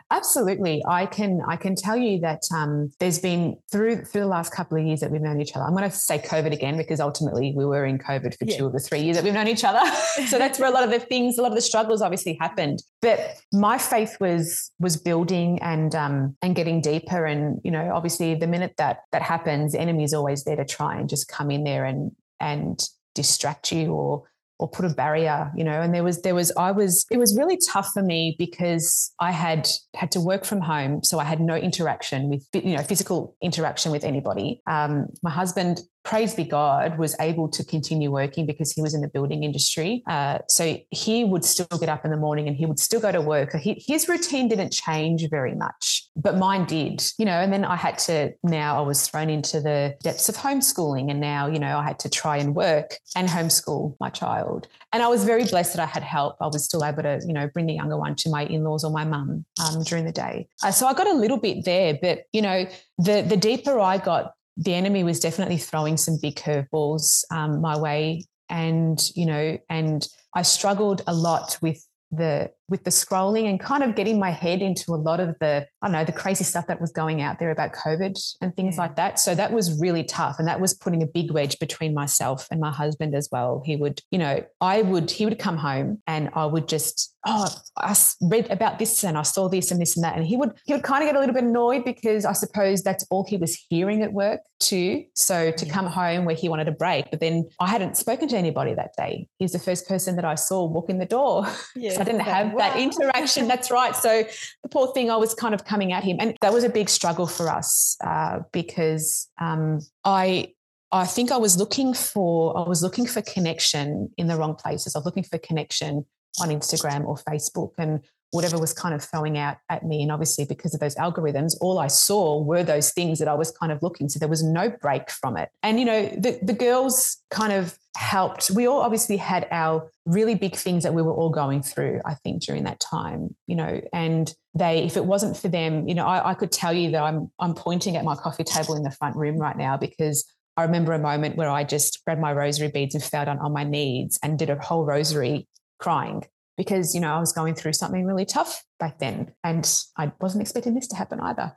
Absolutely, 0.09 0.81
I 0.87 1.05
can. 1.05 1.41
I 1.49 1.57
can 1.57 1.75
tell 1.75 1.97
you 1.97 2.21
that 2.21 2.41
um, 2.55 2.91
there's 2.99 3.19
been 3.19 3.57
through 3.69 4.05
through 4.05 4.21
the 4.21 4.27
last 4.27 4.53
couple 4.53 4.77
of 4.77 4.85
years 4.85 5.01
that 5.01 5.11
we've 5.11 5.21
known 5.21 5.41
each 5.41 5.53
other. 5.53 5.65
I'm 5.65 5.75
going 5.75 5.89
to 5.89 5.95
say 5.95 6.17
COVID 6.17 6.53
again 6.53 6.77
because 6.77 7.01
ultimately 7.01 7.53
we 7.53 7.65
were 7.65 7.85
in 7.85 7.97
COVID 7.97 8.37
for 8.37 8.45
yeah. 8.45 8.57
two 8.57 8.65
of 8.67 8.73
the 8.73 8.79
three 8.79 9.01
years 9.01 9.17
that 9.17 9.25
we've 9.25 9.33
known 9.33 9.49
each 9.49 9.65
other. 9.65 9.81
so 10.27 10.37
that's 10.37 10.59
where 10.59 10.69
a 10.69 10.71
lot 10.71 10.85
of 10.85 10.91
the 10.91 10.99
things, 10.99 11.37
a 11.37 11.41
lot 11.41 11.49
of 11.49 11.55
the 11.55 11.61
struggles, 11.61 12.01
obviously 12.01 12.37
happened. 12.39 12.79
But 13.01 13.19
my 13.51 13.77
faith 13.77 14.15
was 14.21 14.71
was 14.79 14.95
building 14.95 15.59
and 15.61 15.93
um, 15.93 16.37
and 16.41 16.55
getting 16.55 16.79
deeper. 16.79 17.25
And 17.25 17.59
you 17.65 17.71
know, 17.71 17.91
obviously, 17.93 18.33
the 18.35 18.47
minute 18.47 18.75
that 18.77 18.99
that 19.11 19.23
happens, 19.23 19.73
the 19.73 19.81
enemy 19.81 20.05
is 20.05 20.13
always 20.13 20.45
there 20.45 20.55
to 20.55 20.65
try 20.65 20.97
and 20.97 21.09
just 21.09 21.27
come 21.27 21.51
in 21.51 21.65
there 21.65 21.83
and 21.83 22.11
and 22.39 22.81
distract 23.13 23.73
you 23.73 23.91
or 23.91 24.23
or 24.59 24.69
put 24.69 24.85
a 24.85 24.89
barrier 24.89 25.51
you 25.55 25.63
know 25.63 25.81
and 25.81 25.93
there 25.93 26.03
was 26.03 26.21
there 26.21 26.35
was 26.35 26.51
i 26.57 26.71
was 26.71 27.05
it 27.11 27.17
was 27.17 27.35
really 27.37 27.57
tough 27.71 27.89
for 27.93 28.01
me 28.01 28.35
because 28.37 29.13
i 29.19 29.31
had 29.31 29.67
had 29.95 30.11
to 30.11 30.19
work 30.19 30.45
from 30.45 30.61
home 30.61 31.03
so 31.03 31.19
i 31.19 31.23
had 31.23 31.39
no 31.39 31.55
interaction 31.55 32.29
with 32.29 32.45
you 32.53 32.75
know 32.75 32.83
physical 32.83 33.35
interaction 33.41 33.91
with 33.91 34.03
anybody. 34.03 34.61
Um, 34.67 35.07
my 35.21 35.29
husband 35.29 35.81
praise 36.07 36.33
be 36.33 36.45
God, 36.45 36.97
was 36.97 37.17
able 37.19 37.49
to 37.49 37.65
continue 37.65 38.09
working 38.09 38.45
because 38.45 38.71
he 38.71 38.81
was 38.81 38.93
in 38.93 39.01
the 39.01 39.09
building 39.09 39.43
industry. 39.43 40.03
Uh, 40.07 40.39
so 40.47 40.79
he 40.89 41.25
would 41.25 41.43
still 41.43 41.77
get 41.77 41.89
up 41.89 42.05
in 42.05 42.11
the 42.11 42.17
morning 42.17 42.47
and 42.47 42.55
he 42.55 42.65
would 42.65 42.79
still 42.79 43.01
go 43.01 43.11
to 43.11 43.19
work. 43.19 43.53
He, 43.55 43.83
his 43.85 44.07
routine 44.07 44.47
didn't 44.47 44.71
change 44.71 45.29
very 45.29 45.53
much, 45.53 46.07
but 46.15 46.37
mine 46.37 46.63
did, 46.63 47.03
you 47.17 47.25
know. 47.25 47.33
And 47.33 47.51
then 47.51 47.65
I 47.65 47.75
had 47.75 47.97
to, 47.99 48.31
now 48.41 48.77
I 48.79 48.87
was 48.87 49.05
thrown 49.05 49.29
into 49.29 49.59
the 49.59 49.95
depths 50.01 50.29
of 50.29 50.37
homeschooling. 50.37 51.11
And 51.11 51.19
now, 51.19 51.47
you 51.47 51.59
know, 51.59 51.77
I 51.77 51.83
had 51.83 51.99
to 51.99 52.09
try 52.09 52.37
and 52.37 52.55
work 52.55 52.95
and 53.17 53.27
homeschool 53.27 53.97
my 53.99 54.09
child. 54.09 54.69
And 54.93 55.03
I 55.03 55.09
was 55.09 55.25
very 55.25 55.43
blessed 55.43 55.75
that 55.75 55.83
I 55.83 55.87
had 55.87 56.03
help. 56.03 56.37
I 56.39 56.47
was 56.47 56.63
still 56.63 56.85
able 56.85 57.03
to, 57.03 57.19
you 57.27 57.33
know, 57.33 57.49
bring 57.53 57.65
the 57.65 57.73
younger 57.73 57.97
one 57.97 58.15
to 58.15 58.29
my 58.29 58.45
in 58.45 58.63
laws 58.63 58.85
or 58.85 58.91
my 58.91 59.03
mum 59.03 59.45
um, 59.61 59.83
during 59.83 60.05
the 60.05 60.13
day. 60.13 60.47
Uh, 60.63 60.71
so 60.71 60.87
I 60.87 60.93
got 60.93 61.07
a 61.07 61.13
little 61.13 61.37
bit 61.37 61.65
there, 61.65 61.99
but, 62.01 62.23
you 62.31 62.41
know, 62.41 62.65
the, 62.97 63.25
the 63.27 63.35
deeper 63.35 63.77
I 63.77 63.97
got, 63.97 64.31
the 64.57 64.73
enemy 64.73 65.03
was 65.03 65.19
definitely 65.19 65.57
throwing 65.57 65.97
some 65.97 66.17
big 66.21 66.35
curveballs 66.35 67.23
um, 67.31 67.61
my 67.61 67.77
way. 67.77 68.25
And 68.49 68.97
you 69.13 69.25
know 69.25 69.57
and 69.69 70.07
i 70.33 70.41
struggled 70.41 71.01
a 71.05 71.13
lot 71.13 71.57
with 71.61 71.85
the 72.11 72.49
with 72.69 72.83
the 72.83 72.89
scrolling 72.89 73.49
and 73.49 73.59
kind 73.59 73.83
of 73.83 73.95
getting 73.95 74.19
my 74.19 74.29
head 74.29 74.61
into 74.61 74.93
a 74.93 74.95
lot 74.95 75.19
of 75.19 75.35
the 75.39 75.65
I 75.81 75.87
don't 75.87 75.93
know 75.93 76.03
the 76.03 76.11
crazy 76.11 76.43
stuff 76.43 76.67
that 76.67 76.81
was 76.81 76.91
going 76.91 77.21
out 77.21 77.39
there 77.39 77.51
about 77.51 77.73
COVID 77.73 78.17
and 78.41 78.55
things 78.55 78.75
yeah. 78.75 78.81
like 78.81 78.95
that. 78.97 79.19
So 79.19 79.35
that 79.35 79.51
was 79.51 79.79
really 79.79 80.03
tough, 80.03 80.37
and 80.39 80.47
that 80.47 80.59
was 80.59 80.73
putting 80.73 81.01
a 81.01 81.07
big 81.07 81.31
wedge 81.31 81.59
between 81.59 81.93
myself 81.93 82.47
and 82.51 82.59
my 82.59 82.71
husband 82.71 83.15
as 83.15 83.29
well. 83.31 83.61
He 83.65 83.75
would, 83.75 84.01
you 84.11 84.19
know, 84.19 84.43
I 84.59 84.81
would 84.81 85.09
he 85.11 85.25
would 85.25 85.39
come 85.39 85.57
home 85.57 86.01
and 86.07 86.29
I 86.33 86.45
would 86.45 86.67
just 86.67 87.15
oh 87.25 87.47
I 87.77 87.95
read 88.21 88.49
about 88.51 88.79
this 88.79 89.03
and 89.03 89.17
I 89.17 89.23
saw 89.23 89.49
this 89.49 89.71
and 89.71 89.81
this 89.81 89.95
and 89.95 90.03
that, 90.03 90.17
and 90.17 90.25
he 90.25 90.35
would 90.35 90.51
he 90.65 90.73
would 90.73 90.83
kind 90.83 91.03
of 91.03 91.07
get 91.07 91.15
a 91.15 91.19
little 91.19 91.35
bit 91.35 91.43
annoyed 91.43 91.85
because 91.85 92.25
I 92.25 92.33
suppose 92.33 92.83
that's 92.83 93.05
all 93.09 93.25
he 93.27 93.37
was 93.37 93.55
hearing 93.69 94.01
at 94.01 94.11
work 94.11 94.41
too. 94.59 95.05
So 95.13 95.51
to 95.51 95.65
yeah. 95.65 95.73
come 95.73 95.85
home 95.85 96.25
where 96.25 96.35
he 96.35 96.49
wanted 96.49 96.67
a 96.67 96.71
break, 96.71 97.11
but 97.11 97.19
then 97.19 97.47
I 97.59 97.67
hadn't 97.67 97.97
spoken 97.97 98.27
to 98.29 98.37
anybody 98.37 98.73
that 98.73 98.91
day. 98.97 99.27
He's 99.37 99.53
the 99.53 99.59
first 99.59 99.87
person 99.87 100.15
that 100.17 100.25
I 100.25 100.35
saw 100.35 100.65
walk 100.65 100.89
in 100.89 100.99
the 100.99 101.05
door. 101.05 101.45
Yeah, 101.75 101.91
so 101.91 102.01
I 102.01 102.03
didn't 102.05 102.21
have 102.21 102.53
wow. 102.57 102.69
that 102.69 102.79
interaction. 102.79 103.47
That's 103.53 103.71
right. 103.71 103.95
So 103.95 104.23
the 104.63 104.69
poor 104.69 104.93
thing, 104.93 105.09
I 105.09 105.15
was 105.15 105.33
kind 105.33 105.53
of 105.53 105.65
coming 105.65 105.93
at 105.93 106.03
him, 106.03 106.17
and 106.19 106.35
that 106.41 106.53
was 106.53 106.63
a 106.63 106.69
big 106.69 106.89
struggle 106.89 107.27
for 107.27 107.49
us 107.49 107.97
uh, 108.03 108.39
because 108.51 109.29
um, 109.39 109.79
I. 110.03 110.53
I 110.89 111.05
think 111.05 111.33
I 111.33 111.37
was 111.37 111.57
looking 111.57 111.93
for 111.93 112.57
I 112.57 112.61
was 112.65 112.81
looking 112.81 113.05
for 113.05 113.21
connection 113.21 114.09
in 114.17 114.27
the 114.27 114.37
wrong 114.37 114.55
places. 114.55 114.95
I 114.95 114.99
was 114.99 115.05
looking 115.05 115.23
for 115.23 115.37
connection 115.37 116.05
on 116.39 116.47
Instagram 116.47 117.03
or 117.03 117.17
Facebook, 117.17 117.71
and 117.77 117.99
whatever 118.31 118.57
was 118.57 118.73
kind 118.73 118.93
of 118.93 119.03
throwing 119.03 119.37
out 119.37 119.57
at 119.69 119.83
me. 119.83 120.01
And 120.01 120.11
obviously, 120.11 120.45
because 120.45 120.73
of 120.73 120.79
those 120.79 120.95
algorithms, 120.95 121.55
all 121.61 121.79
I 121.79 121.87
saw 121.87 122.41
were 122.41 122.63
those 122.63 122.91
things 122.91 123.19
that 123.19 123.27
I 123.27 123.33
was 123.33 123.51
kind 123.51 123.71
of 123.71 123.81
looking. 123.81 124.09
So 124.09 124.19
there 124.19 124.27
was 124.27 124.43
no 124.43 124.69
break 124.69 125.09
from 125.09 125.37
it. 125.37 125.49
And, 125.63 125.79
you 125.79 125.85
know, 125.85 126.07
the, 126.07 126.39
the 126.41 126.53
girls 126.53 127.17
kind 127.31 127.53
of 127.53 127.77
helped. 127.95 128.51
We 128.51 128.67
all 128.67 128.81
obviously 128.81 129.17
had 129.17 129.47
our 129.49 129.89
really 130.05 130.35
big 130.35 130.55
things 130.55 130.83
that 130.83 130.93
we 130.93 131.01
were 131.01 131.13
all 131.13 131.29
going 131.29 131.61
through, 131.63 132.01
I 132.05 132.15
think, 132.15 132.43
during 132.43 132.65
that 132.65 132.79
time, 132.79 133.35
you 133.47 133.55
know, 133.55 133.81
and 133.93 134.33
they, 134.53 134.83
if 134.83 134.97
it 134.97 135.05
wasn't 135.05 135.37
for 135.37 135.47
them, 135.47 135.87
you 135.87 135.95
know, 135.95 136.05
I, 136.05 136.31
I 136.31 136.33
could 136.33 136.51
tell 136.51 136.73
you 136.73 136.91
that 136.91 137.03
I'm, 137.03 137.31
I'm 137.39 137.53
pointing 137.53 137.95
at 137.95 138.03
my 138.03 138.15
coffee 138.15 138.43
table 138.43 138.75
in 138.75 138.83
the 138.83 138.91
front 138.91 139.15
room 139.15 139.37
right 139.37 139.57
now 139.57 139.77
because 139.77 140.25
I 140.57 140.63
remember 140.63 140.93
a 140.93 140.99
moment 140.99 141.37
where 141.37 141.49
I 141.49 141.63
just 141.63 142.03
grabbed 142.03 142.19
my 142.19 142.33
rosary 142.33 142.69
beads 142.69 142.95
and 142.95 143.03
fell 143.03 143.25
down 143.25 143.39
on 143.39 143.53
my 143.53 143.63
knees 143.63 144.19
and 144.21 144.37
did 144.39 144.49
a 144.49 144.59
whole 144.59 144.85
rosary 144.85 145.47
crying 145.79 146.23
because 146.57 146.95
you 146.95 146.99
know 146.99 147.13
I 147.13 147.19
was 147.19 147.31
going 147.31 147.55
through 147.55 147.73
something 147.73 148.05
really 148.05 148.25
tough 148.25 148.63
back 148.79 148.99
then, 148.99 149.33
and 149.43 149.69
I 149.97 150.11
wasn't 150.19 150.41
expecting 150.41 150.73
this 150.73 150.87
to 150.89 150.95
happen 150.95 151.19
either. 151.19 151.55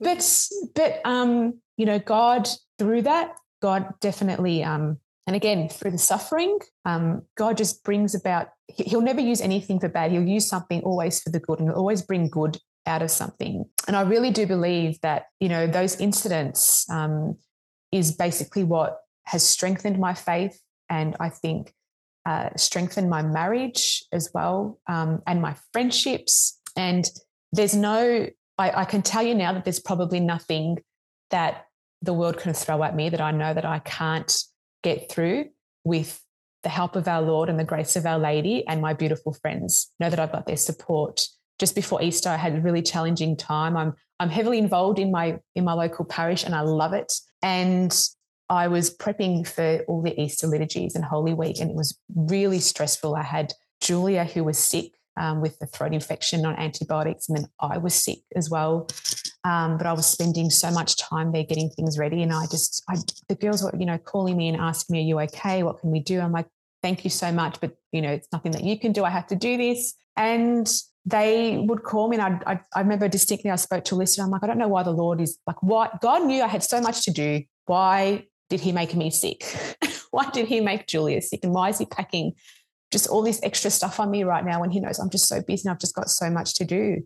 But 0.00 0.38
but 0.74 1.00
um, 1.04 1.60
you 1.76 1.86
know, 1.86 1.98
God 1.98 2.48
through 2.78 3.02
that, 3.02 3.34
God 3.62 3.94
definitely 4.00 4.62
um, 4.62 4.98
and 5.26 5.34
again 5.34 5.68
through 5.68 5.92
the 5.92 5.98
suffering, 5.98 6.58
um, 6.84 7.22
God 7.36 7.56
just 7.56 7.82
brings 7.82 8.14
about. 8.14 8.48
He'll 8.68 9.02
never 9.02 9.20
use 9.20 9.40
anything 9.40 9.80
for 9.80 9.88
bad. 9.88 10.10
He'll 10.10 10.26
use 10.26 10.46
something 10.46 10.82
always 10.82 11.20
for 11.20 11.30
the 11.30 11.40
good, 11.40 11.58
and 11.58 11.68
he'll 11.68 11.78
always 11.78 12.02
bring 12.02 12.28
good 12.28 12.58
out 12.86 13.02
of 13.02 13.10
something. 13.10 13.64
And 13.86 13.96
I 13.96 14.02
really 14.02 14.30
do 14.30 14.46
believe 14.46 15.00
that 15.00 15.26
you 15.40 15.48
know 15.48 15.66
those 15.66 15.98
incidents 16.00 16.88
um, 16.90 17.36
is 17.92 18.12
basically 18.12 18.64
what 18.64 18.98
has 19.24 19.42
strengthened 19.42 19.98
my 19.98 20.12
faith, 20.12 20.60
and 20.90 21.16
I 21.18 21.30
think 21.30 21.72
uh, 22.26 22.50
strengthen 22.56 23.08
my 23.08 23.22
marriage 23.22 24.04
as 24.12 24.30
well 24.32 24.78
um, 24.88 25.22
and 25.26 25.42
my 25.42 25.54
friendships. 25.72 26.58
And 26.76 27.08
there's 27.52 27.74
no, 27.74 28.28
I, 28.58 28.70
I 28.70 28.84
can 28.84 29.02
tell 29.02 29.22
you 29.22 29.34
now 29.34 29.52
that 29.52 29.64
there's 29.64 29.80
probably 29.80 30.20
nothing 30.20 30.78
that 31.30 31.66
the 32.02 32.12
world 32.12 32.38
can 32.38 32.52
throw 32.52 32.82
at 32.82 32.94
me 32.94 33.08
that 33.08 33.20
I 33.20 33.30
know 33.30 33.52
that 33.52 33.64
I 33.64 33.78
can't 33.78 34.42
get 34.82 35.10
through 35.10 35.46
with 35.84 36.20
the 36.62 36.68
help 36.68 36.96
of 36.96 37.08
our 37.08 37.22
Lord 37.22 37.48
and 37.48 37.58
the 37.58 37.64
grace 37.64 37.96
of 37.96 38.06
our 38.06 38.18
Lady 38.18 38.66
and 38.66 38.80
my 38.80 38.94
beautiful 38.94 39.32
friends. 39.34 39.92
Know 40.00 40.10
that 40.10 40.18
I've 40.18 40.32
got 40.32 40.46
their 40.46 40.56
support. 40.56 41.26
Just 41.58 41.74
before 41.74 42.02
Easter, 42.02 42.30
I 42.30 42.36
had 42.36 42.56
a 42.56 42.60
really 42.60 42.82
challenging 42.82 43.36
time. 43.36 43.76
I'm 43.76 43.94
I'm 44.18 44.28
heavily 44.28 44.58
involved 44.58 44.98
in 44.98 45.10
my 45.10 45.38
in 45.54 45.64
my 45.64 45.72
local 45.74 46.04
parish 46.04 46.44
and 46.44 46.54
I 46.54 46.60
love 46.60 46.92
it. 46.94 47.12
And 47.42 47.94
I 48.48 48.68
was 48.68 48.94
prepping 48.94 49.46
for 49.46 49.84
all 49.88 50.02
the 50.02 50.20
Easter 50.20 50.46
liturgies 50.46 50.94
and 50.94 51.04
Holy 51.04 51.34
Week, 51.34 51.60
and 51.60 51.70
it 51.70 51.76
was 51.76 51.98
really 52.14 52.60
stressful. 52.60 53.14
I 53.14 53.22
had 53.22 53.52
Julia, 53.80 54.24
who 54.24 54.44
was 54.44 54.58
sick 54.58 54.92
um, 55.16 55.40
with 55.40 55.58
the 55.58 55.66
throat 55.66 55.94
infection 55.94 56.44
on 56.44 56.54
antibiotics, 56.56 57.28
and 57.28 57.38
then 57.38 57.46
I 57.60 57.78
was 57.78 57.94
sick 57.94 58.18
as 58.36 58.50
well. 58.50 58.88
Um, 59.44 59.76
but 59.76 59.86
I 59.86 59.92
was 59.92 60.06
spending 60.06 60.50
so 60.50 60.70
much 60.70 60.96
time 60.96 61.32
there 61.32 61.44
getting 61.44 61.70
things 61.70 61.98
ready, 61.98 62.22
and 62.22 62.32
I 62.32 62.46
just, 62.46 62.82
I, 62.88 62.96
the 63.28 63.34
girls 63.34 63.62
were, 63.62 63.74
you 63.78 63.86
know, 63.86 63.98
calling 63.98 64.36
me 64.36 64.48
and 64.48 64.58
asking 64.58 64.94
me, 64.94 65.00
"Are 65.00 65.06
you 65.06 65.20
okay? 65.20 65.62
What 65.62 65.80
can 65.80 65.90
we 65.90 66.00
do?" 66.00 66.20
I'm 66.20 66.32
like, 66.32 66.46
"Thank 66.82 67.04
you 67.04 67.10
so 67.10 67.32
much, 67.32 67.60
but 67.60 67.76
you 67.92 68.02
know, 68.02 68.10
it's 68.10 68.28
nothing 68.32 68.52
that 68.52 68.64
you 68.64 68.78
can 68.78 68.92
do. 68.92 69.04
I 69.04 69.10
have 69.10 69.26
to 69.28 69.36
do 69.36 69.56
this." 69.56 69.94
And 70.16 70.70
they 71.06 71.58
would 71.58 71.82
call 71.82 72.08
me, 72.08 72.18
and 72.18 72.42
I, 72.46 72.60
I, 72.74 72.80
remember 72.80 73.08
distinctly, 73.08 73.50
I 73.50 73.56
spoke 73.56 73.84
to. 73.84 74.00
And 74.00 74.08
I'm 74.20 74.30
like, 74.30 74.42
I 74.42 74.46
don't 74.46 74.58
know 74.58 74.68
why 74.68 74.82
the 74.82 74.90
Lord 74.90 75.20
is 75.20 75.38
like, 75.46 75.62
why 75.62 75.90
God 76.00 76.24
knew 76.24 76.42
I 76.42 76.46
had 76.46 76.62
so 76.62 76.80
much 76.80 77.04
to 77.04 77.10
do. 77.10 77.42
Why 77.66 78.26
did 78.54 78.60
he 78.60 78.70
make 78.70 78.94
me 78.94 79.10
sick? 79.10 79.42
why 80.12 80.30
did 80.30 80.46
he 80.46 80.60
make 80.60 80.86
Julia 80.86 81.20
sick? 81.20 81.40
And 81.42 81.52
why 81.52 81.70
is 81.70 81.78
he 81.78 81.86
packing 81.86 82.34
just 82.92 83.08
all 83.08 83.20
this 83.20 83.40
extra 83.42 83.68
stuff 83.68 83.98
on 83.98 84.12
me 84.12 84.22
right 84.22 84.44
now 84.44 84.60
when 84.60 84.70
he 84.70 84.78
knows 84.78 85.00
I'm 85.00 85.10
just 85.10 85.26
so 85.26 85.42
busy 85.42 85.66
and 85.66 85.74
I've 85.74 85.80
just 85.80 85.96
got 85.96 86.08
so 86.08 86.30
much 86.30 86.54
to 86.54 86.64
do? 86.64 87.02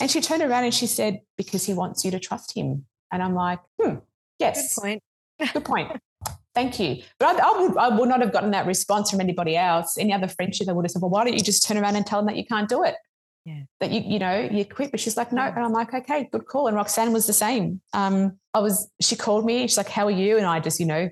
And 0.00 0.10
she 0.10 0.20
turned 0.20 0.42
around 0.42 0.64
and 0.64 0.74
she 0.74 0.88
said, 0.88 1.20
because 1.36 1.64
he 1.64 1.74
wants 1.74 2.04
you 2.04 2.10
to 2.10 2.18
trust 2.18 2.56
him. 2.56 2.86
And 3.12 3.22
I'm 3.22 3.36
like, 3.36 3.60
hmm, 3.80 3.98
yes. 4.40 4.74
Good 4.74 4.82
point. 4.82 5.02
Good 5.52 5.64
point. 5.64 5.92
Thank 6.56 6.80
you. 6.80 7.04
But 7.20 7.40
I, 7.40 7.48
I, 7.48 7.60
would, 7.60 7.76
I 7.76 7.88
would 7.96 8.08
not 8.08 8.20
have 8.20 8.32
gotten 8.32 8.50
that 8.50 8.66
response 8.66 9.12
from 9.12 9.20
anybody 9.20 9.56
else. 9.56 9.96
Any 9.96 10.12
other 10.12 10.26
friendship, 10.26 10.68
I 10.68 10.72
would 10.72 10.84
have 10.84 10.90
said, 10.90 11.02
well, 11.02 11.10
why 11.12 11.22
don't 11.22 11.34
you 11.34 11.44
just 11.44 11.64
turn 11.64 11.78
around 11.78 11.94
and 11.94 12.04
tell 12.04 12.18
them 12.18 12.26
that 12.26 12.36
you 12.36 12.44
can't 12.44 12.68
do 12.68 12.82
it? 12.82 12.96
yeah. 13.44 13.60
that 13.78 13.90
you 13.90 14.00
you 14.00 14.18
know 14.18 14.48
you 14.50 14.64
quit 14.64 14.90
but 14.90 15.00
she's 15.00 15.16
like 15.16 15.32
no 15.32 15.42
and 15.42 15.58
i'm 15.58 15.72
like 15.72 15.94
okay 15.94 16.28
good 16.30 16.46
call 16.46 16.66
and 16.66 16.76
roxanne 16.76 17.12
was 17.12 17.26
the 17.26 17.32
same 17.32 17.80
um 17.92 18.38
i 18.54 18.58
was 18.58 18.90
she 19.00 19.16
called 19.16 19.44
me 19.44 19.62
she's 19.62 19.76
like 19.76 19.88
how 19.88 20.06
are 20.06 20.10
you 20.10 20.36
and 20.36 20.46
i 20.46 20.60
just 20.60 20.80
you 20.80 20.86
know 20.86 21.08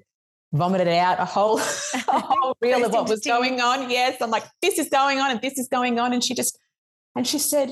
vomited 0.52 0.88
out 0.88 1.20
a 1.20 1.24
whole 1.24 1.58
a 2.08 2.20
whole 2.20 2.56
reel 2.60 2.84
of 2.84 2.92
what 2.92 3.08
was 3.08 3.20
going 3.20 3.60
on 3.60 3.90
yes 3.90 4.20
i'm 4.20 4.30
like 4.30 4.44
this 4.62 4.78
is 4.78 4.88
going 4.88 5.18
on 5.18 5.30
and 5.30 5.40
this 5.40 5.58
is 5.58 5.68
going 5.68 5.98
on 5.98 6.12
and 6.12 6.24
she 6.24 6.34
just 6.34 6.58
and 7.14 7.26
she 7.26 7.38
said 7.38 7.70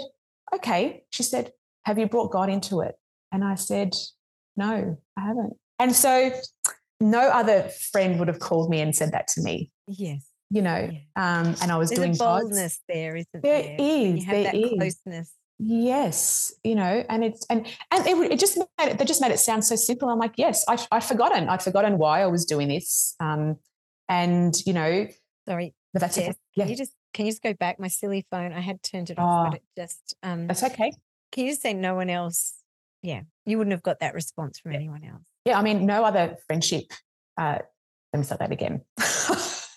okay 0.54 1.02
she 1.10 1.22
said 1.22 1.52
have 1.84 1.98
you 1.98 2.06
brought 2.06 2.30
god 2.30 2.50
into 2.50 2.80
it 2.80 2.94
and 3.32 3.42
i 3.42 3.54
said 3.54 3.94
no 4.56 4.96
i 5.16 5.20
haven't 5.20 5.54
and 5.78 5.94
so 5.94 6.30
no 7.00 7.20
other 7.20 7.68
friend 7.92 8.18
would 8.18 8.28
have 8.28 8.38
called 8.38 8.70
me 8.70 8.80
and 8.80 8.94
said 8.94 9.12
that 9.12 9.26
to 9.28 9.42
me 9.42 9.70
yes 9.86 10.28
you 10.50 10.62
know, 10.62 10.90
yeah. 10.92 11.40
um, 11.40 11.56
and 11.60 11.72
I 11.72 11.76
was 11.76 11.90
There's 11.90 11.98
doing 11.98 12.14
a 12.14 12.18
boldness 12.18 12.78
God's. 12.78 12.82
there, 12.88 13.16
isn't 13.16 13.42
there? 13.42 13.62
There 13.62 13.76
is. 13.78 14.20
you 14.20 14.24
have 14.26 14.34
there 14.34 14.42
that 14.44 14.54
is. 14.54 14.70
closeness. 15.04 15.32
Yes 15.58 16.52
you 16.64 16.74
know 16.74 17.04
and 17.08 17.24
it's 17.24 17.46
and 17.48 17.66
and 17.90 18.06
it, 18.06 18.32
it 18.32 18.38
just 18.38 18.58
made 18.58 18.66
it 18.90 18.98
they 18.98 19.04
just 19.04 19.20
made 19.22 19.30
it 19.32 19.38
sound 19.38 19.64
so 19.64 19.74
simple 19.74 20.08
i'm 20.08 20.18
like 20.18 20.34
yes 20.36 20.64
I, 20.68 20.78
i'd 20.92 21.04
forgotten 21.04 21.48
i'd 21.48 21.62
forgotten 21.62 21.96
why 21.96 22.20
i 22.22 22.26
was 22.26 22.44
doing 22.44 22.68
this 22.68 23.14
um 23.20 23.56
and 24.08 24.54
you 24.66 24.72
know 24.74 25.06
sorry 25.48 25.74
but 25.94 26.00
that's 26.00 26.16
Jess, 26.16 26.28
it. 26.28 26.36
yeah 26.56 26.64
Can 26.64 26.70
you 26.72 26.76
just 26.76 26.92
can 27.14 27.24
you 27.24 27.32
just 27.32 27.42
go 27.42 27.54
back? 27.54 27.80
My 27.80 27.88
silly 27.88 28.26
phone. 28.30 28.52
I 28.52 28.60
had 28.60 28.82
turned 28.82 29.08
it 29.08 29.18
off, 29.18 29.46
Oh. 29.46 29.50
but 29.50 29.56
it 29.60 29.62
just 29.74 30.14
um 30.22 30.46
that's 30.46 30.62
okay 30.62 30.92
can 31.32 31.44
you 31.44 31.50
just 31.52 31.62
say 31.62 31.72
no 31.72 31.94
one 31.94 32.10
else? 32.10 32.52
Yeah. 33.02 33.22
You 33.46 33.56
wouldn't 33.56 33.72
have 33.72 33.82
got 33.82 34.00
that 34.00 34.12
response 34.12 34.58
from 34.58 34.72
anyone 34.74 35.02
else. 35.04 35.22
yeah 35.46 35.58
i 35.58 35.62
mean 35.62 35.86
no 35.86 36.04
other 36.04 36.36
friendship 36.46 36.84
uh 37.38 37.58
let 38.12 38.18
me 38.18 38.24
start 38.24 38.40
that 38.40 38.52
again 38.52 38.82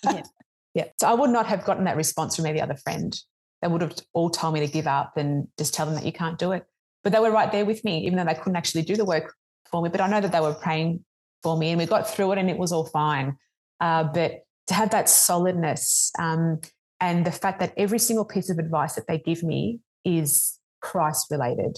Yeah. 0.04 0.22
yeah 0.74 0.84
so 1.00 1.08
i 1.08 1.14
would 1.14 1.30
not 1.30 1.46
have 1.46 1.64
gotten 1.64 1.84
that 1.84 1.96
response 1.96 2.36
from 2.36 2.44
any 2.46 2.60
other 2.60 2.76
friend 2.76 3.18
they 3.62 3.68
would 3.68 3.82
have 3.82 3.94
all 4.12 4.30
told 4.30 4.54
me 4.54 4.60
to 4.60 4.66
give 4.66 4.86
up 4.86 5.16
and 5.16 5.48
just 5.58 5.74
tell 5.74 5.86
them 5.86 5.94
that 5.94 6.04
you 6.04 6.12
can't 6.12 6.38
do 6.38 6.52
it. 6.52 6.64
But 7.02 7.12
they 7.12 7.20
were 7.20 7.30
right 7.30 7.50
there 7.50 7.64
with 7.64 7.84
me 7.84 8.06
even 8.06 8.16
though 8.16 8.24
they 8.24 8.34
couldn't 8.34 8.56
actually 8.56 8.82
do 8.82 8.96
the 8.96 9.04
work 9.04 9.34
for 9.70 9.82
me. 9.82 9.88
But 9.88 10.00
i 10.00 10.08
know 10.08 10.20
that 10.20 10.32
they 10.32 10.40
were 10.40 10.54
praying 10.54 11.04
for 11.42 11.56
me 11.56 11.70
and 11.70 11.78
we 11.78 11.86
got 11.86 12.08
through 12.08 12.32
it 12.32 12.38
and 12.38 12.50
it 12.50 12.58
was 12.58 12.72
all 12.72 12.86
fine. 12.86 13.36
Uh, 13.80 14.04
but 14.04 14.44
to 14.66 14.74
have 14.74 14.90
that 14.90 15.08
solidness 15.08 16.12
um, 16.18 16.60
and 17.00 17.24
the 17.24 17.32
fact 17.32 17.60
that 17.60 17.72
every 17.76 17.98
single 17.98 18.24
piece 18.24 18.50
of 18.50 18.58
advice 18.58 18.94
that 18.94 19.06
they 19.08 19.18
give 19.18 19.42
me 19.42 19.80
is 20.04 20.58
christ 20.80 21.26
related. 21.30 21.76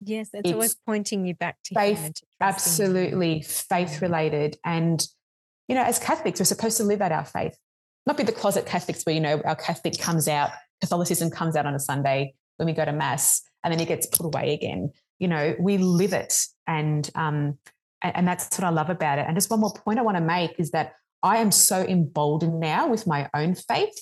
Yes, 0.00 0.30
it's, 0.32 0.52
always 0.52 0.76
pointing 0.86 1.26
you 1.26 1.34
back 1.34 1.56
to 1.64 1.74
faith, 1.74 2.12
to 2.14 2.22
absolutely 2.40 3.42
faith 3.42 4.00
related. 4.00 4.56
And 4.64 5.04
you 5.66 5.74
know 5.74 5.82
as 5.82 5.98
catholics 5.98 6.38
we're 6.38 6.44
supposed 6.44 6.76
to 6.76 6.84
live 6.84 7.00
out 7.00 7.12
our 7.12 7.24
faith. 7.24 7.56
Not 8.06 8.16
be 8.16 8.22
the 8.22 8.32
closet 8.32 8.64
catholics 8.66 9.04
where 9.04 9.14
you 9.14 9.20
know 9.20 9.40
our 9.44 9.56
catholic 9.56 9.98
comes 9.98 10.28
out 10.28 10.50
catholicism 10.80 11.30
comes 11.30 11.56
out 11.56 11.66
on 11.66 11.74
a 11.74 11.80
sunday 11.80 12.34
when 12.56 12.66
we 12.66 12.72
go 12.72 12.84
to 12.84 12.92
mass 12.92 13.42
and 13.64 13.72
then 13.72 13.80
it 13.80 13.88
gets 13.88 14.06
put 14.06 14.26
away 14.26 14.54
again. 14.54 14.92
You 15.18 15.28
know 15.28 15.56
we 15.58 15.78
live 15.78 16.12
it 16.12 16.46
and 16.66 17.08
um 17.14 17.58
and, 18.00 18.28
that's 18.28 18.56
what 18.56 18.64
i 18.64 18.68
love 18.68 18.90
about 18.90 19.18
it. 19.18 19.24
And 19.26 19.36
just 19.36 19.50
one 19.50 19.60
more 19.60 19.72
point 19.72 19.98
i 19.98 20.02
want 20.02 20.16
to 20.16 20.22
make 20.22 20.60
is 20.60 20.70
that 20.70 20.92
i 21.22 21.38
am 21.38 21.50
so 21.50 21.82
emboldened 21.82 22.60
now 22.60 22.88
with 22.88 23.06
my 23.06 23.28
own 23.34 23.56
faith 23.56 23.98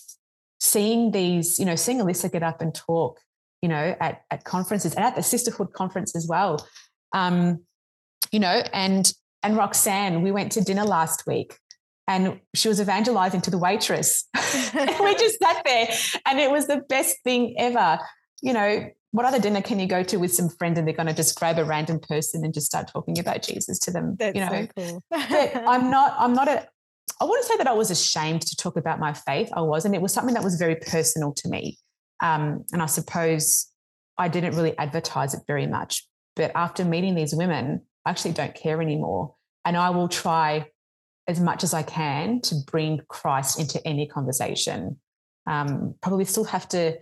seeing 0.60 1.12
these 1.12 1.58
you 1.58 1.64
know 1.64 1.76
seeing 1.76 1.98
alyssa 1.98 2.30
get 2.30 2.42
up 2.42 2.60
and 2.60 2.74
talk 2.74 3.20
you 3.62 3.68
know 3.68 3.96
at, 4.00 4.22
at 4.30 4.44
conferences 4.44 4.94
and 4.94 5.04
at 5.04 5.16
the 5.16 5.22
sisterhood 5.22 5.72
conference 5.72 6.14
as 6.14 6.26
well. 6.28 6.66
Um 7.14 7.64
you 8.30 8.40
know 8.40 8.62
and 8.72 9.10
and 9.42 9.56
roxanne 9.56 10.20
we 10.22 10.32
went 10.32 10.52
to 10.52 10.60
dinner 10.60 10.84
last 10.84 11.26
week 11.26 11.56
and 12.08 12.40
she 12.54 12.68
was 12.68 12.80
evangelizing 12.80 13.40
to 13.42 13.50
the 13.50 13.58
waitress. 13.58 14.28
We 14.74 15.14
just 15.14 15.38
sat 15.40 15.62
there 15.64 15.88
and 16.26 16.40
it 16.40 16.50
was 16.50 16.66
the 16.66 16.78
best 16.88 17.22
thing 17.22 17.54
ever. 17.58 17.98
You 18.42 18.52
know 18.52 18.90
what 19.16 19.24
other 19.24 19.40
dinner 19.40 19.62
can 19.62 19.80
you 19.80 19.86
go 19.86 20.02
to 20.02 20.18
with 20.18 20.34
some 20.34 20.50
friends 20.50 20.78
and 20.78 20.86
they're 20.86 20.94
going 20.94 21.06
to 21.06 21.14
just 21.14 21.38
grab 21.38 21.58
a 21.58 21.64
random 21.64 21.98
person 21.98 22.44
and 22.44 22.52
just 22.52 22.66
start 22.66 22.86
talking 22.86 23.18
about 23.18 23.42
jesus 23.42 23.78
to 23.78 23.90
them 23.90 24.14
That's 24.18 24.34
you 24.34 24.44
know? 24.44 24.50
so 24.50 24.68
cool. 24.76 25.04
but 25.08 25.56
i'm 25.66 25.90
not 25.90 26.14
i'm 26.18 26.34
not 26.34 26.48
a 26.48 26.68
i 27.20 27.24
wouldn't 27.24 27.46
say 27.46 27.56
that 27.56 27.66
i 27.66 27.72
was 27.72 27.90
ashamed 27.90 28.42
to 28.42 28.56
talk 28.56 28.76
about 28.76 29.00
my 29.00 29.14
faith. 29.14 29.48
I 29.54 29.62
wasn't. 29.62 29.94
It 29.94 30.02
was 30.02 30.12
something 30.12 30.34
that 30.34 30.44
was 30.44 30.56
very 30.56 30.76
personal 30.76 31.32
to 31.32 31.48
me. 31.48 31.78
Um, 32.20 32.64
and 32.72 32.82
i 32.82 32.86
suppose 32.86 33.70
i 34.18 34.28
didn't 34.28 34.54
really 34.54 34.76
advertise 34.76 35.32
it 35.32 35.40
very 35.46 35.66
much. 35.66 36.06
But 36.34 36.52
after 36.54 36.84
meeting 36.84 37.14
these 37.14 37.34
women 37.34 37.82
i 38.04 38.10
actually 38.10 38.32
don't 38.32 38.54
care 38.54 38.82
anymore. 38.82 39.34
And 39.64 39.78
i 39.78 39.90
will 39.90 40.08
try 40.08 40.66
as 41.28 41.40
much 41.40 41.64
as 41.64 41.74
i 41.74 41.82
can 41.82 42.40
to 42.40 42.54
bring 42.70 43.00
christ 43.08 43.58
into 43.58 43.84
any 43.86 44.06
conversation 44.06 44.98
um, 45.48 45.94
probably 46.00 46.24
still 46.24 46.44
have 46.44 46.68
to 46.68 46.96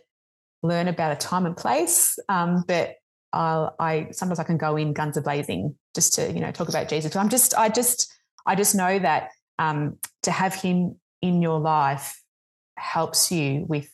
learn 0.63 0.89
about 0.89 1.13
a 1.13 1.17
time 1.17 1.47
and 1.47 1.57
place 1.57 2.19
um, 2.29 2.65
but 2.69 2.97
I'll, 3.35 3.75
I 3.81 4.09
sometimes 4.13 4.39
I 4.39 4.45
can 4.45 4.57
go 4.57 4.77
in 4.77 4.93
guns 4.93 5.17
a 5.17 5.21
blazing 5.21 5.75
just 5.95 6.15
to 6.15 6.33
you 6.33 6.41
know 6.41 6.53
talk 6.53 6.69
about 6.69 6.89
Jesus. 6.89 7.15
I'm 7.17 7.29
just 7.29 7.53
I 7.59 7.69
just 7.69 8.13
I 8.47 8.55
just 8.55 8.75
know 8.75 8.99
that 8.99 9.31
um, 9.59 9.99
to 10.23 10.31
have 10.31 10.55
him 10.55 10.97
in 11.21 11.43
your 11.43 11.59
life 11.59 12.21
helps 12.77 13.33
you 13.33 13.65
with 13.69 13.91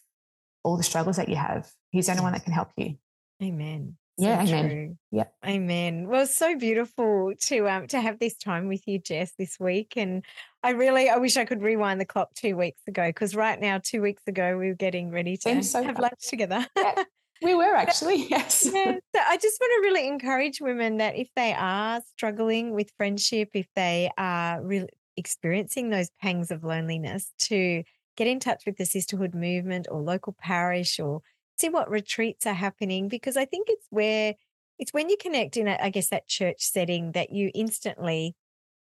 all 0.63 0.77
the 0.77 0.83
struggles 0.83 1.17
that 1.17 1.29
you 1.29 1.37
have. 1.37 1.71
He's 1.91 2.07
the 2.07 2.13
only 2.13 2.23
one 2.23 2.33
that 2.33 2.45
can 2.45 2.53
help 2.53 2.69
you. 2.77 2.97
Amen. 3.43 3.97
Yeah, 4.21 4.45
So 4.45 4.53
amen. 4.53 4.69
true. 4.71 4.97
Yeah. 5.11 5.25
Amen. 5.47 6.09
Well, 6.09 6.23
it's 6.23 6.37
so 6.37 6.57
beautiful 6.57 7.33
to 7.39 7.69
um 7.69 7.87
to 7.89 8.01
have 8.01 8.19
this 8.19 8.37
time 8.37 8.69
with 8.69 8.87
you, 8.87 8.99
Jess, 8.99 9.33
this 9.39 9.59
week. 9.59 9.95
And 9.97 10.25
I 10.63 10.71
really 10.71 11.09
I 11.09 11.17
wish 11.17 11.37
I 11.37 11.45
could 11.45 11.63
rewind 11.63 12.01
the 12.01 12.05
clock 12.05 12.35
two 12.35 12.57
weeks 12.57 12.81
ago 12.87 13.09
because 13.09 13.35
right 13.35 13.59
now, 13.61 13.81
two 13.83 14.03
weeks 14.03 14.23
ago, 14.27 14.57
we 14.59 14.69
were 14.69 14.75
getting 14.75 15.11
ready 15.11 15.37
to 15.39 15.63
so 15.63 15.83
have 15.83 15.97
fast. 15.97 16.03
lunch 16.03 16.29
together. 16.29 16.67
Yeah. 16.77 17.05
We 17.43 17.55
were 17.55 17.75
actually 17.75 18.27
yes. 18.31 18.67
yeah. 18.71 18.99
So 19.17 19.21
I 19.27 19.39
just 19.39 19.59
want 19.59 19.73
to 19.83 19.89
really 19.89 20.07
encourage 20.07 20.61
women 20.61 20.99
that 20.99 21.17
if 21.17 21.29
they 21.35 21.55
are 21.55 22.03
struggling 22.15 22.75
with 22.75 22.91
friendship, 22.99 23.49
if 23.55 23.67
they 23.75 24.11
are 24.19 24.63
really 24.63 24.91
experiencing 25.17 25.89
those 25.89 26.11
pangs 26.21 26.51
of 26.51 26.65
loneliness, 26.65 27.33
to 27.45 27.83
get 28.19 28.27
in 28.27 28.41
touch 28.41 28.65
with 28.67 28.77
the 28.77 28.85
sisterhood 28.85 29.35
movement 29.35 29.87
or 29.91 30.03
local 30.03 30.35
parish 30.39 31.01
or 31.01 31.23
see 31.61 31.69
what 31.69 31.91
retreats 31.91 32.47
are 32.47 32.55
happening 32.55 33.09
because 33.09 33.37
I 33.37 33.45
think 33.45 33.69
it's 33.71 33.87
where 33.91 34.35
it's 34.79 34.93
when 34.93 35.11
you 35.11 35.17
connect 35.21 35.57
in, 35.57 35.69
a, 35.69 35.77
I 35.81 35.91
guess, 35.91 36.09
that 36.09 36.27
church 36.27 36.63
setting 36.63 37.13
that 37.13 37.31
you 37.31 37.51
instantly 37.55 38.35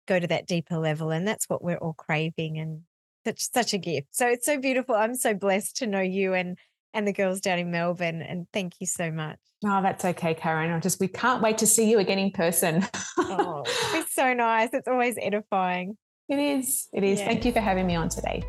go 0.08 0.20
to 0.20 0.28
that 0.28 0.46
deeper 0.46 0.78
level, 0.78 1.10
and 1.10 1.28
that's 1.28 1.50
what 1.50 1.64
we're 1.64 1.78
all 1.78 1.94
craving 1.94 2.60
and 2.60 2.82
such 3.26 3.52
such 3.52 3.74
a 3.74 3.78
gift. 3.78 4.10
So 4.12 4.28
it's 4.28 4.46
so 4.46 4.60
beautiful. 4.60 4.96
I'm 4.96 5.16
so 5.16 5.34
blessed 5.34 5.78
to 5.78 5.88
know 5.88 6.02
you 6.02 6.34
and 6.34 6.58
and 6.94 7.08
the 7.08 7.14
girls 7.14 7.42
down 7.42 7.60
in 7.60 7.72
Melbourne, 7.72 8.22
and 8.22 8.48
thank 8.54 8.74
you 8.80 8.88
so 8.88 9.10
much. 9.12 9.40
Oh, 9.66 9.82
that's 9.82 10.06
okay, 10.06 10.34
Karen. 10.34 10.72
I 10.72 10.80
just 10.80 11.00
we 11.00 11.08
can't 11.08 11.42
wait 11.42 11.58
to 11.60 11.68
see 11.68 11.90
you 11.90 12.00
again 12.00 12.20
in 12.20 12.32
person. 12.32 12.86
Oh, 13.18 13.64
it's 13.94 14.14
so 14.14 14.34
nice. 14.34 14.70
It's 14.74 14.88
always 14.88 15.16
edifying. 15.22 15.98
it 16.30 16.40
is. 16.40 16.88
It 16.94 17.04
is. 17.04 17.20
Yeah. 17.20 17.26
Thank 17.26 17.46
you 17.46 17.54
for 17.54 17.62
having 17.62 17.88
me 17.88 17.96
on 17.96 18.10
today. 18.10 18.44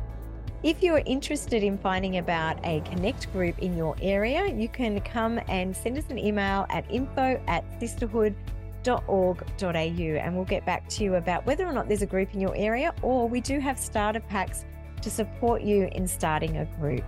If 0.63 0.83
you're 0.83 1.01
interested 1.07 1.63
in 1.63 1.79
finding 1.79 2.17
about 2.17 2.63
a 2.63 2.81
connect 2.81 3.33
group 3.33 3.57
in 3.59 3.75
your 3.75 3.95
area, 3.99 4.45
you 4.45 4.69
can 4.69 5.01
come 5.01 5.39
and 5.47 5.75
send 5.75 5.97
us 5.97 6.03
an 6.09 6.19
email 6.19 6.67
at 6.69 6.85
info 6.87 7.41
at 7.47 7.63
sisterhood.org.au 7.79 9.73
and 9.73 10.35
we'll 10.35 10.45
get 10.45 10.63
back 10.63 10.87
to 10.89 11.03
you 11.03 11.15
about 11.15 11.47
whether 11.47 11.65
or 11.65 11.73
not 11.73 11.87
there's 11.87 12.03
a 12.03 12.07
group 12.07 12.35
in 12.35 12.39
your 12.39 12.55
area 12.55 12.93
or 13.01 13.27
we 13.27 13.41
do 13.41 13.59
have 13.59 13.79
starter 13.79 14.19
packs 14.19 14.65
to 15.01 15.09
support 15.09 15.63
you 15.63 15.89
in 15.93 16.07
starting 16.07 16.57
a 16.57 16.65
group. 16.79 17.03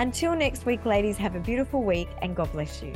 Until 0.00 0.34
next 0.34 0.66
week, 0.66 0.84
ladies, 0.84 1.16
have 1.16 1.36
a 1.36 1.40
beautiful 1.40 1.84
week 1.84 2.08
and 2.22 2.34
God 2.34 2.50
bless 2.50 2.82
you. 2.82 2.92